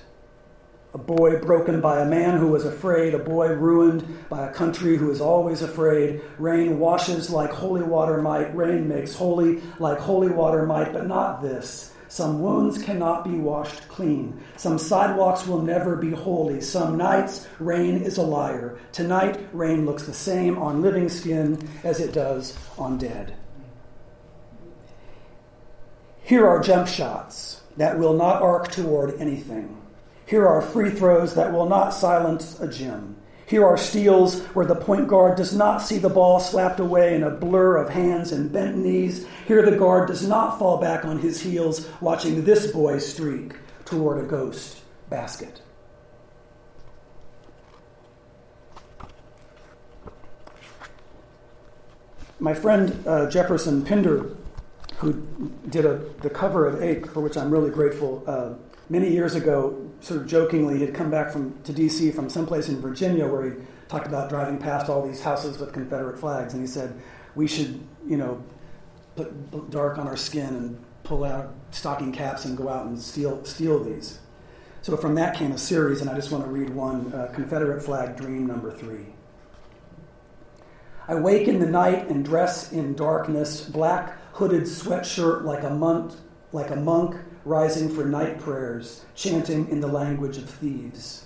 A 0.94 0.98
boy 0.98 1.38
broken 1.38 1.80
by 1.80 2.00
a 2.00 2.06
man 2.06 2.38
who 2.38 2.48
was 2.48 2.64
afraid, 2.64 3.14
a 3.14 3.18
boy 3.18 3.48
ruined 3.48 4.28
by 4.30 4.46
a 4.46 4.52
country 4.52 4.96
who 4.96 5.10
is 5.10 5.20
always 5.20 5.60
afraid. 5.60 6.22
Rain 6.38 6.78
washes 6.78 7.28
like 7.28 7.50
holy 7.50 7.82
water 7.82 8.22
might, 8.22 8.56
rain 8.56 8.88
makes 8.88 9.14
holy 9.14 9.60
like 9.78 9.98
holy 9.98 10.30
water 10.30 10.64
might, 10.64 10.92
but 10.92 11.06
not 11.06 11.42
this. 11.42 11.92
Some 12.08 12.40
wounds 12.40 12.82
cannot 12.82 13.24
be 13.24 13.38
washed 13.38 13.88
clean. 13.88 14.40
Some 14.56 14.78
sidewalks 14.78 15.46
will 15.46 15.60
never 15.60 15.96
be 15.96 16.12
holy. 16.12 16.60
Some 16.60 16.96
nights, 16.96 17.46
rain 17.58 18.02
is 18.02 18.16
a 18.16 18.22
liar. 18.22 18.78
Tonight, 18.92 19.38
rain 19.52 19.84
looks 19.84 20.04
the 20.04 20.14
same 20.14 20.56
on 20.56 20.80
living 20.80 21.08
skin 21.08 21.68
as 21.84 22.00
it 22.00 22.12
does 22.12 22.56
on 22.78 22.96
dead. 22.96 23.36
Here 26.26 26.44
are 26.44 26.60
jump 26.60 26.88
shots 26.88 27.60
that 27.76 28.00
will 28.00 28.14
not 28.14 28.42
arc 28.42 28.72
toward 28.72 29.20
anything. 29.20 29.80
Here 30.26 30.44
are 30.44 30.60
free 30.60 30.90
throws 30.90 31.36
that 31.36 31.52
will 31.52 31.68
not 31.68 31.90
silence 31.90 32.58
a 32.58 32.66
gym. 32.66 33.14
Here 33.46 33.64
are 33.64 33.78
steals 33.78 34.42
where 34.46 34.66
the 34.66 34.74
point 34.74 35.06
guard 35.06 35.36
does 35.36 35.54
not 35.54 35.82
see 35.82 35.98
the 35.98 36.08
ball 36.08 36.40
slapped 36.40 36.80
away 36.80 37.14
in 37.14 37.22
a 37.22 37.30
blur 37.30 37.76
of 37.76 37.90
hands 37.90 38.32
and 38.32 38.52
bent 38.52 38.76
knees. 38.76 39.24
Here 39.46 39.64
the 39.64 39.76
guard 39.76 40.08
does 40.08 40.26
not 40.26 40.58
fall 40.58 40.78
back 40.78 41.04
on 41.04 41.20
his 41.20 41.40
heels 41.40 41.88
watching 42.00 42.44
this 42.44 42.72
boy 42.72 42.98
streak 42.98 43.54
toward 43.84 44.18
a 44.18 44.26
ghost 44.26 44.82
basket. 45.08 45.62
My 52.40 52.52
friend 52.52 53.06
uh, 53.06 53.30
Jefferson 53.30 53.84
Pinder 53.84 54.36
who 54.98 55.12
did 55.68 55.84
a, 55.84 55.98
the 56.22 56.30
cover 56.30 56.66
of 56.66 56.82
Ache, 56.82 57.06
for 57.06 57.20
which 57.20 57.36
I'm 57.36 57.50
really 57.50 57.70
grateful. 57.70 58.24
Uh, 58.26 58.54
many 58.88 59.10
years 59.10 59.34
ago, 59.34 59.90
sort 60.00 60.20
of 60.20 60.26
jokingly, 60.26 60.78
he 60.78 60.86
had 60.86 60.94
come 60.94 61.10
back 61.10 61.30
from 61.30 61.60
to 61.64 61.72
D.C. 61.72 62.12
from 62.12 62.30
someplace 62.30 62.68
in 62.68 62.80
Virginia 62.80 63.26
where 63.26 63.50
he 63.50 63.56
talked 63.88 64.06
about 64.06 64.28
driving 64.28 64.58
past 64.58 64.88
all 64.88 65.06
these 65.06 65.20
houses 65.20 65.58
with 65.58 65.72
Confederate 65.72 66.18
flags, 66.18 66.54
and 66.54 66.62
he 66.62 66.66
said 66.66 66.98
we 67.34 67.46
should, 67.46 67.80
you 68.06 68.16
know, 68.16 68.42
put 69.16 69.70
dark 69.70 69.98
on 69.98 70.06
our 70.06 70.16
skin 70.16 70.54
and 70.54 70.84
pull 71.02 71.24
out 71.24 71.54
stocking 71.70 72.12
caps 72.12 72.44
and 72.44 72.56
go 72.56 72.68
out 72.68 72.86
and 72.86 72.98
steal 72.98 73.44
steal 73.44 73.82
these. 73.82 74.18
So 74.82 74.96
from 74.96 75.14
that 75.16 75.36
came 75.36 75.52
a 75.52 75.58
series, 75.58 76.00
and 76.00 76.08
I 76.08 76.14
just 76.14 76.30
want 76.30 76.44
to 76.44 76.50
read 76.50 76.70
one 76.70 77.12
uh, 77.12 77.30
Confederate 77.34 77.82
flag 77.82 78.16
dream 78.16 78.46
number 78.46 78.70
three. 78.70 79.06
I 81.08 81.16
wake 81.16 81.48
in 81.48 81.60
the 81.60 81.66
night 81.66 82.08
and 82.08 82.24
dress 82.24 82.72
in 82.72 82.94
darkness, 82.94 83.62
black 83.62 84.16
hooded 84.36 84.64
sweatshirt 84.64 85.44
like 85.44 85.62
a 85.62 85.70
monk, 85.70 86.12
like 86.52 86.70
a 86.70 86.76
monk 86.76 87.16
rising 87.46 87.88
for 87.88 88.04
night 88.04 88.38
prayers, 88.38 89.06
chanting 89.14 89.66
in 89.70 89.80
the 89.80 89.86
language 89.86 90.36
of 90.36 90.44
thieves. 90.44 91.24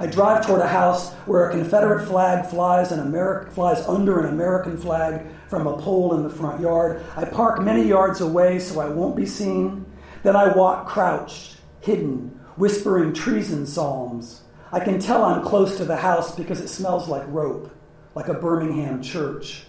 I 0.00 0.06
drive 0.06 0.46
toward 0.46 0.62
a 0.62 0.66
house 0.66 1.12
where 1.26 1.46
a 1.46 1.52
Confederate 1.52 2.06
flag 2.06 2.46
flies, 2.46 2.90
an 2.90 3.00
Ameri- 3.00 3.52
flies 3.52 3.86
under 3.86 4.18
an 4.18 4.32
American 4.32 4.78
flag 4.78 5.26
from 5.48 5.66
a 5.66 5.76
pole 5.76 6.14
in 6.14 6.22
the 6.22 6.30
front 6.30 6.58
yard. 6.58 7.04
I 7.16 7.26
park 7.26 7.60
many 7.60 7.86
yards 7.86 8.22
away 8.22 8.60
so 8.60 8.80
I 8.80 8.88
won't 8.88 9.14
be 9.14 9.26
seen. 9.26 9.84
Then 10.22 10.36
I 10.36 10.56
walk 10.56 10.86
crouched, 10.86 11.58
hidden, 11.82 12.40
whispering 12.56 13.12
treason 13.12 13.66
psalms. 13.66 14.40
I 14.72 14.80
can 14.80 14.98
tell 14.98 15.22
I'm 15.22 15.44
close 15.44 15.76
to 15.76 15.84
the 15.84 15.96
house 15.96 16.34
because 16.34 16.62
it 16.62 16.68
smells 16.68 17.10
like 17.10 17.24
rope, 17.26 17.70
like 18.14 18.28
a 18.28 18.34
Birmingham 18.34 19.02
church. 19.02 19.65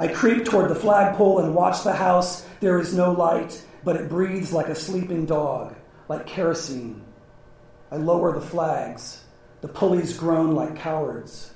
I 0.00 0.08
creep 0.08 0.46
toward 0.46 0.70
the 0.70 0.74
flagpole 0.74 1.40
and 1.40 1.54
watch 1.54 1.84
the 1.84 1.92
house. 1.92 2.46
There 2.60 2.80
is 2.80 2.94
no 2.94 3.12
light, 3.12 3.62
but 3.84 3.96
it 3.96 4.08
breathes 4.08 4.50
like 4.50 4.68
a 4.68 4.74
sleeping 4.74 5.26
dog, 5.26 5.76
like 6.08 6.26
kerosene. 6.26 7.02
I 7.90 7.96
lower 7.96 8.32
the 8.32 8.40
flags. 8.40 9.24
The 9.60 9.68
pulleys 9.68 10.16
groan 10.16 10.54
like 10.54 10.74
cowards. 10.74 11.52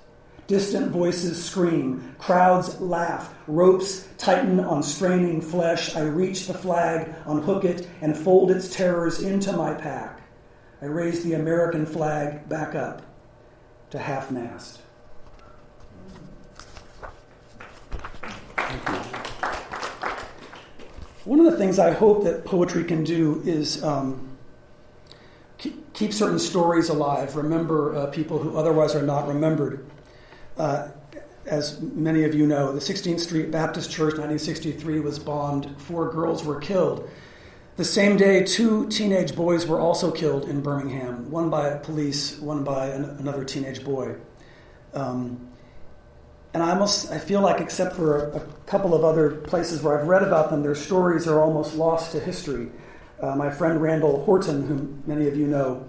Distant 0.47 0.93
voices 0.93 1.43
scream, 1.43 2.15
crowds 2.19 2.79
laugh, 2.83 3.35
ropes 3.47 4.07
tighten 4.19 4.61
on 4.61 4.83
straining 4.83 5.41
flesh. 5.41 5.97
I 5.97 6.03
reach 6.03 6.47
the 6.47 6.53
flag, 6.53 7.15
unhook 7.25 7.65
it, 7.65 7.89
and 8.03 8.15
fold 8.15 8.51
its 8.51 8.69
terrors 8.69 9.23
into 9.23 9.55
my 9.55 9.73
pack. 9.73 10.21
I 10.83 10.85
raise 10.85 11.25
the 11.25 11.33
American 11.33 11.87
flag 11.87 12.47
back 12.47 12.75
up 12.75 13.01
to 13.89 13.99
half 13.99 14.31
mast. 14.31 14.84
One 21.25 21.41
of 21.41 21.47
the 21.51 21.57
things 21.57 21.79
I 21.79 21.93
hope 21.93 22.25
that 22.25 22.45
poetry 22.45 22.85
can 22.85 23.03
do 23.03 23.43
is 23.45 23.83
um, 23.83 24.37
keep, 25.59 26.13
certain 26.13 26.39
stories 26.39 26.91
alive, 26.91 27.35
remember 27.37 27.97
uh, 27.97 28.07
people 28.07 28.39
who 28.39 28.57
otherwise 28.59 28.95
are 28.95 29.03
not 29.03 29.27
remembered. 29.27 29.87
Uh, 30.59 30.89
as 31.47 31.81
many 31.81 32.25
of 32.25 32.35
you 32.35 32.47
know, 32.47 32.73
the 32.73 32.81
16th 32.81 33.21
Street 33.21 33.51
Baptist 33.51 33.91
Church, 33.91 34.15
1963, 34.19 35.01
was 35.01 35.19
bombed. 35.19 35.81
Four 35.81 36.11
girls 36.11 36.45
were 36.45 36.61
killed. 36.61 37.09
The 37.77 37.85
same 37.85 38.17
day, 38.17 38.45
two 38.45 38.89
teenage 38.89 39.35
boys 39.35 39.67
were 39.67 39.81
also 39.81 40.11
killed 40.11 40.49
in 40.49 40.61
Birmingham, 40.61 41.31
one 41.31 41.51
by 41.51 41.77
police, 41.77 42.39
one 42.39 42.65
by 42.65 42.89
an, 42.89 43.05
another 43.05 43.45
teenage 43.45 43.85
boy. 43.85 44.15
Um, 44.93 45.49
and 46.55 46.63
I 46.63 46.71
almost 46.71 47.11
I 47.11 47.19
feel 47.19 47.41
like, 47.41 47.61
except 47.61 47.97
for 47.97 48.31
a, 48.31 48.37
a, 48.37 48.41
couple 48.67 48.95
of 48.95 49.05
other 49.05 49.31
places 49.31 49.83
where 49.83 49.99
I've 49.99 50.07
read 50.07 50.23
about 50.23 50.51
them, 50.51 50.63
their 50.63 50.77
stories 50.77 51.27
are 51.27 51.43
almost 51.43 51.75
lost 51.75 52.13
to 52.13 52.21
history. 52.21 52.71
Uh, 53.21 53.35
my 53.35 53.51
friend 53.51 53.83
Randall 53.83 54.25
Horton, 54.25 54.67
whom 54.67 55.03
many 55.05 55.27
of 55.27 55.37
you 55.37 55.49
know, 55.49 55.85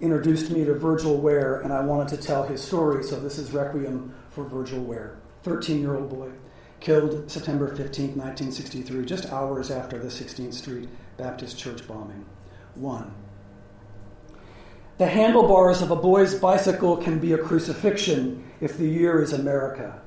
introduced 0.00 0.50
me 0.50 0.64
to 0.64 0.74
Virgil 0.74 1.16
Ware, 1.16 1.60
and 1.60 1.72
I 1.72 1.80
wanted 1.80 2.08
to 2.16 2.22
tell 2.22 2.42
his 2.42 2.60
story. 2.60 3.04
So 3.04 3.18
this 3.18 3.38
is 3.38 3.52
Requiem 3.52 4.12
for 4.30 4.44
Virgil 4.44 4.80
Ware, 4.80 5.18
13-year-old 5.44 6.10
boy, 6.10 6.30
killed 6.80 7.30
September 7.30 7.68
15, 7.68 8.16
1963, 8.16 9.04
just 9.04 9.32
hours 9.32 9.70
after 9.70 9.98
the 9.98 10.08
16th 10.08 10.54
Street 10.54 10.88
Baptist 11.16 11.58
Church 11.58 11.86
bombing. 11.86 12.26
One. 12.74 13.14
The 14.98 15.06
handlebars 15.06 15.80
of 15.80 15.92
a 15.92 15.96
boy's 15.96 16.34
bicycle 16.34 16.96
can 16.96 17.20
be 17.20 17.32
a 17.32 17.38
crucifixion 17.38 18.44
if 18.60 18.78
the 18.78 18.88
year 18.88 19.22
is 19.22 19.32
America. 19.32 20.02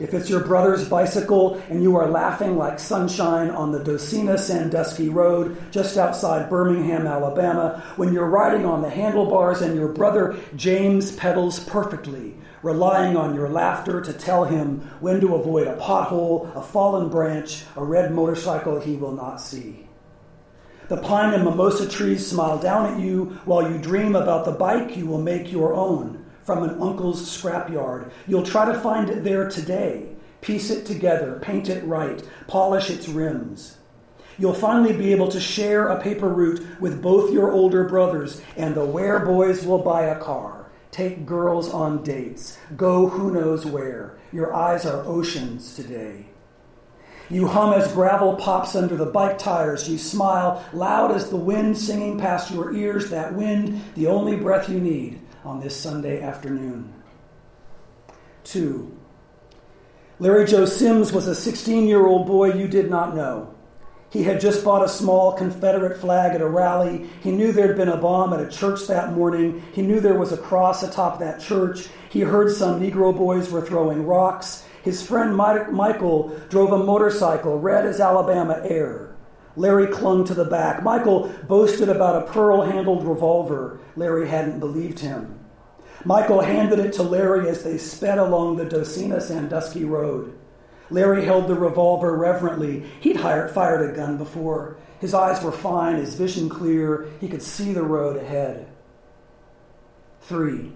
If 0.00 0.12
it's 0.12 0.28
your 0.28 0.40
brother's 0.40 0.88
bicycle 0.88 1.54
and 1.70 1.80
you 1.80 1.96
are 1.96 2.10
laughing 2.10 2.58
like 2.58 2.80
sunshine 2.80 3.50
on 3.50 3.70
the 3.70 3.78
Docena 3.78 4.36
Sandusky 4.36 5.08
Road 5.08 5.56
just 5.70 5.96
outside 5.96 6.50
Birmingham, 6.50 7.06
Alabama, 7.06 7.80
when 7.94 8.12
you're 8.12 8.26
riding 8.26 8.66
on 8.66 8.82
the 8.82 8.90
handlebars 8.90 9.62
and 9.62 9.76
your 9.76 9.86
brother 9.86 10.36
James 10.56 11.12
pedals 11.12 11.60
perfectly, 11.60 12.34
relying 12.62 13.16
on 13.16 13.36
your 13.36 13.48
laughter 13.48 14.00
to 14.00 14.12
tell 14.12 14.44
him 14.44 14.80
when 14.98 15.20
to 15.20 15.36
avoid 15.36 15.68
a 15.68 15.76
pothole, 15.76 16.52
a 16.56 16.62
fallen 16.62 17.08
branch, 17.08 17.62
a 17.76 17.84
red 17.84 18.12
motorcycle 18.12 18.80
he 18.80 18.96
will 18.96 19.12
not 19.12 19.40
see. 19.40 19.86
The 20.88 20.96
pine 20.96 21.34
and 21.34 21.44
mimosa 21.44 21.88
trees 21.88 22.26
smile 22.26 22.58
down 22.58 22.92
at 22.92 23.00
you 23.00 23.38
while 23.44 23.70
you 23.70 23.78
dream 23.78 24.16
about 24.16 24.44
the 24.44 24.50
bike 24.50 24.96
you 24.96 25.06
will 25.06 25.22
make 25.22 25.52
your 25.52 25.72
own 25.72 26.23
from 26.44 26.62
an 26.62 26.80
uncle's 26.80 27.22
scrapyard. 27.22 28.10
You'll 28.28 28.44
try 28.44 28.70
to 28.70 28.78
find 28.78 29.08
it 29.08 29.24
there 29.24 29.48
today, 29.48 30.08
piece 30.40 30.70
it 30.70 30.86
together, 30.86 31.38
paint 31.42 31.68
it 31.68 31.84
right, 31.84 32.22
polish 32.46 32.90
its 32.90 33.08
rims. 33.08 33.78
You'll 34.38 34.52
finally 34.52 34.92
be 34.92 35.12
able 35.12 35.28
to 35.28 35.40
share 35.40 35.88
a 35.88 36.00
paper 36.00 36.28
route 36.28 36.80
with 36.80 37.00
both 37.00 37.32
your 37.32 37.52
older 37.52 37.84
brothers, 37.84 38.42
and 38.56 38.74
the 38.74 38.84
Ware 38.84 39.20
boys 39.20 39.64
will 39.64 39.78
buy 39.78 40.06
a 40.06 40.18
car, 40.18 40.70
take 40.90 41.24
girls 41.24 41.72
on 41.72 42.02
dates, 42.02 42.58
go 42.76 43.08
who 43.08 43.32
knows 43.32 43.64
where. 43.64 44.18
Your 44.32 44.54
eyes 44.54 44.84
are 44.84 45.04
oceans 45.06 45.74
today. 45.76 46.26
You 47.30 47.48
hum 47.48 47.72
as 47.72 47.90
gravel 47.92 48.34
pops 48.34 48.76
under 48.76 48.96
the 48.96 49.06
bike 49.06 49.38
tires. 49.38 49.88
You 49.88 49.96
smile 49.96 50.62
loud 50.74 51.10
as 51.10 51.30
the 51.30 51.36
wind 51.36 51.78
singing 51.78 52.18
past 52.18 52.50
your 52.50 52.74
ears. 52.74 53.08
That 53.08 53.34
wind, 53.34 53.80
the 53.94 54.08
only 54.08 54.36
breath 54.36 54.68
you 54.68 54.78
need 54.78 55.20
on 55.44 55.60
this 55.60 55.78
Sunday 55.78 56.22
afternoon. 56.22 56.92
Two, 58.44 58.96
Larry 60.18 60.46
Joe 60.46 60.64
Sims 60.64 61.12
was 61.12 61.26
a 61.26 61.34
16 61.34 61.86
year 61.86 62.06
old 62.06 62.26
boy 62.26 62.52
you 62.52 62.68
did 62.68 62.88
not 62.88 63.16
know. 63.16 63.54
He 64.10 64.22
had 64.22 64.40
just 64.40 64.64
bought 64.64 64.84
a 64.84 64.88
small 64.88 65.32
Confederate 65.32 66.00
flag 66.00 66.36
at 66.36 66.40
a 66.40 66.48
rally. 66.48 67.10
He 67.20 67.32
knew 67.32 67.50
there'd 67.50 67.76
been 67.76 67.88
a 67.88 67.96
bomb 67.96 68.32
at 68.32 68.40
a 68.40 68.48
church 68.48 68.86
that 68.86 69.12
morning. 69.12 69.60
He 69.72 69.82
knew 69.82 69.98
there 69.98 70.18
was 70.18 70.30
a 70.30 70.36
cross 70.36 70.84
atop 70.84 71.18
that 71.18 71.40
church. 71.40 71.88
He 72.10 72.20
heard 72.20 72.54
some 72.54 72.80
Negro 72.80 73.16
boys 73.16 73.50
were 73.50 73.60
throwing 73.60 74.06
rocks. 74.06 74.64
His 74.84 75.04
friend 75.04 75.34
Michael 75.36 76.40
drove 76.48 76.72
a 76.72 76.78
motorcycle, 76.78 77.58
red 77.58 77.86
as 77.86 78.00
Alabama 78.00 78.62
air. 78.64 79.03
Larry 79.56 79.86
clung 79.86 80.24
to 80.24 80.34
the 80.34 80.44
back. 80.44 80.82
Michael 80.82 81.32
boasted 81.46 81.88
about 81.88 82.22
a 82.22 82.32
pearl 82.32 82.62
handled 82.62 83.06
revolver. 83.06 83.80
Larry 83.96 84.28
hadn't 84.28 84.58
believed 84.58 84.98
him. 84.98 85.40
Michael 86.04 86.40
handed 86.40 86.80
it 86.80 86.92
to 86.94 87.02
Larry 87.02 87.48
as 87.48 87.62
they 87.62 87.78
sped 87.78 88.18
along 88.18 88.56
the 88.56 88.66
Docena 88.66 89.22
Sandusky 89.22 89.84
Road. 89.84 90.36
Larry 90.90 91.24
held 91.24 91.48
the 91.48 91.54
revolver 91.54 92.16
reverently. 92.16 92.84
He'd 93.00 93.20
fired 93.20 93.90
a 93.90 93.96
gun 93.96 94.18
before. 94.18 94.76
His 95.00 95.14
eyes 95.14 95.42
were 95.42 95.52
fine, 95.52 95.96
his 95.96 96.14
vision 96.14 96.48
clear. 96.48 97.08
He 97.20 97.28
could 97.28 97.42
see 97.42 97.72
the 97.72 97.82
road 97.82 98.16
ahead. 98.16 98.68
Three. 100.22 100.72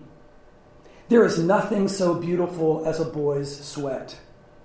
There 1.08 1.24
is 1.24 1.38
nothing 1.38 1.88
so 1.88 2.14
beautiful 2.14 2.84
as 2.86 3.00
a 3.00 3.04
boy's 3.04 3.64
sweat 3.64 4.18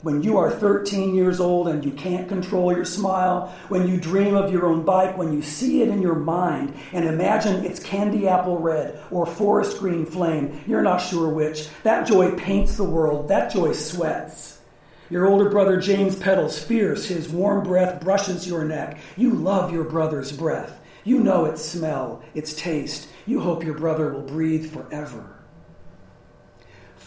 when 0.04 0.22
you 0.22 0.38
are 0.38 0.52
13 0.52 1.16
years 1.16 1.40
old 1.40 1.70
and 1.70 1.84
you 1.84 1.92
can't 1.92 2.28
control 2.28 2.76
your 2.76 2.84
smile, 2.84 3.56
when 3.70 3.88
you 3.88 3.98
dream 3.98 4.36
of 4.36 4.52
your 4.52 4.68
own 4.68 4.84
bike, 4.84 5.18
when 5.18 5.32
you 5.32 5.42
see 5.42 5.82
it 5.82 5.88
in 5.88 6.02
your 6.02 6.16
mind 6.16 6.76
and 6.92 7.06
imagine 7.06 7.66
it's 7.66 7.80
candy 7.80 8.28
apple 8.28 8.60
red 8.60 9.02
or 9.12 9.26
forest 9.26 9.80
green 9.80 10.06
flame, 10.06 10.62
you're 10.68 10.82
not 10.82 10.98
sure 10.98 11.30
which, 11.30 11.70
that 11.84 12.06
joy 12.06 12.32
paints 12.36 12.76
the 12.76 12.84
world, 12.84 13.30
that 13.30 13.52
joy 13.52 13.72
sweats. 13.72 14.60
Your 15.10 15.26
older 15.26 15.50
brother 15.50 15.80
James 15.80 16.18
pedals 16.18 16.62
fierce, 16.62 17.06
his 17.06 17.30
warm 17.30 17.64
breath 17.64 18.02
brushes 18.02 18.46
your 18.46 18.66
neck. 18.66 18.98
You 19.16 19.30
love 19.32 19.72
your 19.72 19.86
brother's 19.86 20.34
breath. 20.34 20.82
You 21.06 21.20
know 21.20 21.46
its 21.46 21.64
smell, 21.64 22.24
its 22.34 22.54
taste. 22.54 23.08
You 23.26 23.40
hope 23.40 23.64
your 23.64 23.78
brother 23.78 24.12
will 24.12 24.22
breathe 24.22 24.70
forever. 24.70 25.33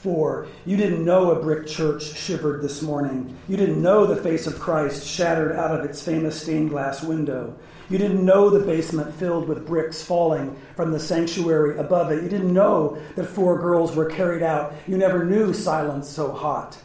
Four, 0.03 0.47
you 0.67 0.77
didn't 0.77 1.05
know 1.05 1.31
a 1.31 1.43
brick 1.43 1.67
church 1.67 2.03
shivered 2.17 2.63
this 2.63 2.83
morning. 2.83 3.37
You 3.49 3.57
didn't 3.57 3.83
know 3.83 4.07
the 4.07 4.23
face 4.23 4.47
of 4.47 4.61
Christ 4.61 5.07
shattered 5.07 5.57
out 5.57 5.77
of 5.77 5.85
its 5.85 6.03
famous 6.03 6.41
stained 6.41 6.71
glass 6.71 7.03
window. 7.03 7.57
You 7.89 7.99
didn't 7.99 8.25
know 8.25 8.51
the 8.51 8.65
basement 8.65 9.15
filled 9.15 9.49
with 9.49 9.67
bricks 9.67 10.03
falling 10.03 10.57
from 10.77 10.93
the 10.93 11.01
sanctuary 11.01 11.79
above 11.79 12.13
it. 12.13 12.23
You 12.23 12.29
didn't 12.29 12.53
know 12.53 12.99
that 13.17 13.27
four 13.27 13.59
girls 13.59 13.97
were 13.97 14.05
carried 14.05 14.43
out. 14.43 14.75
You 14.87 14.99
never 14.99 15.25
knew 15.25 15.55
silence 15.55 16.09
so 16.09 16.31
hot. 16.31 16.79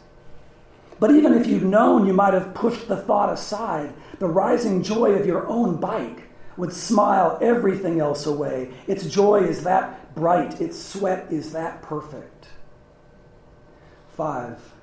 But 1.00 1.12
even 1.12 1.34
if 1.34 1.48
you'd 1.48 1.64
known, 1.64 2.08
you 2.08 2.14
might 2.14 2.34
have 2.34 2.54
pushed 2.54 2.88
the 2.88 2.98
thought 2.98 3.32
aside. 3.32 3.94
The 4.20 4.28
rising 4.28 4.84
joy 4.84 5.12
of 5.14 5.26
your 5.26 5.48
own 5.48 5.78
bike 5.78 6.24
would 6.56 6.72
smile 6.72 7.38
everything 7.42 8.00
else 8.00 8.26
away. 8.26 8.72
Its 8.88 9.06
joy 9.06 9.44
is 9.44 9.64
that 9.64 10.16
bright, 10.16 10.62
its 10.62 10.82
sweat 10.82 11.32
is 11.32 11.52
that 11.52 11.82
perfect. 11.82 12.48
5. 14.22 14.74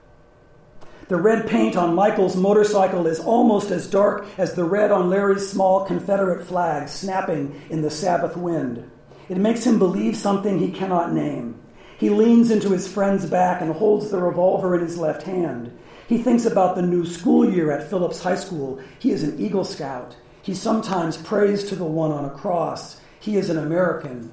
The 1.06 1.16
red 1.16 1.46
paint 1.46 1.76
on 1.76 1.94
Michael's 1.94 2.34
motorcycle 2.34 3.06
is 3.06 3.20
almost 3.20 3.70
as 3.70 3.86
dark 3.88 4.26
as 4.36 4.54
the 4.54 4.64
red 4.64 4.90
on 4.90 5.08
Larry's 5.08 5.48
small 5.48 5.84
Confederate 5.84 6.44
flag 6.44 6.88
snapping 6.88 7.62
in 7.70 7.82
the 7.82 7.88
Sabbath 7.88 8.36
wind. 8.36 8.90
It 9.28 9.36
makes 9.36 9.64
him 9.64 9.78
believe 9.78 10.16
something 10.16 10.58
he 10.58 10.72
cannot 10.72 11.12
name. 11.12 11.54
He 11.98 12.10
leans 12.10 12.50
into 12.50 12.70
his 12.70 12.92
friend's 12.92 13.26
back 13.26 13.60
and 13.60 13.72
holds 13.72 14.10
the 14.10 14.18
revolver 14.18 14.74
in 14.74 14.80
his 14.80 14.98
left 14.98 15.22
hand. 15.22 15.70
He 16.08 16.18
thinks 16.18 16.44
about 16.44 16.74
the 16.74 16.82
new 16.82 17.06
school 17.06 17.48
year 17.48 17.70
at 17.70 17.88
Phillips 17.88 18.20
High 18.20 18.34
School. 18.34 18.80
He 18.98 19.12
is 19.12 19.22
an 19.22 19.38
Eagle 19.38 19.64
Scout. 19.64 20.16
He 20.42 20.52
sometimes 20.52 21.16
prays 21.16 21.62
to 21.68 21.76
the 21.76 21.84
one 21.84 22.10
on 22.10 22.24
a 22.24 22.30
cross. 22.36 23.00
He 23.20 23.36
is 23.36 23.50
an 23.50 23.58
American. 23.58 24.32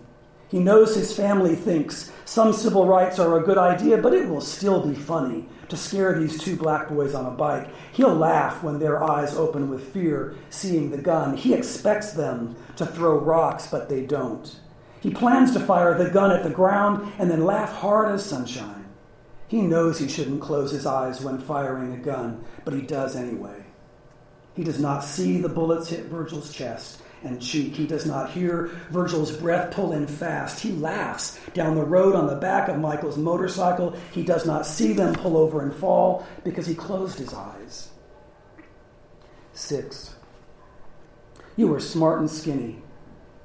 He 0.56 0.62
knows 0.62 0.96
his 0.96 1.14
family 1.14 1.54
thinks 1.54 2.14
some 2.24 2.54
civil 2.54 2.88
rights 2.88 3.20
are 3.20 3.38
a 3.38 3.44
good 3.44 3.58
idea, 3.58 3.98
but 3.98 4.14
it 4.14 4.30
will 4.30 4.40
still 4.40 4.88
be 4.88 4.96
funny 4.96 5.50
to 5.68 5.76
scare 5.76 6.18
these 6.18 6.42
two 6.42 6.56
black 6.56 6.88
boys 6.88 7.14
on 7.14 7.26
a 7.26 7.32
bike. 7.32 7.68
He'll 7.92 8.16
laugh 8.16 8.64
when 8.64 8.80
their 8.80 9.04
eyes 9.04 9.36
open 9.36 9.70
with 9.70 9.92
fear, 9.92 10.34
seeing 10.50 10.92
the 10.92 10.98
gun. 10.98 11.36
He 11.36 11.54
expects 11.54 12.14
them 12.14 12.56
to 12.78 12.86
throw 12.86 13.20
rocks, 13.20 13.68
but 13.68 13.90
they 13.90 14.06
don't. 14.06 14.58
He 15.02 15.10
plans 15.10 15.52
to 15.52 15.60
fire 15.60 15.98
the 15.98 16.10
gun 16.10 16.32
at 16.32 16.44
the 16.44 16.50
ground 16.50 17.12
and 17.20 17.30
then 17.30 17.44
laugh 17.44 17.74
hard 17.74 18.16
as 18.16 18.24
sunshine. 18.26 18.86
He 19.50 19.60
knows 19.60 20.00
he 20.00 20.08
shouldn't 20.08 20.40
close 20.40 20.72
his 20.72 20.86
eyes 20.86 21.20
when 21.20 21.38
firing 21.38 21.92
a 21.92 21.98
gun, 21.98 22.46
but 22.64 22.74
he 22.74 22.82
does 22.82 23.18
anyway. 23.18 23.66
He 24.54 24.64
does 24.64 24.80
not 24.80 25.04
see 25.04 25.42
the 25.42 25.50
bullets 25.50 25.90
hit 25.90 26.06
Virgil's 26.06 26.54
chest 26.54 27.02
and 27.26 27.42
cheek. 27.42 27.76
He 27.76 27.88
does 27.88 28.06
not 28.06 28.32
hear 28.32 28.72
Virgil's 28.90 29.32
breath 29.32 29.74
pull 29.74 29.94
in 29.94 30.08
fast. 30.08 30.60
He 30.60 30.72
laughs 30.72 31.40
down 31.54 31.76
the 31.76 31.84
road 31.84 32.16
on 32.16 32.28
the 32.28 32.36
back 32.36 32.70
of 32.70 32.78
Michael's 32.78 33.18
motorcycle. 33.18 33.96
He 34.12 34.24
does 34.24 34.46
not 34.46 34.66
see 34.66 34.94
them 34.94 35.14
pull 35.14 35.38
over 35.38 35.62
and 35.62 35.74
fall 35.74 36.26
because 36.44 36.68
he 36.68 36.76
closed 36.76 37.18
his 37.18 37.34
eyes. 37.34 37.90
Six. 39.54 40.16
You 41.56 41.68
were 41.68 41.80
smart 41.80 42.20
and 42.20 42.30
skinny. 42.30 42.82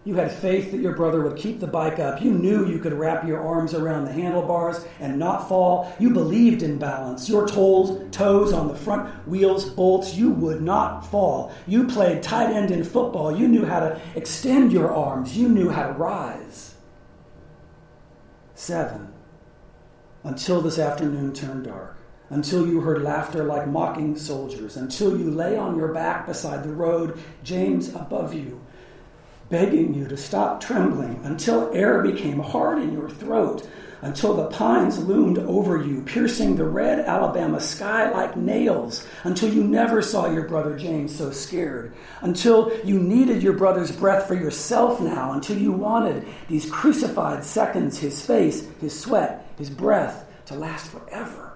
You 0.05 0.15
had 0.15 0.33
faith 0.33 0.71
that 0.71 0.81
your 0.81 0.95
brother 0.95 1.21
would 1.21 1.37
keep 1.37 1.61
the 1.61 1.67
bike 1.67 1.99
up. 1.99 2.23
You 2.23 2.31
knew 2.31 2.67
you 2.67 2.79
could 2.79 2.95
wrap 2.95 3.27
your 3.27 3.47
arms 3.47 3.75
around 3.75 4.07
the 4.07 4.13
handlebars 4.13 4.83
and 4.99 5.19
not 5.19 5.47
fall. 5.47 5.95
You 5.99 6.11
believed 6.11 6.63
in 6.63 6.79
balance. 6.79 7.29
Your 7.29 7.47
toes, 7.47 8.11
toes 8.11 8.55
on 8.55 8.69
the 8.69 8.75
front 8.75 9.29
wheels, 9.29 9.67
bolts, 9.67 10.15
you 10.15 10.31
would 10.31 10.63
not 10.63 11.07
fall. 11.07 11.53
You 11.67 11.87
played 11.87 12.23
tight 12.23 12.51
end 12.51 12.71
in 12.71 12.83
football. 12.83 13.37
You 13.37 13.47
knew 13.47 13.67
how 13.67 13.81
to 13.81 14.01
extend 14.17 14.73
your 14.73 14.91
arms. 14.91 15.37
You 15.37 15.51
knew 15.51 15.69
how 15.69 15.89
to 15.89 15.93
rise. 15.93 16.75
Seven. 18.55 19.13
Until 20.25 20.63
this 20.63 20.79
afternoon 20.79 21.35
turned 21.35 21.65
dark 21.65 22.01
until 22.31 22.67
you 22.67 22.81
heard 22.81 23.03
laughter 23.03 23.43
like 23.43 23.67
mocking 23.67 24.17
soldiers, 24.17 24.77
until 24.77 25.19
you 25.19 25.31
lay 25.31 25.57
on 25.57 25.77
your 25.77 25.93
back 25.93 26.27
beside 26.27 26.63
the 26.63 26.73
road, 26.73 27.21
James 27.43 27.93
above 27.95 28.33
you, 28.33 28.65
begging 29.51 29.93
you 29.93 30.07
to 30.07 30.17
stop 30.17 30.61
trembling 30.61 31.21
until 31.25 31.71
air 31.75 32.03
became 32.03 32.39
hard 32.39 32.79
in 32.79 32.93
your 32.93 33.11
throat, 33.11 33.69
until 34.03 34.33
the 34.33 34.47
pines 34.47 34.99
loomed 34.99 35.39
over 35.39 35.85
you, 35.85 36.01
piercing 36.03 36.57
the 36.57 36.65
red 36.65 37.01
Alabama 37.01 37.61
sky 37.61 38.11
like 38.11 38.37
nails, 38.37 39.07
until 39.25 39.53
you 39.53 39.63
never 39.63 40.01
saw 40.01 40.31
your 40.31 40.49
brother 40.49 40.79
James 40.79 41.15
so 41.15 41.31
scared, 41.31 41.93
until 42.23 42.73
you 42.85 42.99
needed 42.99 43.43
your 43.43 43.53
brother's 43.53 43.93
breath 43.95 44.27
for 44.27 44.35
yourself 44.35 45.01
now, 45.01 45.33
until 45.33 45.59
you 45.59 45.73
wanted 45.73 46.27
these 46.49 46.71
crucified 46.71 47.45
seconds, 47.45 47.99
his 47.99 48.25
face, 48.25 48.67
his 48.81 48.99
sweat, 48.99 49.47
his 49.59 49.69
breath, 49.69 50.25
to 50.47 50.55
last 50.55 50.91
forever. 50.91 51.50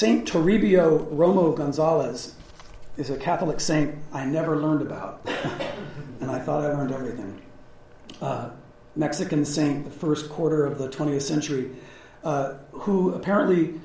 Saint 0.00 0.26
Toribio 0.26 1.12
Romo 1.12 1.54
Gonzalez 1.54 2.34
is 2.96 3.10
a 3.10 3.18
Catholic 3.18 3.60
saint 3.60 3.96
I 4.14 4.24
never 4.24 4.56
learned 4.56 4.80
about, 4.80 5.20
and 6.22 6.30
I 6.30 6.38
thought 6.38 6.64
I 6.64 6.72
learned 6.72 6.90
everything. 6.90 7.42
Uh, 8.22 8.48
Mexican 8.96 9.44
saint, 9.44 9.84
the 9.84 9.90
first 9.90 10.30
quarter 10.30 10.64
of 10.64 10.78
the 10.78 10.88
20th 10.88 11.20
century, 11.20 11.72
uh, 12.24 12.54
who 12.72 13.12
apparently 13.12 13.78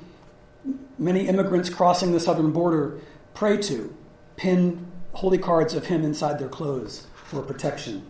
many 0.97 1.27
immigrants 1.27 1.69
crossing 1.69 2.13
the 2.13 2.19
southern 2.21 2.53
border 2.53 2.97
pray 3.33 3.57
to, 3.57 3.93
pin 4.37 4.89
holy 5.11 5.37
cards 5.37 5.73
of 5.73 5.87
him 5.87 6.05
inside 6.05 6.39
their 6.39 6.47
clothes 6.47 7.07
for 7.25 7.41
protection. 7.41 8.09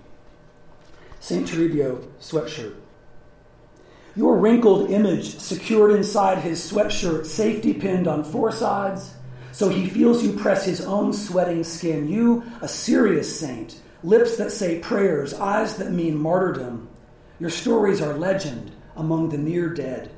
St. 1.20 1.48
Toribio 1.48 2.06
sweatshirt. 2.20 2.76
Your 4.18 4.38
wrinkled 4.38 4.92
image 4.92 5.40
secured 5.40 5.92
inside 5.92 6.38
his 6.38 6.72
sweatshirt, 6.72 7.26
safety 7.26 7.74
pinned 7.74 8.08
on 8.08 8.24
four 8.24 8.50
sides, 8.50 9.14
so 9.52 9.68
he 9.68 9.90
feels 9.90 10.24
you 10.24 10.32
press 10.32 10.66
his 10.66 10.80
own 10.80 11.12
sweating 11.12 11.66
skin. 11.66 12.08
You, 12.08 12.44
a 12.62 12.68
serious 12.68 13.38
saint, 13.38 13.82
lips 14.04 14.38
that 14.38 14.54
say 14.54 14.80
prayers, 14.80 15.34
eyes 15.34 15.76
that 15.78 15.92
mean 15.92 16.18
martyrdom. 16.18 16.88
Your 17.40 17.50
stories 17.50 18.02
are 18.02 18.14
legend 18.14 18.72
among 18.96 19.30
the 19.30 19.38
near 19.38 19.68
dead. 19.68 20.12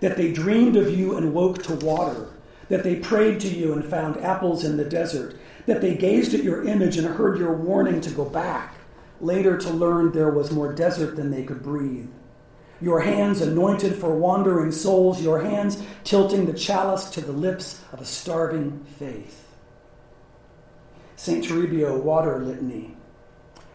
That 0.00 0.16
they 0.16 0.32
dreamed 0.32 0.76
of 0.76 0.90
you 0.90 1.16
and 1.16 1.32
woke 1.32 1.62
to 1.64 1.76
water. 1.76 2.30
That 2.68 2.82
they 2.82 2.96
prayed 2.96 3.38
to 3.40 3.48
you 3.48 3.72
and 3.72 3.84
found 3.84 4.16
apples 4.16 4.64
in 4.64 4.76
the 4.76 4.84
desert. 4.84 5.36
That 5.66 5.80
they 5.80 5.94
gazed 5.94 6.34
at 6.34 6.42
your 6.42 6.64
image 6.64 6.96
and 6.96 7.06
heard 7.06 7.38
your 7.38 7.52
warning 7.52 8.00
to 8.00 8.10
go 8.10 8.24
back. 8.24 8.74
Later 9.20 9.56
to 9.58 9.70
learn 9.70 10.10
there 10.10 10.30
was 10.30 10.50
more 10.50 10.72
desert 10.72 11.14
than 11.14 11.30
they 11.30 11.44
could 11.44 11.62
breathe 11.62 12.10
your 12.80 13.00
hands 13.00 13.40
anointed 13.40 13.96
for 13.96 14.14
wandering 14.14 14.70
souls, 14.70 15.22
your 15.22 15.40
hands 15.40 15.82
tilting 16.04 16.46
the 16.46 16.52
chalice 16.52 17.10
to 17.10 17.20
the 17.20 17.32
lips 17.32 17.80
of 17.92 18.00
a 18.00 18.04
starving 18.04 18.84
faith. 18.98 19.48
St. 21.16 21.44
Toribio 21.44 22.00
Water 22.00 22.38
Litany. 22.38 22.96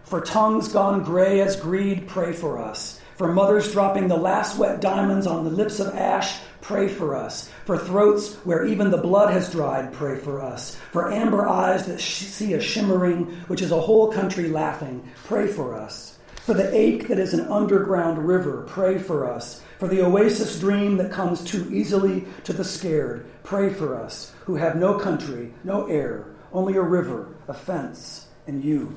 For 0.03 0.21
tongues 0.21 0.67
gone 0.69 1.03
gray 1.03 1.41
as 1.41 1.55
greed, 1.55 2.07
pray 2.07 2.33
for 2.33 2.57
us. 2.57 3.01
For 3.17 3.31
mothers 3.31 3.71
dropping 3.71 4.07
the 4.07 4.17
last 4.17 4.57
wet 4.57 4.81
diamonds 4.81 5.27
on 5.27 5.43
the 5.43 5.49
lips 5.49 5.79
of 5.79 5.95
ash, 5.95 6.39
pray 6.61 6.87
for 6.87 7.15
us. 7.15 7.49
For 7.65 7.77
throats 7.77 8.35
where 8.45 8.65
even 8.65 8.91
the 8.91 8.97
blood 8.97 9.31
has 9.33 9.51
dried, 9.51 9.93
pray 9.93 10.17
for 10.17 10.41
us. 10.41 10.75
For 10.91 11.11
amber 11.11 11.47
eyes 11.47 11.85
that 11.87 11.99
see 11.99 12.53
a 12.53 12.61
shimmering, 12.61 13.25
which 13.47 13.61
is 13.61 13.71
a 13.71 13.81
whole 13.81 14.11
country 14.11 14.47
laughing, 14.47 15.07
pray 15.25 15.47
for 15.47 15.75
us. 15.75 16.12
For 16.45 16.53
the 16.53 16.75
ache 16.75 17.07
that 17.07 17.19
is 17.19 17.33
an 17.33 17.49
underground 17.49 18.27
river, 18.27 18.65
pray 18.67 18.97
for 18.97 19.25
us. 19.25 19.61
For 19.79 19.87
the 19.87 20.01
oasis 20.01 20.59
dream 20.59 20.97
that 20.97 21.09
comes 21.09 21.41
too 21.41 21.69
easily 21.71 22.25
to 22.43 22.51
the 22.51 22.65
scared, 22.65 23.25
pray 23.43 23.69
for 23.73 23.95
us, 23.95 24.33
who 24.43 24.55
have 24.55 24.75
no 24.75 24.99
country, 24.99 25.53
no 25.63 25.87
air, 25.87 26.25
only 26.51 26.75
a 26.75 26.81
river, 26.81 27.33
a 27.47 27.53
fence, 27.53 28.27
and 28.45 28.61
you. 28.61 28.93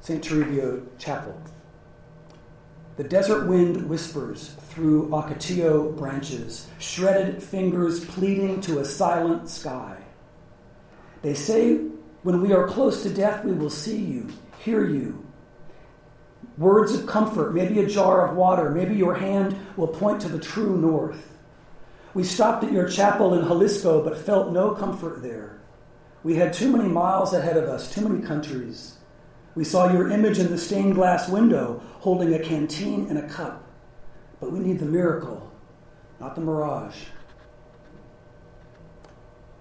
St. 0.00 0.24
Toribio 0.24 0.84
Chapel. 0.98 1.40
The 2.96 3.04
desert 3.04 3.46
wind 3.46 3.88
whispers 3.88 4.56
through 4.70 5.08
ocotillo 5.10 5.96
branches, 5.96 6.66
shredded 6.80 7.40
fingers 7.40 8.04
pleading 8.04 8.60
to 8.62 8.80
a 8.80 8.84
silent 8.84 9.48
sky. 9.48 9.98
They 11.22 11.34
say, 11.34 11.76
when 12.24 12.42
we 12.42 12.52
are 12.52 12.66
close 12.66 13.04
to 13.04 13.10
death, 13.10 13.44
we 13.44 13.52
will 13.52 13.70
see 13.70 13.98
you 13.98 14.28
hear 14.58 14.86
you. 14.86 15.24
Words 16.56 16.94
of 16.94 17.06
comfort, 17.06 17.54
maybe 17.54 17.80
a 17.80 17.86
jar 17.86 18.26
of 18.26 18.36
water, 18.36 18.70
maybe 18.70 18.94
your 18.94 19.14
hand 19.14 19.56
will 19.76 19.88
point 19.88 20.20
to 20.22 20.28
the 20.28 20.38
true 20.38 20.76
north. 20.76 21.38
We 22.14 22.24
stopped 22.24 22.64
at 22.64 22.72
your 22.72 22.88
chapel 22.88 23.34
in 23.34 23.46
Jalisco 23.46 24.02
but 24.02 24.18
felt 24.18 24.52
no 24.52 24.72
comfort 24.72 25.22
there. 25.22 25.60
We 26.24 26.34
had 26.34 26.52
too 26.52 26.76
many 26.76 26.88
miles 26.88 27.32
ahead 27.32 27.56
of 27.56 27.64
us, 27.64 27.92
too 27.92 28.08
many 28.08 28.24
countries. 28.26 28.98
We 29.54 29.64
saw 29.64 29.92
your 29.92 30.10
image 30.10 30.38
in 30.38 30.50
the 30.50 30.58
stained 30.58 30.94
glass 30.94 31.28
window 31.28 31.80
holding 32.00 32.34
a 32.34 32.38
canteen 32.38 33.06
and 33.08 33.18
a 33.18 33.28
cup. 33.28 33.64
But 34.40 34.52
we 34.52 34.58
need 34.60 34.78
the 34.78 34.86
miracle, 34.86 35.52
not 36.20 36.34
the 36.34 36.40
mirage. 36.40 37.04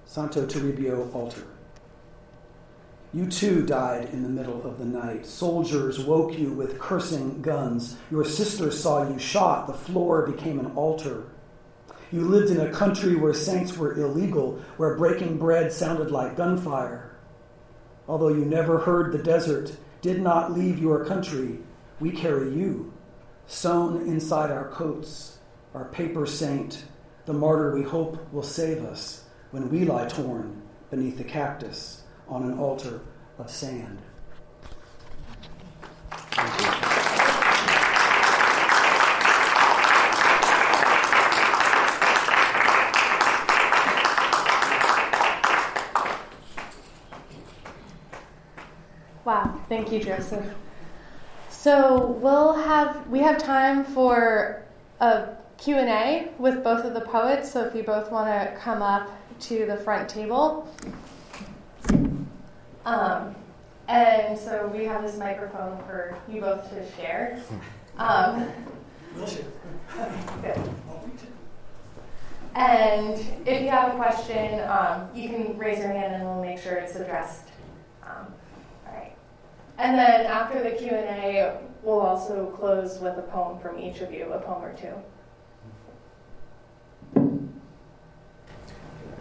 Santo 0.06 0.46
Toribio 0.46 1.14
Altar. 1.14 1.44
You 3.14 3.26
too 3.28 3.66
died 3.66 4.10
in 4.12 4.22
the 4.22 4.30
middle 4.30 4.66
of 4.66 4.78
the 4.78 4.86
night. 4.86 5.26
Soldiers 5.26 5.98
woke 5.98 6.38
you 6.38 6.52
with 6.52 6.78
cursing 6.78 7.42
guns. 7.42 7.96
Your 8.12 8.26
sister 8.26 8.70
saw 8.70 9.10
you 9.10 9.18
shot. 9.18 9.66
The 9.66 9.74
floor 9.74 10.28
became 10.28 10.60
an 10.60 10.74
altar. 10.76 11.32
You 12.12 12.22
lived 12.22 12.52
in 12.52 12.60
a 12.60 12.72
country 12.72 13.16
where 13.16 13.34
saints 13.34 13.78
were 13.78 13.98
illegal, 13.98 14.62
where 14.76 14.98
breaking 14.98 15.38
bread 15.38 15.72
sounded 15.72 16.12
like 16.12 16.36
gunfire. 16.36 17.18
Although 18.10 18.30
you 18.30 18.44
never 18.44 18.80
heard 18.80 19.14
the 19.14 19.24
desert, 19.24 19.76
did 20.02 20.22
not 20.22 20.52
leave 20.52 20.78
your 20.78 21.06
country, 21.06 21.60
we 22.02 22.12
carry 22.12 22.54
you, 22.54 22.94
sewn 23.48 24.06
inside 24.08 24.52
our 24.52 24.70
coats, 24.70 25.40
our 25.74 25.86
paper 25.86 26.26
saint, 26.26 26.84
the 27.26 27.34
martyr 27.34 27.74
we 27.74 27.84
hope 27.84 28.32
will 28.32 28.44
save 28.44 28.84
us 28.84 29.24
when 29.52 29.70
we 29.70 29.86
lie 29.86 30.08
torn 30.08 30.62
beneath 30.90 31.18
the 31.18 31.24
cactus 31.24 31.97
on 32.30 32.44
an 32.44 32.60
altar 32.60 33.02
of 33.38 33.50
sand. 33.50 34.02
Wow, 49.26 49.60
thank 49.68 49.92
you, 49.92 50.00
Joseph. 50.00 50.46
So 51.50 52.18
we'll 52.22 52.54
have 52.54 53.10
we 53.10 53.20
have 53.20 53.38
time 53.38 53.84
for 53.84 54.64
a 55.02 55.36
Q&A 55.58 56.30
with 56.38 56.64
both 56.64 56.86
of 56.86 56.94
the 56.94 57.02
poets, 57.02 57.52
so 57.52 57.66
if 57.66 57.76
you 57.76 57.84
both 57.84 58.10
want 58.10 58.28
to 58.28 58.56
come 58.58 58.82
up 58.82 59.10
to 59.42 59.66
the 59.66 59.76
front 59.76 60.08
table. 60.08 60.70
Um, 62.88 63.36
and 63.90 64.40
so 64.40 64.72
we 64.74 64.86
have 64.86 65.04
this 65.04 65.18
microphone 65.18 65.78
for 65.86 66.18
you 66.30 66.40
both 66.40 66.70
to 66.70 66.92
share. 66.96 67.38
Um, 67.98 68.50
good. 70.42 70.62
And 72.56 73.20
if 73.46 73.62
you 73.62 73.70
have 73.70 73.94
a 73.94 73.98
question, 73.98 74.62
um, 74.70 75.10
you 75.14 75.28
can 75.28 75.58
raise 75.58 75.80
your 75.80 75.90
hand 75.90 76.16
and 76.16 76.24
we'll 76.24 76.42
make 76.42 76.60
sure 76.60 76.76
it's 76.76 76.96
addressed. 76.96 77.50
Um, 78.04 78.34
all 78.88 78.94
right. 78.94 79.14
And 79.78 79.98
then 79.98 80.26
after 80.26 80.64
the 80.64 80.72
Q&A, 80.72 81.58
we'll 81.84 82.00
also 82.00 82.46
close 82.58 83.00
with 83.00 83.18
a 83.18 83.24
poem 83.24 83.60
from 83.60 83.78
each 83.80 84.00
of 84.00 84.14
you, 84.14 84.32
a 84.32 84.40
poem 84.40 84.64
or 84.64 84.74
two. 84.74 84.94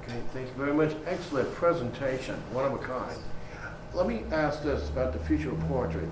Okay, 0.02 0.20
thank 0.32 0.46
you 0.46 0.54
very 0.54 0.72
much. 0.72 0.92
Excellent 1.04 1.52
presentation, 1.52 2.36
one 2.52 2.64
of 2.64 2.72
a 2.72 2.78
kind 2.78 3.18
let 3.96 4.06
me 4.06 4.22
ask 4.30 4.62
this 4.62 4.90
about 4.90 5.14
the 5.14 5.18
future 5.20 5.50
of 5.50 5.58
poetry, 5.60 6.06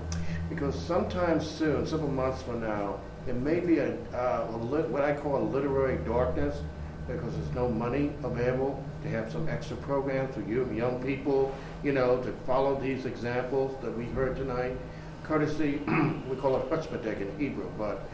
because 0.49 0.75
sometime 0.75 1.39
soon, 1.39 1.87
several 1.87 2.11
months 2.11 2.41
from 2.41 2.63
now, 2.63 2.99
it 3.29 3.37
may 3.37 3.61
be 3.61 3.77
a, 3.77 3.95
uh, 4.15 4.49
a 4.51 4.57
lit, 4.57 4.89
what 4.89 5.03
I 5.03 5.13
call 5.13 5.37
a 5.37 5.45
literary 5.45 5.99
darkness, 6.07 6.63
because 7.07 7.37
there's 7.37 7.55
no 7.55 7.69
money 7.69 8.13
available 8.23 8.83
to 9.03 9.09
have 9.11 9.31
some 9.31 9.51
extra 9.51 9.77
programs 9.77 10.35
for 10.35 10.41
you 10.43 10.71
young 10.73 11.03
people, 11.03 11.55
you 11.83 11.93
know, 11.93 12.23
to 12.23 12.33
follow 12.47 12.81
these 12.81 13.05
examples 13.05 13.79
that 13.83 13.95
we 13.97 14.05
heard 14.07 14.35
tonight, 14.35 14.79
courtesy, 15.23 15.77
we 16.31 16.37
call 16.37 16.57
it 16.57 16.71
chutzpah 16.71 17.21
in 17.21 17.39
Hebrew, 17.39 17.69
but 17.77 18.09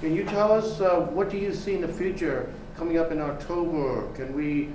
can 0.00 0.12
you 0.12 0.24
tell 0.24 0.50
us 0.50 0.80
uh, 0.80 1.00
what 1.12 1.30
do 1.30 1.38
you 1.38 1.54
see 1.54 1.74
in 1.74 1.82
the 1.82 1.88
future 1.88 2.52
coming 2.76 2.98
up 2.98 3.12
in 3.12 3.20
October? 3.20 4.12
Can 4.14 4.34
we 4.34 4.70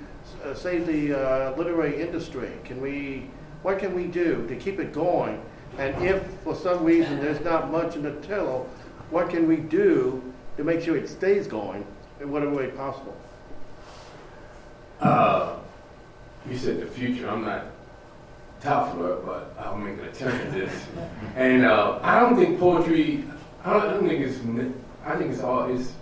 uh, 0.45 0.53
save 0.53 0.87
the 0.87 1.13
uh, 1.13 1.55
literary 1.57 2.01
industry? 2.01 2.51
Can 2.63 2.79
we 2.79 3.29
what 3.63 3.79
can 3.79 3.93
we 3.95 4.05
do 4.05 4.47
to 4.47 4.55
keep 4.55 4.79
it 4.79 4.93
going? 4.93 5.41
And 5.77 6.03
if 6.03 6.23
for 6.43 6.55
some 6.55 6.83
reason 6.83 7.19
there's 7.19 7.41
not 7.41 7.71
much 7.71 7.95
in 7.95 8.03
the 8.03 8.15
till, 8.21 8.67
what 9.09 9.29
can 9.29 9.47
we 9.47 9.57
do 9.57 10.21
to 10.57 10.63
make 10.63 10.81
sure 10.81 10.97
it 10.97 11.07
stays 11.07 11.47
going 11.47 11.85
in 12.19 12.31
whatever 12.31 12.53
way 12.53 12.67
possible? 12.67 13.15
Uh, 14.99 15.55
you 16.49 16.57
said 16.57 16.81
the 16.81 16.85
future. 16.85 17.29
I'm 17.29 17.45
not 17.45 17.65
tough 18.61 18.93
for 18.95 19.13
it, 19.13 19.25
but 19.25 19.55
I'll 19.59 19.77
make 19.77 19.97
an 19.99 20.05
attempt 20.05 20.45
at 20.45 20.53
this. 20.53 20.85
And 21.35 21.65
uh, 21.65 21.99
I 22.01 22.19
don't 22.19 22.35
think 22.35 22.59
poetry. 22.59 23.23
I 23.63 23.73
don't, 23.73 23.81
I 23.83 23.93
don't 23.93 24.07
think 24.07 24.21
it's. 24.21 24.39
I 25.05 25.15
think 25.15 25.31
it's 25.31 25.41
all. 25.41 25.73
It's 25.73 25.93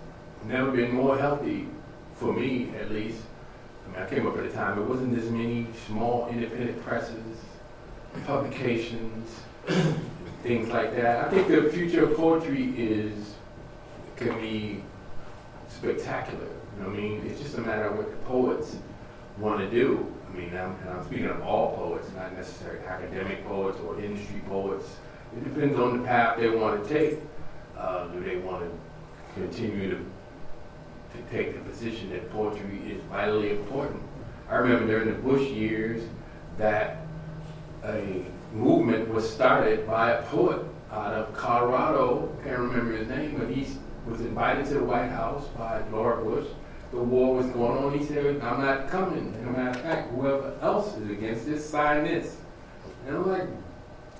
never 0.46 0.70
been 0.72 0.92
more 0.92 1.16
healthy 1.16 1.68
for 2.14 2.32
me, 2.32 2.70
at 2.80 2.90
least. 2.90 3.20
I 3.86 3.92
mean, 3.92 4.02
I 4.02 4.08
came 4.08 4.26
up 4.26 4.36
at 4.36 4.44
a 4.44 4.50
time. 4.50 4.78
It 4.78 4.84
wasn't 4.86 5.16
as 5.16 5.30
many 5.30 5.66
small 5.86 6.28
independent 6.28 6.82
presses, 6.84 7.36
publications, 8.26 9.40
things 10.42 10.68
like 10.68 10.94
that. 10.96 11.26
I 11.26 11.30
think 11.30 11.48
the 11.48 11.70
future 11.70 12.04
of 12.04 12.16
poetry 12.16 12.74
is 12.76 13.34
can 14.16 14.40
be 14.40 14.82
spectacular. 15.68 16.46
You 16.76 16.84
know 16.84 16.90
I 16.90 16.92
mean? 16.92 17.26
It's 17.26 17.40
just 17.40 17.56
a 17.56 17.60
matter 17.60 17.84
of 17.84 17.96
what 17.96 18.10
the 18.10 18.16
poets 18.26 18.76
want 19.38 19.60
to 19.60 19.70
do. 19.70 20.12
I 20.28 20.36
mean, 20.36 20.50
I'm, 20.50 20.74
and 20.80 20.90
I'm 20.90 21.04
speaking 21.04 21.26
of 21.26 21.40
all 21.42 21.74
poets, 21.76 22.08
not 22.14 22.34
necessarily 22.36 22.84
academic 22.86 23.46
poets 23.46 23.78
or 23.80 24.00
industry 24.00 24.42
poets. 24.48 24.96
It 25.36 25.44
depends 25.44 25.78
on 25.78 25.98
the 25.98 26.04
path 26.04 26.38
they 26.38 26.50
want 26.50 26.82
to 26.82 26.88
take. 26.88 27.18
Uh, 27.76 28.08
do 28.08 28.20
they 28.22 28.36
want 28.36 28.64
to 28.64 29.40
continue 29.40 29.90
to, 29.90 29.96
to 29.96 31.22
take 31.30 31.54
the 31.54 31.70
position 31.70 32.10
that 32.10 32.30
poetry 32.32 32.80
is 32.86 33.02
vitally 33.04 33.50
important? 33.50 34.02
I 34.48 34.56
remember 34.56 34.86
during 34.86 35.08
the 35.08 35.20
Bush 35.20 35.48
years 35.48 36.02
that 36.56 37.02
a 37.84 38.24
movement 38.52 39.08
was 39.08 39.28
started 39.28 39.86
by 39.86 40.12
a 40.12 40.22
poet 40.24 40.64
out 40.90 41.14
of 41.14 41.34
Colorado. 41.34 42.34
Can't 42.44 42.58
remember 42.58 42.96
his 42.96 43.08
name, 43.08 43.36
but 43.38 43.48
he 43.48 43.66
was 44.06 44.20
invited 44.20 44.66
to 44.66 44.74
the 44.74 44.84
White 44.84 45.10
House 45.10 45.46
by 45.48 45.82
Laura 45.92 46.22
Bush. 46.22 46.46
The 46.90 46.98
war 46.98 47.36
was 47.36 47.46
going 47.46 47.84
on. 47.84 47.98
He 47.98 48.04
said, 48.04 48.40
"I'm 48.40 48.62
not 48.62 48.88
coming." 48.88 49.34
As 49.40 49.46
a 49.46 49.50
matter 49.50 49.70
of 49.70 49.80
fact, 49.80 50.10
whoever 50.12 50.54
else 50.62 50.96
is 50.96 51.10
against 51.10 51.46
this, 51.46 51.68
sign 51.68 52.04
this. 52.04 52.38
And 53.06 53.16
I'm 53.16 53.28
like, 53.28 53.48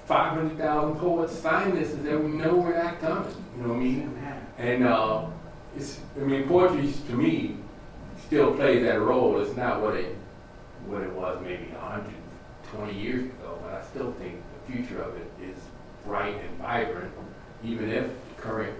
500,000 0.06 0.96
poets 0.96 1.34
sign 1.34 1.74
this, 1.74 1.92
and 1.92 2.06
then 2.06 2.24
we 2.24 2.30
know 2.38 2.56
we're 2.56 2.82
not 2.82 3.00
coming. 3.00 3.34
You 3.56 3.62
know 3.62 3.68
what 3.68 3.76
I 3.76 3.80
mean? 3.80 4.18
And 4.58 4.84
uh, 4.84 5.26
it's, 5.76 6.00
I 6.16 6.24
mean, 6.24 6.46
poetry 6.48 6.92
to 7.08 7.12
me 7.12 7.56
still 8.26 8.54
plays 8.54 8.82
that 8.82 9.00
role. 9.00 9.40
It's 9.40 9.56
not 9.56 9.80
what 9.80 9.94
it 9.94 10.16
what 10.86 11.02
it 11.02 11.12
was 11.12 11.38
maybe 11.42 11.68
120 12.72 13.00
years 13.00 13.24
ago, 13.24 13.58
but 13.62 13.74
I 13.74 13.82
still 13.84 14.12
think 14.12 14.36
the 14.66 14.72
future 14.72 15.02
of 15.02 15.16
it 15.16 15.30
is 15.42 15.56
bright 16.04 16.34
and 16.34 16.58
vibrant, 16.58 17.12
even 17.64 17.90
if 17.90 18.04
the 18.06 18.42
current 18.42 18.76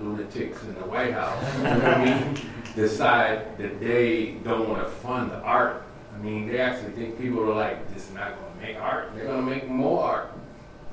lunatics 0.00 0.62
in 0.62 0.74
the 0.74 0.80
White 0.80 1.12
House, 1.12 1.56
you 1.56 1.62
know 1.62 1.74
what 1.78 1.84
I 1.84 2.04
mean, 2.04 2.40
decide 2.74 3.58
that 3.58 3.80
they 3.80 4.36
don't 4.44 4.68
want 4.68 4.82
to 4.82 4.90
fund 4.90 5.30
the 5.30 5.40
art. 5.40 5.82
I 6.14 6.18
mean, 6.18 6.48
they 6.48 6.58
actually 6.58 6.92
think 6.92 7.18
people 7.20 7.42
are 7.50 7.54
like, 7.54 7.92
this 7.92 8.08
is 8.08 8.14
not 8.14 8.38
going 8.38 8.52
to 8.52 8.60
make 8.60 8.76
art. 8.76 9.14
They're 9.14 9.26
going 9.26 9.44
to 9.44 9.50
make 9.50 9.68
more 9.68 10.02
art. 10.02 10.32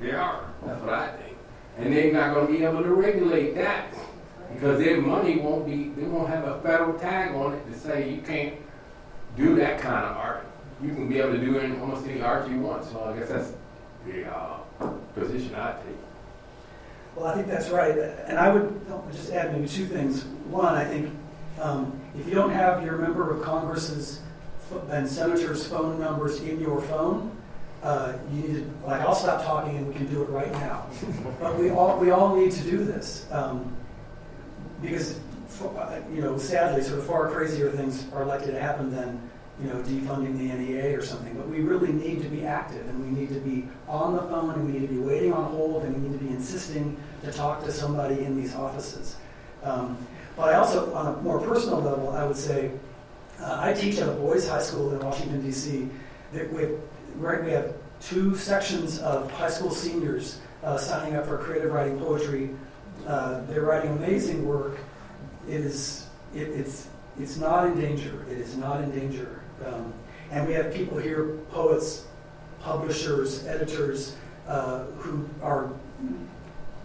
They 0.00 0.12
are. 0.12 0.44
That's 0.66 0.80
what 0.82 0.92
I 0.92 1.12
think. 1.16 1.36
And 1.78 1.94
they're 1.94 2.12
not 2.12 2.34
going 2.34 2.46
to 2.46 2.52
be 2.52 2.64
able 2.64 2.82
to 2.82 2.92
regulate 2.92 3.54
that 3.54 3.94
because 4.52 4.78
their 4.78 5.00
money 5.00 5.38
won't 5.38 5.66
be, 5.66 5.88
they 6.00 6.06
won't 6.06 6.28
have 6.28 6.44
a 6.44 6.60
federal 6.60 6.98
tag 6.98 7.34
on 7.34 7.54
it 7.54 7.72
to 7.72 7.78
say 7.78 8.10
you 8.10 8.22
can't 8.22 8.54
do 9.36 9.56
that 9.56 9.80
kind 9.80 10.04
of 10.04 10.16
art. 10.16 10.46
You 10.84 10.94
can 10.94 11.08
be 11.08 11.18
able 11.18 11.32
to 11.32 11.38
do 11.38 11.58
any, 11.58 11.78
almost 11.78 12.06
any 12.06 12.20
art 12.20 12.48
you 12.50 12.60
want. 12.60 12.84
So 12.84 13.02
I 13.04 13.18
guess 13.18 13.28
that's 13.28 13.52
the 14.06 14.30
uh, 14.30 14.58
position 15.14 15.54
I 15.54 15.72
take. 15.72 15.96
Well, 17.16 17.26
I 17.26 17.34
think 17.34 17.46
that's 17.46 17.70
right. 17.70 17.96
And 18.26 18.38
I 18.38 18.52
would 18.52 18.80
just 19.12 19.32
add 19.32 19.52
maybe 19.52 19.68
two 19.68 19.86
things. 19.86 20.24
One, 20.50 20.74
I 20.74 20.84
think 20.84 21.10
um, 21.60 21.98
if 22.18 22.26
you 22.26 22.34
don't 22.34 22.50
have 22.50 22.84
your 22.84 22.98
member 22.98 23.30
of 23.30 23.42
Congress's 23.42 24.20
and 24.90 25.08
senator's 25.08 25.66
phone 25.66 26.00
numbers 26.00 26.40
in 26.40 26.60
your 26.60 26.80
phone, 26.82 27.30
uh, 27.82 28.14
you 28.32 28.42
need 28.42 28.54
to, 28.54 28.86
like, 28.86 29.00
I'll 29.02 29.14
stop 29.14 29.44
talking 29.44 29.76
and 29.76 29.86
we 29.86 29.94
can 29.94 30.06
do 30.06 30.22
it 30.22 30.28
right 30.30 30.50
now. 30.52 30.86
but 31.40 31.58
we 31.58 31.70
all, 31.70 31.98
we 31.98 32.10
all 32.10 32.34
need 32.34 32.50
to 32.52 32.62
do 32.62 32.82
this. 32.82 33.26
Um, 33.30 33.76
because, 34.82 35.20
uh, 35.62 36.00
you 36.12 36.22
know, 36.22 36.36
sadly, 36.38 36.82
sort 36.82 36.98
of 36.98 37.06
far 37.06 37.30
crazier 37.30 37.70
things 37.70 38.06
are 38.12 38.24
likely 38.24 38.52
to 38.52 38.60
happen 38.60 38.90
than, 38.90 39.30
you 39.62 39.68
know, 39.68 39.76
defunding 39.76 40.36
the 40.36 40.52
NEA 40.52 40.98
or 40.98 41.02
something. 41.02 41.34
But 41.34 41.48
we 41.48 41.60
really 41.60 41.92
need 41.92 42.22
to 42.22 42.28
be 42.28 42.44
active 42.44 42.88
and 42.88 43.04
we 43.04 43.20
need 43.20 43.28
to 43.28 43.40
be 43.40 43.68
on 43.86 44.16
the 44.16 44.22
phone 44.22 44.50
and 44.50 44.66
we 44.66 44.78
need 44.78 44.88
to 44.88 44.92
be 44.92 44.98
waiting 44.98 45.32
on 45.32 45.50
hold 45.52 45.84
and 45.84 45.94
we 45.94 46.08
need 46.08 46.18
to 46.18 46.24
be 46.24 46.30
insisting 46.30 46.96
to 47.22 47.32
talk 47.32 47.64
to 47.64 47.72
somebody 47.72 48.24
in 48.24 48.36
these 48.36 48.54
offices. 48.54 49.16
Um, 49.62 49.96
but 50.36 50.52
I 50.52 50.58
also, 50.58 50.92
on 50.94 51.14
a 51.14 51.22
more 51.22 51.40
personal 51.40 51.80
level, 51.80 52.10
I 52.10 52.24
would 52.24 52.36
say, 52.36 52.72
uh, 53.40 53.60
I 53.60 53.72
teach 53.72 53.98
at 53.98 54.08
a 54.08 54.12
boys' 54.12 54.48
high 54.48 54.62
school 54.62 54.92
in 54.92 54.98
Washington, 55.00 55.42
D.C. 55.42 55.88
That 56.32 56.52
we 56.52 56.62
have, 56.62 56.72
right, 57.16 57.44
we 57.44 57.50
have 57.52 57.74
two 58.00 58.36
sections 58.36 58.98
of 58.98 59.30
high 59.32 59.50
school 59.50 59.70
seniors 59.70 60.40
uh, 60.62 60.76
signing 60.76 61.14
up 61.14 61.26
for 61.26 61.38
creative 61.38 61.72
writing 61.72 61.98
poetry. 61.98 62.50
Uh, 63.06 63.42
they're 63.46 63.62
writing 63.62 63.92
amazing 63.92 64.46
work. 64.46 64.78
It 65.48 65.60
is, 65.60 66.06
it, 66.34 66.48
it's, 66.48 66.88
it's 67.18 67.36
not 67.36 67.66
in 67.66 67.80
danger. 67.80 68.24
It 68.30 68.38
is 68.38 68.56
not 68.56 68.80
in 68.80 68.90
danger. 68.90 69.40
Um, 69.64 69.92
and 70.30 70.46
we 70.46 70.54
have 70.54 70.72
people 70.72 70.98
here, 70.98 71.38
poets, 71.50 72.06
publishers, 72.60 73.46
editors, 73.46 74.16
uh, 74.48 74.84
who 74.98 75.28
are 75.42 75.70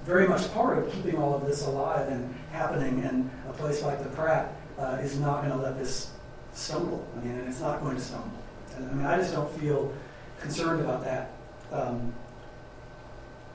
very 0.06 0.28
much 0.28 0.52
part 0.54 0.78
of 0.78 0.92
keeping 0.92 1.18
all 1.18 1.34
of 1.36 1.46
this 1.46 1.66
alive 1.66 2.08
and 2.10 2.34
happening. 2.52 3.04
And 3.04 3.30
a 3.50 3.54
place 3.54 3.82
like 3.82 4.04
the 4.04 4.10
Pratt 4.10 4.54
uh, 4.78 4.98
is 5.02 5.20
not 5.20 5.44
going 5.44 5.58
to 5.58 5.64
let 5.64 5.78
this 5.78 6.12
stumble. 6.54 7.08
I 7.16 7.24
mean, 7.24 7.36
and 7.38 7.48
it's 7.48 7.60
not 7.60 7.82
going 7.82 7.96
to 7.96 8.02
stumble. 8.02 8.32
And, 8.76 8.90
I 8.90 8.94
mean, 8.94 9.06
I 9.06 9.18
just 9.18 9.34
don't 9.34 9.52
feel 9.60 9.94
concerned 10.40 10.82
about 10.82 11.04
that. 11.04 11.32
Um, 11.72 12.14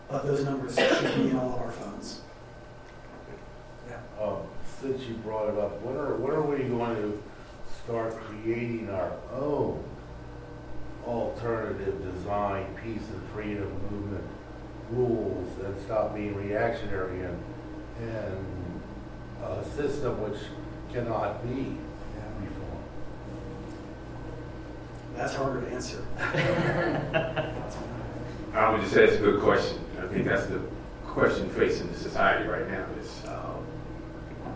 but 0.09 0.27
those 0.27 0.45
numbers 0.45 0.77
should 0.77 1.15
be 1.17 1.31
in 1.31 1.37
all 1.37 1.55
of 1.55 1.61
our 1.61 1.73
phones. 1.73 2.21
Yeah. 3.89 3.97
Um, 4.23 4.39
since 4.81 5.03
you 5.03 5.15
brought 5.15 5.49
it 5.49 5.59
up, 5.59 5.81
when 5.83 5.97
are, 5.97 6.15
when 6.15 6.33
are 6.33 6.43
we 6.43 6.65
going 6.65 6.97
to 6.97 7.23
start 7.85 8.17
creating 8.17 8.89
our 8.91 9.13
own 9.33 9.83
alternative 11.07 12.03
design, 12.15 12.67
peace 12.83 13.03
and 13.13 13.23
freedom 13.35 13.71
movement 13.91 14.25
rules 14.91 15.49
and 15.65 15.79
stop 15.85 16.15
being 16.15 16.35
reactionary 16.35 17.21
and, 17.23 17.39
and 18.01 18.47
a 19.43 19.65
system 19.77 20.21
which 20.23 20.39
cannot 20.93 21.43
be 21.47 21.77
reformed? 22.41 22.85
That's 25.17 25.35
harder 25.35 25.61
to 25.61 25.69
answer. 25.69 26.05
I 28.55 28.71
would 28.71 28.81
just 28.81 28.95
say 28.95 29.05
it's 29.05 29.17
a 29.17 29.19
good 29.19 29.43
question. 29.43 29.79
I 30.01 30.07
think 30.07 30.25
that's 30.25 30.47
the 30.47 30.61
question 31.05 31.51
facing 31.51 31.93
the 31.93 31.99
society 31.99 32.49
right 32.49 32.69
now 32.69 32.87
is 33.01 33.23
um, 33.27 33.67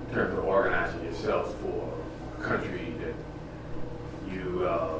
in 0.09 0.15
terms 0.15 0.39
of 0.39 0.45
organizing 0.45 1.05
yourself 1.05 1.55
for 1.61 1.93
a 1.93 2.08
country 2.43 2.95
that 3.01 4.33
you, 4.33 4.65
uh, 4.67 4.99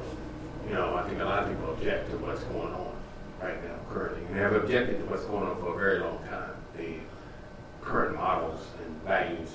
you 0.67 0.75
know, 0.75 0.97
I 0.97 1.09
think 1.09 1.21
a 1.21 1.25
lot 1.25 1.45
of 1.45 1.51
people 1.51 1.73
object 1.73 2.11
to 2.11 2.19
what's 2.19 2.43
going 2.45 2.73
on 2.73 2.97
right 3.41 3.63
now 3.65 3.77
currently. 3.91 4.25
And 4.27 4.37
have 4.37 4.53
objected 4.53 4.99
to 4.99 5.05
what's 5.07 5.25
going 5.25 5.45
on 5.45 5.59
for 5.61 5.75
a 5.75 5.79
very 5.79 6.01
long 6.01 6.19
time. 6.29 6.51
The 6.77 6.95
current 7.83 8.17
models 8.17 8.61
and 8.85 9.03
values, 9.03 9.51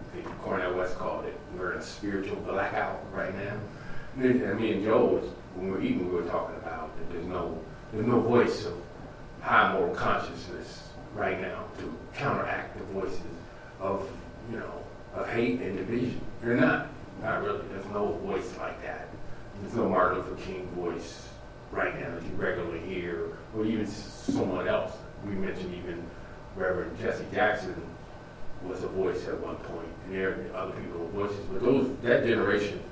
I 0.00 0.16
think 0.16 0.42
Cornel 0.42 0.74
West 0.74 0.98
called 0.98 1.24
it, 1.24 1.38
we're 1.56 1.72
in 1.72 1.78
a 1.78 1.82
spiritual 1.82 2.36
blackout 2.36 3.00
right 3.12 3.34
now. 3.34 3.58
And 4.18 4.60
me 4.60 4.72
and 4.72 4.84
Joe, 4.84 5.06
was, 5.06 5.24
when 5.54 5.66
we 5.66 5.72
were 5.72 5.82
eating, 5.82 6.08
we 6.08 6.20
were 6.20 6.28
talking 6.28 6.56
about 6.56 6.96
that 6.98 7.12
there's 7.12 7.26
no 7.26 7.58
there's 7.92 8.06
no 8.06 8.20
voice 8.20 8.64
of 8.64 8.74
high 9.42 9.72
moral 9.72 9.94
consciousness 9.94 10.88
right 11.14 11.40
now 11.40 11.64
to 11.78 11.94
counteract 12.14 12.78
the 12.78 12.84
voices 12.84 13.20
of, 13.80 14.08
you 14.50 14.58
know, 14.58 14.72
of 15.14 15.28
hate 15.28 15.60
and 15.60 15.76
division. 15.76 16.20
They're 16.42 16.56
not. 16.56 16.88
Not 17.22 17.42
really. 17.42 17.60
There's 17.70 17.86
no 17.86 18.12
voice 18.24 18.52
like 18.58 18.82
that. 18.82 19.08
There's 19.60 19.74
no 19.74 19.88
Martin 19.88 20.18
Luther 20.18 20.42
King 20.42 20.66
voice 20.74 21.28
right 21.70 21.98
now 21.98 22.14
that 22.14 22.22
you 22.22 22.30
regularly 22.36 22.80
hear, 22.80 23.38
or 23.56 23.64
even 23.64 23.86
someone 23.86 24.66
else. 24.66 24.92
We 25.24 25.32
mentioned 25.32 25.74
even 25.74 26.04
Reverend 26.56 26.98
Jesse 26.98 27.24
Jackson 27.32 27.80
was 28.64 28.82
a 28.82 28.88
voice 28.88 29.26
at 29.28 29.38
one 29.40 29.56
point, 29.56 29.88
and 30.06 30.14
there 30.14 30.30
are 30.52 30.56
other 30.56 30.72
people 30.72 31.00
with 31.00 31.12
voices. 31.12 31.46
But 31.52 31.62
those 31.62 31.96
that 32.02 32.24
generation, 32.24 32.82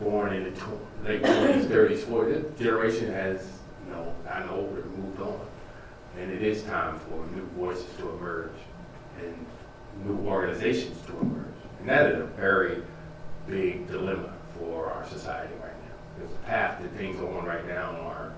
born 0.00 0.32
in 0.32 0.44
the 0.44 0.50
tw- 0.52 1.04
late 1.04 1.22
20s, 1.22 1.66
30s, 1.66 1.98
40s, 2.04 2.32
that 2.34 2.58
generation 2.58 3.12
has 3.12 3.46
you 3.86 3.92
know, 3.92 4.14
gotten 4.24 4.48
older 4.48 4.82
and 4.82 4.98
moved 4.98 5.20
on. 5.20 5.40
And 6.18 6.30
it 6.30 6.42
is 6.42 6.62
time 6.62 6.98
for 7.00 7.24
new 7.34 7.44
voices 7.56 7.86
to 7.98 8.08
emerge 8.10 8.52
and 9.20 9.46
new 10.04 10.26
organizations 10.26 11.00
to 11.06 11.18
emerge. 11.18 11.46
And 11.80 11.88
that 11.88 12.12
is 12.12 12.20
a 12.20 12.24
very 12.24 12.82
big 13.46 13.86
dilemma 13.88 14.32
for 14.58 14.90
our 14.90 15.06
society 15.08 15.54
right 15.62 15.72
now. 15.72 15.94
Because 16.16 16.32
the 16.32 16.42
path 16.42 16.82
that 16.82 16.90
things 16.92 17.20
are 17.20 17.38
on 17.38 17.44
right 17.44 17.66
now 17.66 17.90
are 18.00 18.32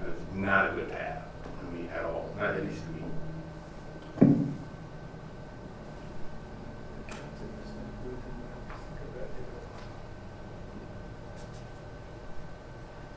uh, 0.00 0.04
not 0.34 0.72
a 0.72 0.74
good 0.74 0.90
path. 0.90 1.22
I 1.44 1.74
mean, 1.74 1.88
at 1.88 2.04
all. 2.04 2.28
Not 2.38 2.54
at 2.54 2.64
least 2.64 2.82
to 2.84 2.90
me. 2.90 3.02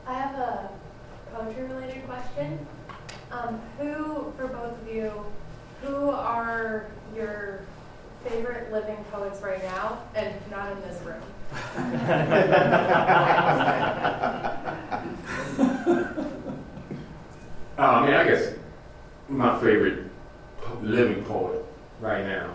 I 0.06 0.14
have 0.14 0.34
a 0.36 0.70
poetry-related 1.34 2.06
question. 2.06 2.66
Um, 3.32 3.60
who, 3.78 4.32
for 4.36 4.46
both 4.46 4.80
of 4.80 4.88
you, 4.88 5.12
who 5.82 6.10
are 6.10 6.86
your 7.14 7.62
favorite 8.28 8.72
living 8.72 9.02
poets 9.12 9.40
right 9.40 9.62
now, 9.62 9.98
and 10.14 10.34
not 10.50 10.72
in 10.72 10.80
this 10.82 11.00
room? 11.02 11.22
Uh, 17.78 17.82
I 17.82 18.06
mean, 18.06 18.14
I 18.14 18.24
guess 18.24 18.54
my 19.28 19.60
favorite 19.60 20.04
living 20.80 21.22
poet 21.24 21.62
right 22.00 22.24
now. 22.24 22.54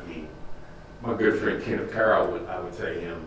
I 0.00 0.08
mean, 0.08 0.28
my 1.02 1.14
good 1.14 1.40
friend 1.40 1.60
Kenneth 1.60 1.92
Carroll 1.92 2.30
would 2.30 2.46
I 2.46 2.60
would 2.60 2.72
say 2.72 3.00
him, 3.00 3.26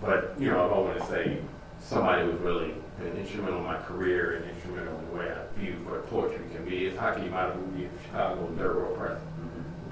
but 0.00 0.34
you 0.40 0.50
know, 0.50 0.66
if 0.66 0.72
I 0.72 0.78
want 0.78 0.98
to 0.98 1.06
say 1.06 1.38
somebody 1.80 2.24
who's 2.24 2.40
really 2.40 2.74
been 2.98 3.16
instrumental 3.16 3.60
in 3.60 3.64
my 3.66 3.78
career 3.82 4.34
and 4.34 4.50
instrumental 4.50 4.98
in 4.98 5.06
the 5.06 5.12
way 5.12 5.30
I 5.30 5.58
view 5.60 5.74
what 5.86 6.10
poetry 6.10 6.44
can 6.52 6.64
be 6.64 6.86
is 6.86 6.98
Hakeem 6.98 7.30
Madhubuti 7.30 7.86
of 7.86 8.02
Chicago 8.04 8.42
World 8.42 8.98
Press. 8.98 9.20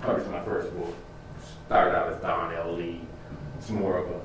Published 0.02 0.30
my 0.30 0.42
first 0.44 0.74
book. 0.76 0.94
Started 1.66 1.96
out 1.96 2.12
as 2.12 2.20
Don 2.20 2.54
L. 2.54 2.72
Lee. 2.74 3.00
It's 3.58 3.70
more 3.70 3.98
of 3.98 4.10
a 4.10 4.20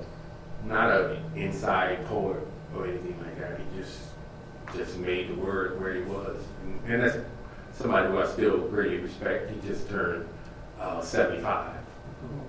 not 0.67 0.89
an 0.89 1.23
inside 1.35 2.05
poet 2.07 2.45
or 2.75 2.87
anything 2.87 3.17
like 3.19 3.37
that. 3.39 3.59
He 3.59 3.81
just 3.81 3.99
just 4.75 4.97
made 4.97 5.29
the 5.29 5.35
word 5.35 5.79
where 5.79 5.93
he 5.93 6.01
was. 6.01 6.37
And, 6.63 6.93
and 6.93 7.03
that's 7.03 7.17
somebody 7.73 8.07
who 8.07 8.19
I 8.19 8.27
still 8.27 8.57
greatly 8.69 8.97
respect. 8.97 9.51
He 9.51 9.67
just 9.67 9.89
turned 9.89 10.27
uh, 10.79 11.01
75 11.01 11.75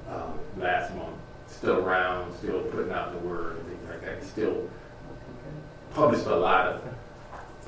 uh, 0.08 0.22
last 0.56 0.94
month. 0.94 1.16
Still 1.48 1.76
around, 1.76 2.34
still 2.36 2.60
putting 2.62 2.92
out 2.92 3.12
the 3.12 3.26
word 3.26 3.58
and 3.58 3.66
things 3.68 3.88
like 3.88 4.04
that. 4.04 4.18
He 4.22 4.24
still 4.24 4.68
published 5.94 6.26
a 6.26 6.36
lot 6.36 6.66
of 6.68 6.82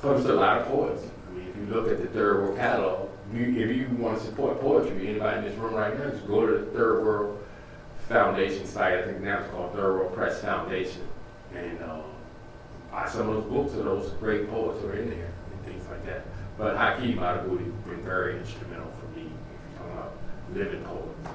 published 0.01 0.27
a 0.27 0.33
lot 0.33 0.61
of 0.61 0.67
poets. 0.67 1.03
I 1.29 1.37
mean, 1.37 1.47
if 1.47 1.55
you 1.57 1.65
look 1.73 1.89
at 1.89 2.01
the 2.01 2.07
Third 2.07 2.41
World 2.41 2.57
catalog, 2.57 3.09
you, 3.33 3.63
if 3.63 3.75
you 3.75 3.87
want 3.97 4.19
to 4.19 4.25
support 4.25 4.59
poetry, 4.59 5.09
anybody 5.09 5.39
in 5.39 5.43
this 5.45 5.57
room 5.57 5.73
right 5.73 5.97
now, 5.97 6.09
just 6.09 6.27
go 6.27 6.45
to 6.45 6.57
the 6.59 6.65
Third 6.71 7.03
World 7.03 7.43
Foundation 8.07 8.65
site. 8.65 8.97
I 8.99 9.03
think 9.03 9.21
now 9.21 9.39
it's 9.39 9.51
called 9.51 9.73
Third 9.73 9.93
World 9.93 10.13
Press 10.13 10.41
Foundation, 10.41 11.07
and 11.55 11.81
uh, 11.81 12.01
buy 12.91 13.07
some 13.07 13.29
of 13.29 13.35
those 13.35 13.51
books 13.51 13.77
of 13.77 13.85
those 13.85 14.11
great 14.13 14.49
poets 14.49 14.81
who 14.81 14.87
are 14.87 14.95
in 14.95 15.09
there 15.09 15.31
and 15.51 15.65
things 15.65 15.87
like 15.89 16.05
that. 16.05 16.23
But 16.57 16.75
Hakeem 16.75 17.17
Madhubuti 17.17 17.71
been 17.85 18.03
very 18.03 18.37
instrumental 18.37 18.91
for 18.99 19.17
me 19.17 19.29
if 19.75 20.55
you're 20.55 20.65
living 20.65 20.83
poets. 20.83 21.29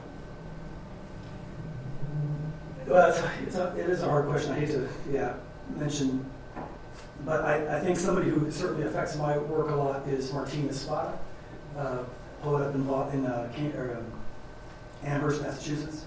Well, 2.86 3.08
it's, 3.08 3.22
it's 3.46 3.56
a, 3.56 3.74
it 3.78 3.88
is 3.88 4.02
a 4.02 4.08
hard 4.08 4.26
question. 4.26 4.52
I 4.52 4.60
hate 4.60 4.70
to, 4.70 4.86
yeah, 5.10 5.34
mention, 5.76 6.26
but 7.24 7.42
I, 7.42 7.78
I 7.78 7.80
think 7.80 7.96
somebody 7.96 8.28
who 8.28 8.50
certainly 8.50 8.86
affects 8.86 9.16
my 9.16 9.38
work 9.38 9.70
a 9.70 9.74
lot 9.74 10.06
is 10.06 10.30
Martín 10.30 10.68
Espada, 10.68 11.18
uh, 11.76 11.98
poet 12.42 12.66
up 12.66 12.74
in, 12.74 12.86
Lo- 12.86 13.08
in 13.12 13.26
uh, 13.26 13.50
or, 13.76 13.96
um, 13.98 14.12
Amherst, 15.04 15.42
Massachusetts. 15.42 16.04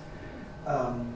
Um, 0.65 1.13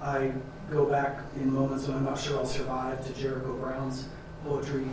I 0.00 0.32
go 0.70 0.84
back 0.86 1.18
in 1.36 1.52
moments 1.52 1.86
when 1.86 1.96
I'm 1.98 2.04
not 2.04 2.18
sure 2.18 2.38
I'll 2.38 2.46
survive 2.46 3.04
to 3.06 3.12
Jericho 3.20 3.52
Brown's 3.54 4.08
poetry. 4.44 4.84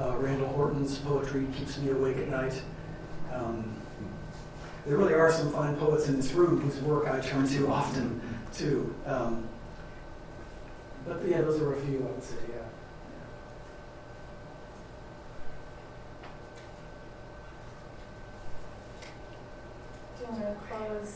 Uh, 0.00 0.16
Randall 0.16 0.48
Horton's 0.48 0.98
poetry 0.98 1.46
keeps 1.56 1.78
me 1.78 1.90
awake 1.90 2.16
at 2.18 2.28
night. 2.28 2.60
Um, 3.32 3.74
there 4.86 4.96
really 4.96 5.14
are 5.14 5.30
some 5.30 5.52
fine 5.52 5.76
poets 5.76 6.08
in 6.08 6.16
this 6.16 6.32
room 6.32 6.60
whose 6.60 6.80
work 6.82 7.06
I 7.08 7.20
turn 7.20 7.46
to 7.48 7.68
often, 7.72 8.20
too. 8.52 8.94
Um, 9.06 9.48
but 11.06 11.20
yeah, 11.26 11.40
those 11.40 11.60
are 11.60 11.72
a 11.74 11.80
few, 11.80 11.98
I 11.98 12.10
would 12.10 12.22
say, 12.22 12.36
yeah. 12.48 12.61
Want 20.32 20.44
to 20.44 20.54
close 20.66 21.14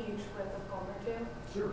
each 0.00 0.24
with 0.36 0.48
a 0.48 0.60
poem 0.68 0.86
or 0.88 0.94
two? 1.04 1.20
Sure. 1.54 1.72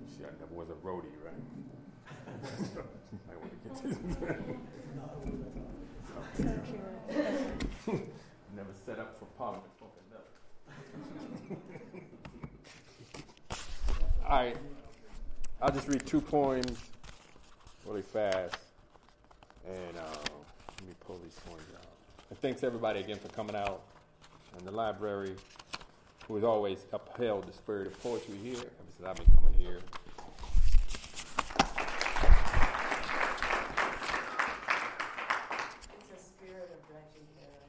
You 0.00 0.08
see, 0.10 0.24
I 0.24 0.26
never 0.38 0.52
was 0.52 0.68
a 0.68 0.74
roadie, 0.86 1.16
right? 1.24 1.42
I 3.30 3.36
want 3.40 3.50
to 3.50 3.56
get 3.66 3.74
So 3.78 3.88
cute. 7.86 8.04
Never 8.54 8.74
set 8.84 8.98
up 8.98 9.18
for 9.18 9.24
Parliament. 9.38 9.70
All 14.26 14.38
right, 14.40 14.56
I'll 15.64 15.72
just 15.72 15.88
read 15.88 16.04
two 16.04 16.20
poems 16.20 16.78
really 17.86 18.02
fast, 18.02 18.58
and 19.66 19.96
uh, 19.96 20.18
let 20.78 20.86
me 20.86 20.94
pull 21.06 21.18
these 21.24 21.38
poems 21.46 21.64
out. 21.74 21.86
And 22.28 22.38
thanks 22.38 22.62
everybody 22.62 23.00
again 23.00 23.18
for 23.18 23.28
coming 23.28 23.56
out, 23.56 23.80
and 24.58 24.66
the 24.66 24.70
library, 24.70 25.34
who 26.28 26.34
has 26.34 26.44
always 26.44 26.84
upheld 26.92 27.46
the 27.46 27.54
spirit 27.54 27.86
of 27.86 27.98
poetry 28.02 28.36
here 28.42 28.58
ever 28.58 28.68
since 28.94 29.08
I've 29.08 29.16
been 29.16 29.24
coming 29.36 29.54
here. 29.54 29.78
It's 35.88 36.12
a 36.12 36.20
spirit 36.22 36.72
of 36.74 36.86
drenching 36.90 37.26
care. 37.40 37.64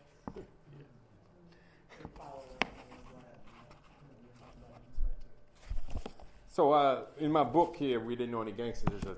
So 6.56 6.72
uh, 6.72 7.02
in 7.20 7.34
my 7.34 7.44
book 7.44 7.76
here, 7.76 8.00
We 8.00 8.16
Didn't 8.16 8.32
Know 8.32 8.42
Any 8.42 8.54
Gangsters, 8.54 8.88
there's 8.90 9.18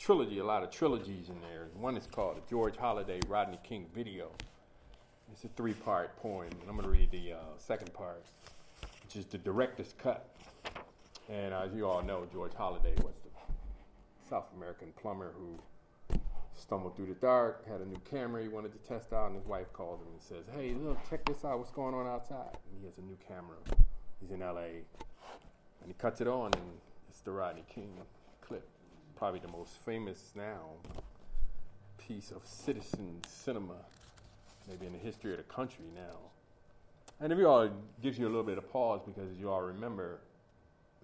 trilogy, 0.00 0.40
a 0.40 0.44
lot 0.44 0.64
of 0.64 0.70
trilogies 0.72 1.28
in 1.28 1.40
there. 1.40 1.68
One 1.78 1.96
is 1.96 2.08
called 2.08 2.38
the 2.38 2.50
George 2.50 2.76
Holliday 2.76 3.20
Rodney 3.28 3.60
King 3.62 3.86
Video. 3.94 4.32
It's 5.30 5.44
a 5.44 5.48
three-part 5.54 6.16
poem, 6.16 6.48
and 6.50 6.68
I'm 6.68 6.74
going 6.74 6.82
to 6.82 6.88
read 6.88 7.12
the 7.12 7.34
uh, 7.34 7.38
second 7.56 7.94
part, 7.94 8.24
which 9.04 9.14
is 9.14 9.26
the 9.26 9.38
director's 9.38 9.94
cut. 9.96 10.28
And 11.30 11.54
as 11.54 11.72
you 11.72 11.86
all 11.86 12.02
know, 12.02 12.26
George 12.32 12.54
Holliday 12.54 12.94
was 12.96 13.14
the 13.22 13.30
South 14.28 14.46
American 14.56 14.88
plumber 15.00 15.34
who 15.38 16.18
stumbled 16.52 16.96
through 16.96 17.06
the 17.06 17.14
dark, 17.14 17.64
had 17.68 17.80
a 17.80 17.86
new 17.86 18.00
camera 18.10 18.42
he 18.42 18.48
wanted 18.48 18.72
to 18.72 18.78
test 18.78 19.12
out, 19.12 19.28
and 19.28 19.36
his 19.36 19.46
wife 19.46 19.72
calls 19.72 20.00
him 20.00 20.08
and 20.10 20.20
says, 20.20 20.46
"Hey, 20.56 20.74
look, 20.74 20.98
check 21.08 21.24
this 21.26 21.44
out. 21.44 21.58
What's 21.58 21.70
going 21.70 21.94
on 21.94 22.08
outside?" 22.08 22.58
And 22.68 22.80
he 22.80 22.86
has 22.86 22.98
a 22.98 23.02
new 23.02 23.18
camera. 23.28 23.54
He's 24.20 24.32
in 24.32 24.42
L.A. 24.42 24.82
And 25.84 25.92
he 25.92 25.98
cuts 25.98 26.22
it 26.22 26.26
on, 26.26 26.50
and 26.54 26.64
it's 27.10 27.20
the 27.20 27.30
Rodney 27.30 27.62
King 27.68 27.90
clip. 28.40 28.66
Probably 29.16 29.38
the 29.38 29.48
most 29.48 29.72
famous 29.84 30.32
now 30.34 30.70
piece 32.08 32.30
of 32.30 32.46
citizen 32.46 33.20
cinema, 33.28 33.76
maybe 34.66 34.86
in 34.86 34.92
the 34.92 34.98
history 34.98 35.32
of 35.32 35.36
the 35.36 35.44
country 35.44 35.84
now. 35.94 36.16
And 37.20 37.32
if 37.32 37.38
you 37.38 37.46
all, 37.46 37.62
it 37.62 37.72
gives 38.02 38.18
you 38.18 38.26
a 38.26 38.28
little 38.28 38.42
bit 38.42 38.56
of 38.56 38.70
pause 38.72 39.02
because 39.04 39.38
you 39.38 39.50
all 39.50 39.60
remember 39.60 40.20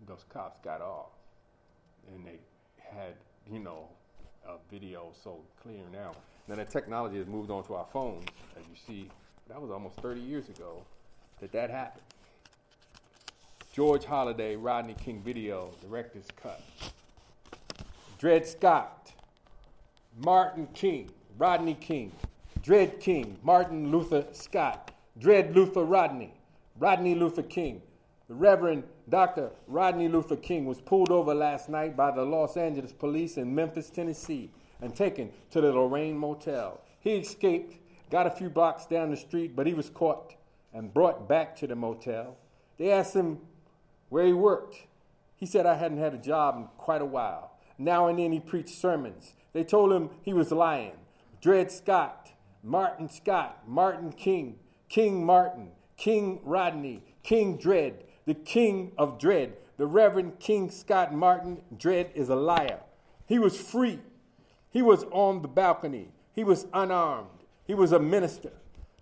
those 0.07 0.25
cops 0.33 0.59
got 0.65 0.81
off 0.81 1.11
and 2.15 2.27
they 2.27 2.39
had, 2.79 3.15
you 3.51 3.59
know, 3.59 3.87
a 4.49 4.55
video 4.71 5.13
so 5.23 5.41
clear 5.63 5.83
now. 5.93 6.13
Now 6.49 6.57
that 6.57 6.71
technology 6.71 7.19
has 7.19 7.27
moved 7.27 7.51
on 7.51 7.65
to 7.65 7.75
our 7.75 7.87
phones, 7.93 8.27
as 8.59 8.65
you 8.67 8.77
see. 8.87 9.11
That 9.49 9.61
was 9.61 9.71
almost 9.71 9.97
30 9.97 10.21
years 10.21 10.49
ago 10.49 10.83
that 11.41 11.53
that 11.53 11.71
happened. 11.71 12.05
George 13.73 14.05
Holliday, 14.05 14.57
Rodney 14.57 14.95
King 14.95 15.23
video, 15.23 15.71
director's 15.81 16.27
cut. 16.43 16.61
Dred 18.19 18.45
Scott, 18.45 19.13
Martin 20.19 20.67
King, 20.75 21.09
Rodney 21.39 21.75
King, 21.75 22.11
Dred 22.63 22.99
King, 22.99 23.39
Martin 23.45 23.93
Luther 23.93 24.27
Scott, 24.33 24.91
Dred 25.19 25.55
Luther 25.55 25.85
Rodney, 25.85 26.35
Rodney 26.81 27.15
Luther 27.15 27.45
King. 27.45 27.81
The 28.27 28.35
Reverend 28.35 28.83
Dr. 29.09 29.51
Rodney 29.69 30.09
Luther 30.09 30.37
King 30.37 30.65
was 30.65 30.81
pulled 30.81 31.11
over 31.13 31.33
last 31.33 31.69
night 31.69 31.97
by 31.97 32.11
the 32.11 32.25
Los 32.25 32.57
Angeles 32.57 32.93
police 32.93 33.37
in 33.37 33.55
Memphis, 33.55 33.89
Tennessee, 33.89 34.51
and 34.83 34.97
taken 34.97 35.31
to 35.51 35.61
the 35.61 35.73
Lorraine 35.73 36.19
Motel. 36.19 36.81
He 37.01 37.13
escaped, 37.13 37.77
got 38.11 38.27
a 38.27 38.31
few 38.31 38.51
blocks 38.51 38.87
down 38.87 39.11
the 39.11 39.17
street, 39.17 39.55
but 39.55 39.67
he 39.69 39.75
was 39.75 39.91
caught 39.91 40.35
and 40.75 40.93
brought 40.93 41.29
back 41.29 41.55
to 41.57 41.69
the 41.69 41.77
motel. 41.77 42.37
They 42.79 42.93
asked 42.93 43.15
him 43.15 43.39
where 44.11 44.27
he 44.27 44.33
worked. 44.35 44.87
He 45.35 45.47
said, 45.47 45.65
I 45.65 45.77
hadn't 45.77 45.99
had 45.99 46.13
a 46.13 46.19
job 46.19 46.57
in 46.57 46.69
quite 46.77 47.01
a 47.01 47.07
while. 47.07 47.53
Now 47.79 48.09
and 48.09 48.19
then 48.19 48.33
he 48.33 48.41
preached 48.41 48.69
sermons. 48.75 49.33
They 49.55 49.65
told 49.65 49.91
him 49.91 50.11
he 50.21 50.35
was 50.35 50.53
lying. 50.53 50.93
Dred 51.41 51.73
Scott, 51.73 52.33
Martin 52.63 53.09
Scott, 53.09 53.63
Martin 53.67 54.13
King, 54.13 54.59
King 54.91 55.25
Martin, 55.25 55.71
King 55.97 56.41
Rodney, 56.45 57.03
King 57.23 57.57
Dred, 57.57 58.05
the 58.27 58.35
King 58.35 58.93
of 58.99 59.19
Dred, 59.19 59.55
the 59.79 59.87
Reverend 59.87 60.39
King 60.39 60.71
Scott 60.71 61.15
Martin 61.15 61.63
Dred 61.75 62.11
is 62.15 62.29
a 62.29 62.37
liar. 62.37 62.81
He 63.27 63.39
was 63.39 63.59
free. 63.59 64.01
He 64.69 64.83
was 64.83 65.05
on 65.11 65.41
the 65.41 65.49
balcony. 65.49 66.09
He 66.35 66.45
was 66.45 66.67
unarmed. 66.75 67.45
He 67.65 67.75
was 67.75 67.93
a 67.93 67.99
minister. 67.99 68.53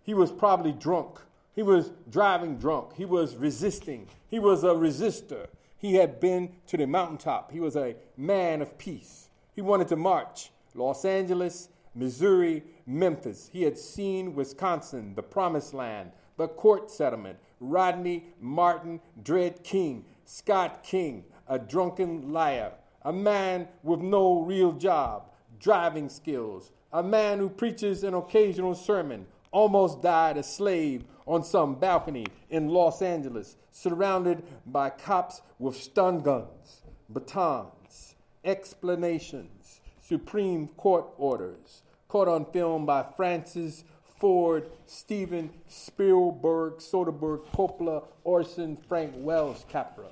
He 0.03 0.15
was 0.15 0.31
probably 0.31 0.73
drunk. 0.73 1.21
He 1.59 1.65
was 1.65 1.91
driving 2.09 2.57
drunk. 2.57 2.95
He 2.95 3.05
was 3.05 3.35
resisting. 3.35 4.07
He 4.29 4.39
was 4.39 4.63
a 4.63 4.69
resistor. 4.69 5.49
He 5.77 5.97
had 5.97 6.21
been 6.21 6.53
to 6.69 6.77
the 6.77 6.87
mountaintop. 6.87 7.51
He 7.51 7.59
was 7.59 7.75
a 7.75 7.97
man 8.17 8.63
of 8.63 8.79
peace. 8.79 9.29
He 9.57 9.61
wanted 9.61 9.89
to 9.89 9.97
march 9.97 10.53
Los 10.77 11.05
Angeles, 11.05 11.69
Missouri, 11.97 12.63
Memphis. 12.87 13.51
He 13.53 13.65
had 13.65 13.77
seen 13.77 14.37
Wisconsin, 14.37 15.17
the 15.17 15.23
promised 15.25 15.75
land, 15.75 16.13
the 16.37 16.47
court 16.47 16.93
settlement, 16.93 17.41
Rodney 17.59 18.27
Martin, 18.41 19.01
Dred 19.21 19.65
King, 19.65 20.05
Scott 20.27 20.85
King, 20.85 21.25
a 21.49 21.59
drunken 21.59 22.33
liar, 22.33 22.71
a 23.03 23.13
man 23.13 23.67
with 23.83 23.99
no 23.99 24.43
real 24.43 24.71
job, 24.71 25.33
driving 25.59 26.09
skills, 26.09 26.71
a 26.93 27.03
man 27.03 27.41
who 27.41 27.49
preaches 27.49 28.05
an 28.05 28.15
occasional 28.15 28.77
sermon, 28.77 29.27
almost 29.51 30.01
died 30.03 30.37
a 30.37 30.43
slave 30.45 31.03
on 31.29 31.45
some 31.45 31.75
balcony 31.75 32.27
in 32.51 32.69
Los 32.69 33.03
Angeles, 33.03 33.57
surrounded 33.71 34.43
by 34.67 34.91
cops 34.91 35.43
with 35.59 35.77
stun 35.77 36.21
guns, 36.21 36.83
batons, 37.09 38.15
explanations, 38.45 39.81
Supreme 40.01 40.69
Court 40.69 41.05
orders, 41.19 41.83
caught 42.09 42.29
on 42.29 42.47
film 42.47 42.87
by 42.87 43.03
Francis 43.03 43.85
Ford, 44.19 44.71
Steven 44.87 45.51
Spielberg, 45.69 46.79
Soderbergh, 46.79 47.45
Coppola, 47.53 48.05
Orson, 48.25 48.77
Frank 48.89 49.13
Wells, 49.17 49.65
Capra. 49.69 50.07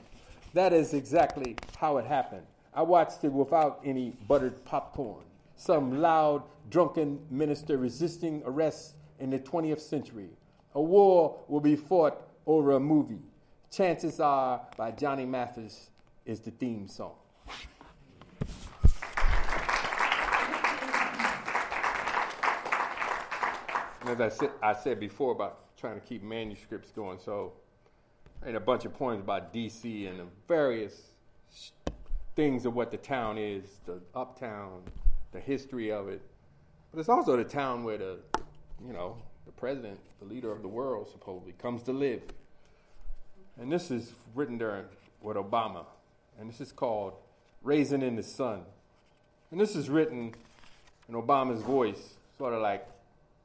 That 0.53 0.73
is 0.73 0.93
exactly 0.95 1.57
how 1.79 1.97
it 1.97 2.07
happened. 2.07 2.47
I 2.75 2.83
watched 2.83 3.25
it 3.25 3.33
without 3.33 3.81
any 3.85 4.11
buttered 4.29 4.65
popcorn. 4.67 5.25
Some 5.57 6.03
loud, 6.03 6.43
drunken 6.69 7.21
minister 7.31 7.79
resisting 7.79 8.43
arrest 8.45 8.97
in 9.19 9.31
the 9.31 9.39
20th 9.39 9.81
century. 9.81 10.29
A 10.77 10.83
war 10.83 11.39
will 11.49 11.63
be 11.63 11.75
fought 11.75 12.21
over 12.47 12.73
a 12.73 12.81
movie. 12.81 13.23
Chances 13.71 14.21
are 14.21 14.61
by 14.77 14.91
Johnny 14.91 15.25
Mathis 15.25 15.89
is 16.27 16.41
the 16.41 16.51
theme 16.51 16.87
song. 16.87 17.15
As 24.05 24.21
I 24.21 24.29
said, 24.29 24.51
I 24.63 24.75
said 24.75 25.01
before 25.01 25.33
about 25.33 25.75
trying 25.79 25.99
to 25.99 26.07
keep 26.07 26.23
manuscripts 26.23 26.91
going, 26.91 27.19
so 27.21 27.55
I 28.43 28.47
had 28.47 28.55
a 28.55 28.61
bunch 28.61 28.85
of 28.85 28.93
poems 28.93 29.23
about 29.23 29.55
DC 29.55 30.07
and 30.07 30.21
the 30.21 30.27
various 30.47 31.13
things 32.35 32.67
of 32.67 32.75
what 32.75 32.91
the 32.91 32.99
town 32.99 33.39
is, 33.39 33.81
the 33.87 33.99
uptown, 34.15 34.83
the 35.33 35.41
history 35.41 35.91
of 35.91 36.11
it. 36.11 36.21
But 36.93 37.01
it's 37.01 37.09
also 37.09 37.35
the 37.35 37.45
town 37.45 37.83
where 37.83 37.97
the, 37.97 38.19
you 38.87 38.93
know, 38.93 39.17
president, 39.57 39.99
the 40.21 40.27
leader 40.27 40.53
of 40.53 40.63
the 40.63 40.69
world, 40.69 41.09
supposedly 41.11 41.55
comes 41.59 41.83
to 41.85 41.93
live. 41.93 42.23
And 43.59 43.73
this 43.73 43.91
is 43.91 44.13
written 44.35 44.59
during 44.59 44.85
with 45.23 45.37
Obama, 45.37 45.85
and 46.39 46.49
this 46.49 46.61
is 46.61 46.73
called 46.73 47.15
"Raising 47.63 48.03
in 48.03 48.17
the 48.17 48.23
Sun." 48.23 48.63
And 49.51 49.61
this 49.61 49.75
is 49.75 49.89
written 49.89 50.35
in 51.09 51.15
Obama's 51.15 51.63
voice, 51.63 52.15
sort 52.37 52.53
of 52.53 52.61
like 52.61 52.87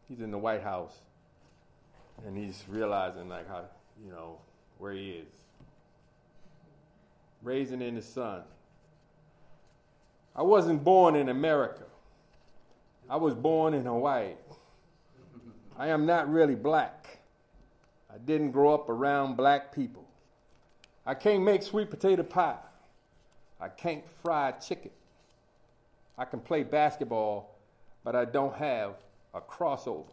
he's 0.08 0.20
in 0.20 0.32
the 0.32 0.38
White 0.38 0.64
House, 0.64 1.00
and 2.26 2.38
he's 2.38 2.64
realizing 2.68 3.30
like 3.30 3.48
how 3.48 3.64
you 4.04 4.12
know 4.12 4.38
where 4.78 4.94
he 4.94 5.12
is. 5.12 5.28
Raising 7.44 7.82
in 7.82 7.96
the 7.96 8.02
sun. 8.02 8.44
I 10.36 10.44
wasn't 10.44 10.84
born 10.84 11.16
in 11.16 11.30
America. 11.30 11.84
I 13.10 13.16
was 13.18 13.34
born 13.34 13.74
in 13.74 13.86
Hawaii. 13.86 14.34
I 15.78 15.88
am 15.88 16.06
not 16.06 16.32
really 16.32 16.56
black. 16.56 17.20
I 18.14 18.18
didn't 18.18 18.52
grow 18.52 18.74
up 18.74 18.90
around 18.90 19.38
black 19.38 19.74
people. 19.74 20.06
I 21.06 21.14
can't 21.14 21.44
make 21.44 21.64
sweet 21.64 21.90
potato 21.90 22.24
pie. 22.24 22.58
I 23.60 23.70
can't 23.70 24.04
fry 24.22 24.52
chicken. 24.52 24.92
I 26.18 26.26
can 26.26 26.40
play 26.40 26.64
basketball, 26.64 27.56
but 28.04 28.16
I 28.16 28.26
don't 28.26 28.56
have 28.56 28.96
a 29.34 29.42
crossover. 29.42 30.06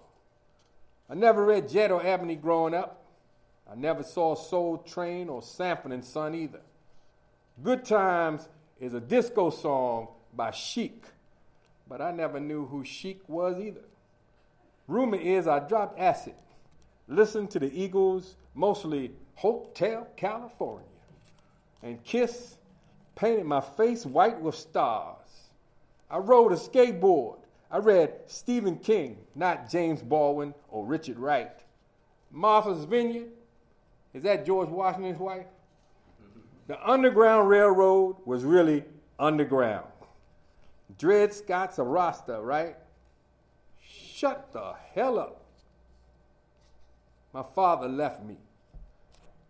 I 1.10 1.14
never 1.14 1.44
read 1.44 1.68
Jet 1.68 1.90
or 1.90 2.04
Ebony 2.04 2.36
growing 2.36 2.74
up. 2.74 3.04
I 3.70 3.74
never 3.74 4.02
saw 4.02 4.34
Soul 4.34 4.78
Train 4.78 5.28
or 5.28 5.42
Sanford 5.42 5.92
and 5.92 6.04
Son 6.04 6.34
either. 6.34 6.60
Good 7.62 7.84
Times 7.84 8.48
is 8.80 8.94
a 8.94 9.00
disco 9.00 9.50
song 9.50 10.08
by 10.34 10.50
Chic, 10.50 11.04
but 11.88 12.00
I 12.00 12.12
never 12.12 12.38
knew 12.38 12.66
who 12.66 12.84
Chic 12.84 13.20
was 13.28 13.60
either. 13.60 13.84
Rumor 14.88 15.18
is 15.18 15.46
I 15.46 15.60
dropped 15.60 15.98
acid, 15.98 16.34
listened 17.06 17.50
to 17.50 17.58
the 17.58 17.70
Eagles, 17.78 18.36
mostly 18.54 19.12
Hotel 19.34 20.08
California, 20.16 20.88
and 21.82 22.02
Kiss 22.02 22.56
painted 23.14 23.44
my 23.44 23.60
face 23.60 24.06
white 24.06 24.40
with 24.40 24.54
stars. 24.54 25.50
I 26.10 26.18
rode 26.18 26.52
a 26.52 26.56
skateboard. 26.56 27.38
I 27.70 27.78
read 27.78 28.14
Stephen 28.26 28.78
King, 28.78 29.18
not 29.34 29.70
James 29.70 30.02
Baldwin 30.02 30.54
or 30.70 30.86
Richard 30.86 31.18
Wright. 31.18 31.52
Martha's 32.30 32.84
Vineyard, 32.84 33.28
is 34.14 34.22
that 34.22 34.46
George 34.46 34.70
Washington's 34.70 35.18
wife? 35.18 35.46
The 36.66 36.82
Underground 36.88 37.48
Railroad 37.48 38.16
was 38.24 38.42
really 38.44 38.84
underground. 39.18 39.86
Dred 40.98 41.32
Scott's 41.34 41.78
a 41.78 41.82
Rasta, 41.82 42.40
right? 42.40 42.76
Shut 44.18 44.52
the 44.52 44.74
hell 44.96 45.16
up. 45.16 45.44
My 47.32 47.44
father 47.54 47.86
left 47.86 48.24
me. 48.24 48.34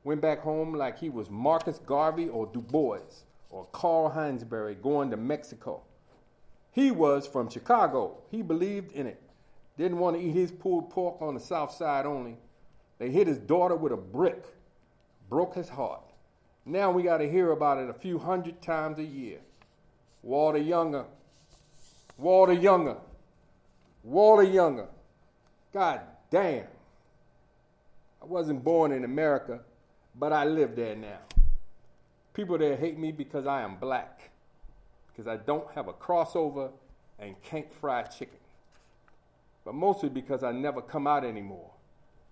Went 0.04 0.20
back 0.20 0.40
home 0.40 0.74
like 0.74 0.98
he 0.98 1.08
was 1.08 1.30
Marcus 1.30 1.78
Garvey 1.78 2.28
or 2.28 2.44
Du 2.44 2.60
Bois 2.60 3.24
or 3.48 3.64
Carl 3.72 4.12
Heinsberg 4.14 4.82
going 4.82 5.10
to 5.10 5.16
Mexico. 5.16 5.80
He 6.70 6.90
was 6.90 7.26
from 7.26 7.48
Chicago. 7.48 8.18
He 8.30 8.42
believed 8.42 8.92
in 8.92 9.06
it. 9.06 9.22
Didn't 9.78 10.00
want 10.00 10.18
to 10.18 10.22
eat 10.22 10.32
his 10.32 10.52
pulled 10.52 10.90
pork 10.90 11.22
on 11.22 11.32
the 11.32 11.40
south 11.40 11.72
side 11.72 12.04
only. 12.04 12.36
They 12.98 13.08
hit 13.08 13.26
his 13.26 13.38
daughter 13.38 13.74
with 13.74 13.92
a 13.92 13.96
brick. 13.96 14.44
Broke 15.30 15.54
his 15.54 15.70
heart. 15.70 16.02
Now 16.66 16.90
we 16.90 17.04
got 17.04 17.18
to 17.18 17.30
hear 17.30 17.52
about 17.52 17.78
it 17.78 17.88
a 17.88 17.94
few 17.94 18.18
hundred 18.18 18.60
times 18.60 18.98
a 18.98 19.04
year. 19.04 19.38
Walter 20.22 20.58
Younger. 20.58 21.06
Walter 22.18 22.52
Younger. 22.52 22.98
Walter 24.08 24.42
Younger. 24.42 24.88
God 25.74 26.00
damn. 26.30 26.64
I 28.22 28.24
wasn't 28.24 28.64
born 28.64 28.90
in 28.90 29.04
America, 29.04 29.60
but 30.14 30.32
I 30.32 30.46
live 30.46 30.74
there 30.74 30.96
now. 30.96 31.18
People 32.32 32.56
there 32.56 32.74
hate 32.74 32.98
me 32.98 33.12
because 33.12 33.46
I 33.46 33.60
am 33.60 33.76
black, 33.76 34.30
because 35.08 35.28
I 35.28 35.36
don't 35.36 35.70
have 35.74 35.88
a 35.88 35.92
crossover 35.92 36.70
and 37.18 37.40
can't 37.42 37.70
fry 37.70 38.02
chicken. 38.04 38.38
But 39.66 39.74
mostly 39.74 40.08
because 40.08 40.42
I 40.42 40.52
never 40.52 40.80
come 40.80 41.06
out 41.06 41.22
anymore. 41.22 41.70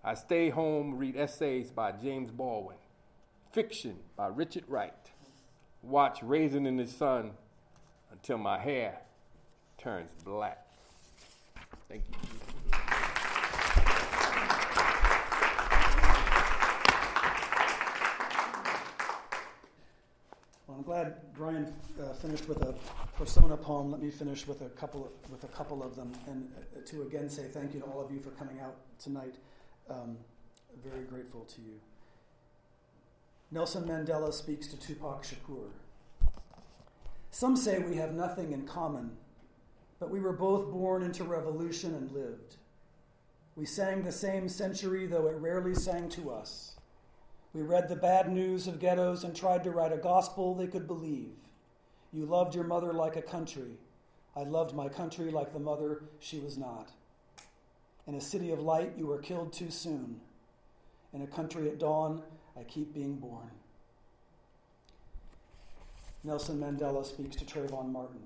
I 0.03 0.15
stay 0.15 0.49
home, 0.49 0.97
read 0.97 1.15
essays 1.15 1.71
by 1.71 1.93
James 1.93 2.31
Baldwin, 2.31 2.79
fiction 3.53 3.97
by 4.17 4.29
Richard 4.29 4.65
Wright, 4.67 5.11
watch 5.83 6.23
Raisin 6.23 6.65
in 6.65 6.79
the 6.79 6.87
Sun 6.87 7.33
until 8.11 8.39
my 8.39 8.59
hair 8.59 9.01
turns 9.77 10.11
black. 10.25 10.66
Thank 11.89 12.03
you. 12.09 12.17
Well, 20.67 20.79
I'm 20.79 20.83
glad 20.83 21.15
Brian 21.35 21.73
uh, 22.01 22.13
finished 22.15 22.49
with 22.49 22.63
a 22.63 22.75
persona 23.17 23.57
poem. 23.57 23.93
Let 23.93 24.03
me 24.03 24.11
finish 24.11 24.47
with 24.49 24.63
a 24.63 24.69
couple 24.71 25.05
of, 25.05 25.31
with 25.31 25.45
a 25.45 25.49
couple 25.49 25.83
of 25.83 25.95
them, 25.95 26.13
and 26.27 26.51
uh, 26.57 26.81
to 26.87 27.03
again 27.03 27.31
say 27.31 27.45
thank 27.45 27.73
you 27.73 27.81
to 27.81 27.87
all 27.87 28.05
of 28.05 28.11
you 28.11 28.19
for 28.19 28.31
coming 28.31 28.59
out 28.61 28.75
tonight. 28.99 29.37
Um, 29.89 30.17
very 30.83 31.05
grateful 31.05 31.45
to 31.45 31.61
you. 31.61 31.81
Nelson 33.53 33.85
Mandela 33.85 34.33
speaks 34.33 34.67
to 34.69 34.77
Tupac 34.77 35.23
Shakur. 35.23 35.71
Some 37.31 37.57
say 37.57 37.79
we 37.79 37.97
have 37.97 38.13
nothing 38.13 38.53
in 38.53 38.67
common, 38.67 39.17
but 39.99 40.11
we 40.11 40.21
were 40.21 40.33
both 40.33 40.71
born 40.71 41.03
into 41.03 41.25
revolution 41.25 41.95
and 41.95 42.11
lived. 42.13 42.57
We 43.55 43.65
sang 43.65 44.03
the 44.03 44.13
same 44.13 44.49
century, 44.49 45.07
though 45.07 45.27
it 45.29 45.37
rarely 45.37 45.75
sang 45.75 46.09
to 46.11 46.31
us. 46.31 46.77
We 47.55 47.63
read 47.63 47.89
the 47.89 47.97
bad 47.97 48.31
news 48.31 48.67
of 48.67 48.81
ghettos 48.81 49.25
and 49.25 49.35
tried 49.35 49.65
to 49.65 49.71
write 49.71 49.93
a 49.93 49.97
gospel 49.97 50.55
they 50.55 50.67
could 50.67 50.87
believe. 50.87 51.33
You 52.13 52.27
loved 52.27 52.55
your 52.55 52.65
mother 52.65 52.93
like 52.93 53.17
a 53.17 53.23
country. 53.23 53.79
I 54.37 54.43
loved 54.43 54.75
my 54.75 54.89
country 54.91 55.31
like 55.31 55.55
the 55.55 55.59
mother 55.59 56.03
she 56.21 56.39
was 56.39 56.59
not. 56.59 56.91
In 58.07 58.15
a 58.15 58.21
city 58.21 58.51
of 58.53 58.61
light, 58.61 58.93
you 58.99 59.07
were 59.07 59.19
killed 59.19 59.55
too 59.55 59.71
soon. 59.71 60.21
In 61.15 61.23
a 61.23 61.27
country 61.27 61.69
at 61.69 61.79
dawn, 61.79 62.23
I 62.59 62.63
keep 62.63 62.93
being 62.93 63.17
born. 63.17 63.51
Nelson 66.23 66.61
Mandela 66.61 67.07
speaks 67.07 67.37
to 67.37 67.45
Trayvon 67.47 67.91
Martin. 67.91 68.21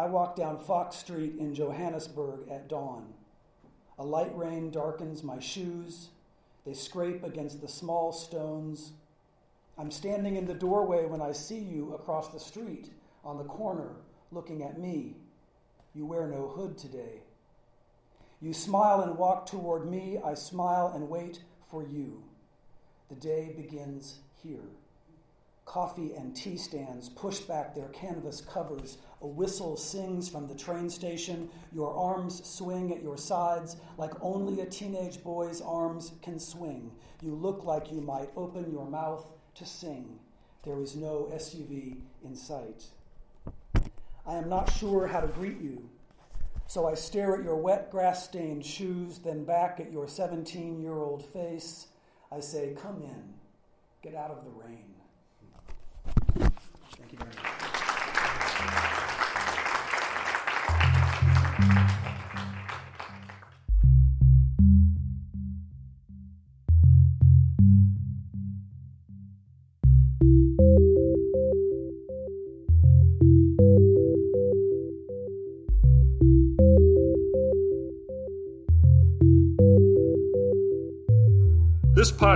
I 0.00 0.06
walk 0.06 0.34
down 0.34 0.56
Fox 0.56 0.96
Street 0.96 1.34
in 1.38 1.54
Johannesburg 1.54 2.48
at 2.50 2.70
dawn. 2.70 3.12
A 3.98 4.02
light 4.02 4.34
rain 4.34 4.70
darkens 4.70 5.22
my 5.22 5.38
shoes. 5.38 6.08
They 6.64 6.72
scrape 6.72 7.22
against 7.22 7.60
the 7.60 7.68
small 7.68 8.10
stones. 8.10 8.92
I'm 9.76 9.90
standing 9.90 10.36
in 10.36 10.46
the 10.46 10.54
doorway 10.54 11.04
when 11.04 11.20
I 11.20 11.32
see 11.32 11.58
you 11.58 11.92
across 11.92 12.28
the 12.28 12.40
street 12.40 12.88
on 13.26 13.36
the 13.36 13.44
corner 13.44 13.96
looking 14.32 14.62
at 14.62 14.80
me. 14.80 15.16
You 15.94 16.06
wear 16.06 16.26
no 16.26 16.48
hood 16.48 16.78
today. 16.78 17.20
You 18.40 18.54
smile 18.54 19.02
and 19.02 19.18
walk 19.18 19.44
toward 19.44 19.84
me. 19.84 20.18
I 20.24 20.32
smile 20.32 20.92
and 20.94 21.10
wait 21.10 21.42
for 21.70 21.82
you. 21.82 22.22
The 23.10 23.16
day 23.16 23.52
begins 23.54 24.20
here. 24.42 24.70
Coffee 25.64 26.14
and 26.14 26.34
tea 26.34 26.56
stands 26.56 27.08
push 27.08 27.40
back 27.40 27.74
their 27.74 27.88
canvas 27.88 28.40
covers. 28.40 28.98
A 29.22 29.26
whistle 29.26 29.76
sings 29.76 30.28
from 30.28 30.48
the 30.48 30.54
train 30.54 30.90
station. 30.90 31.48
Your 31.72 31.94
arms 31.94 32.44
swing 32.44 32.92
at 32.92 33.02
your 33.02 33.16
sides 33.16 33.76
like 33.96 34.12
only 34.20 34.60
a 34.62 34.66
teenage 34.66 35.22
boy's 35.22 35.60
arms 35.60 36.12
can 36.22 36.38
swing. 36.40 36.90
You 37.22 37.34
look 37.34 37.64
like 37.64 37.92
you 37.92 38.00
might 38.00 38.30
open 38.36 38.72
your 38.72 38.86
mouth 38.86 39.30
to 39.56 39.66
sing. 39.66 40.18
There 40.64 40.80
is 40.80 40.96
no 40.96 41.30
SUV 41.32 42.00
in 42.24 42.34
sight. 42.34 42.84
I 44.26 44.34
am 44.36 44.48
not 44.48 44.72
sure 44.72 45.06
how 45.06 45.20
to 45.20 45.28
greet 45.28 45.60
you, 45.60 45.88
so 46.66 46.86
I 46.86 46.94
stare 46.94 47.36
at 47.36 47.42
your 47.42 47.56
wet, 47.56 47.90
grass 47.90 48.24
stained 48.24 48.64
shoes, 48.64 49.18
then 49.18 49.44
back 49.44 49.80
at 49.80 49.90
your 49.90 50.06
17 50.06 50.80
year 50.80 50.98
old 50.98 51.24
face. 51.24 51.88
I 52.30 52.40
say, 52.40 52.76
Come 52.80 53.02
in, 53.02 53.34
get 54.02 54.14
out 54.14 54.30
of 54.30 54.44
the 54.44 54.50
rain. 54.50 54.99
Thank 57.20 57.49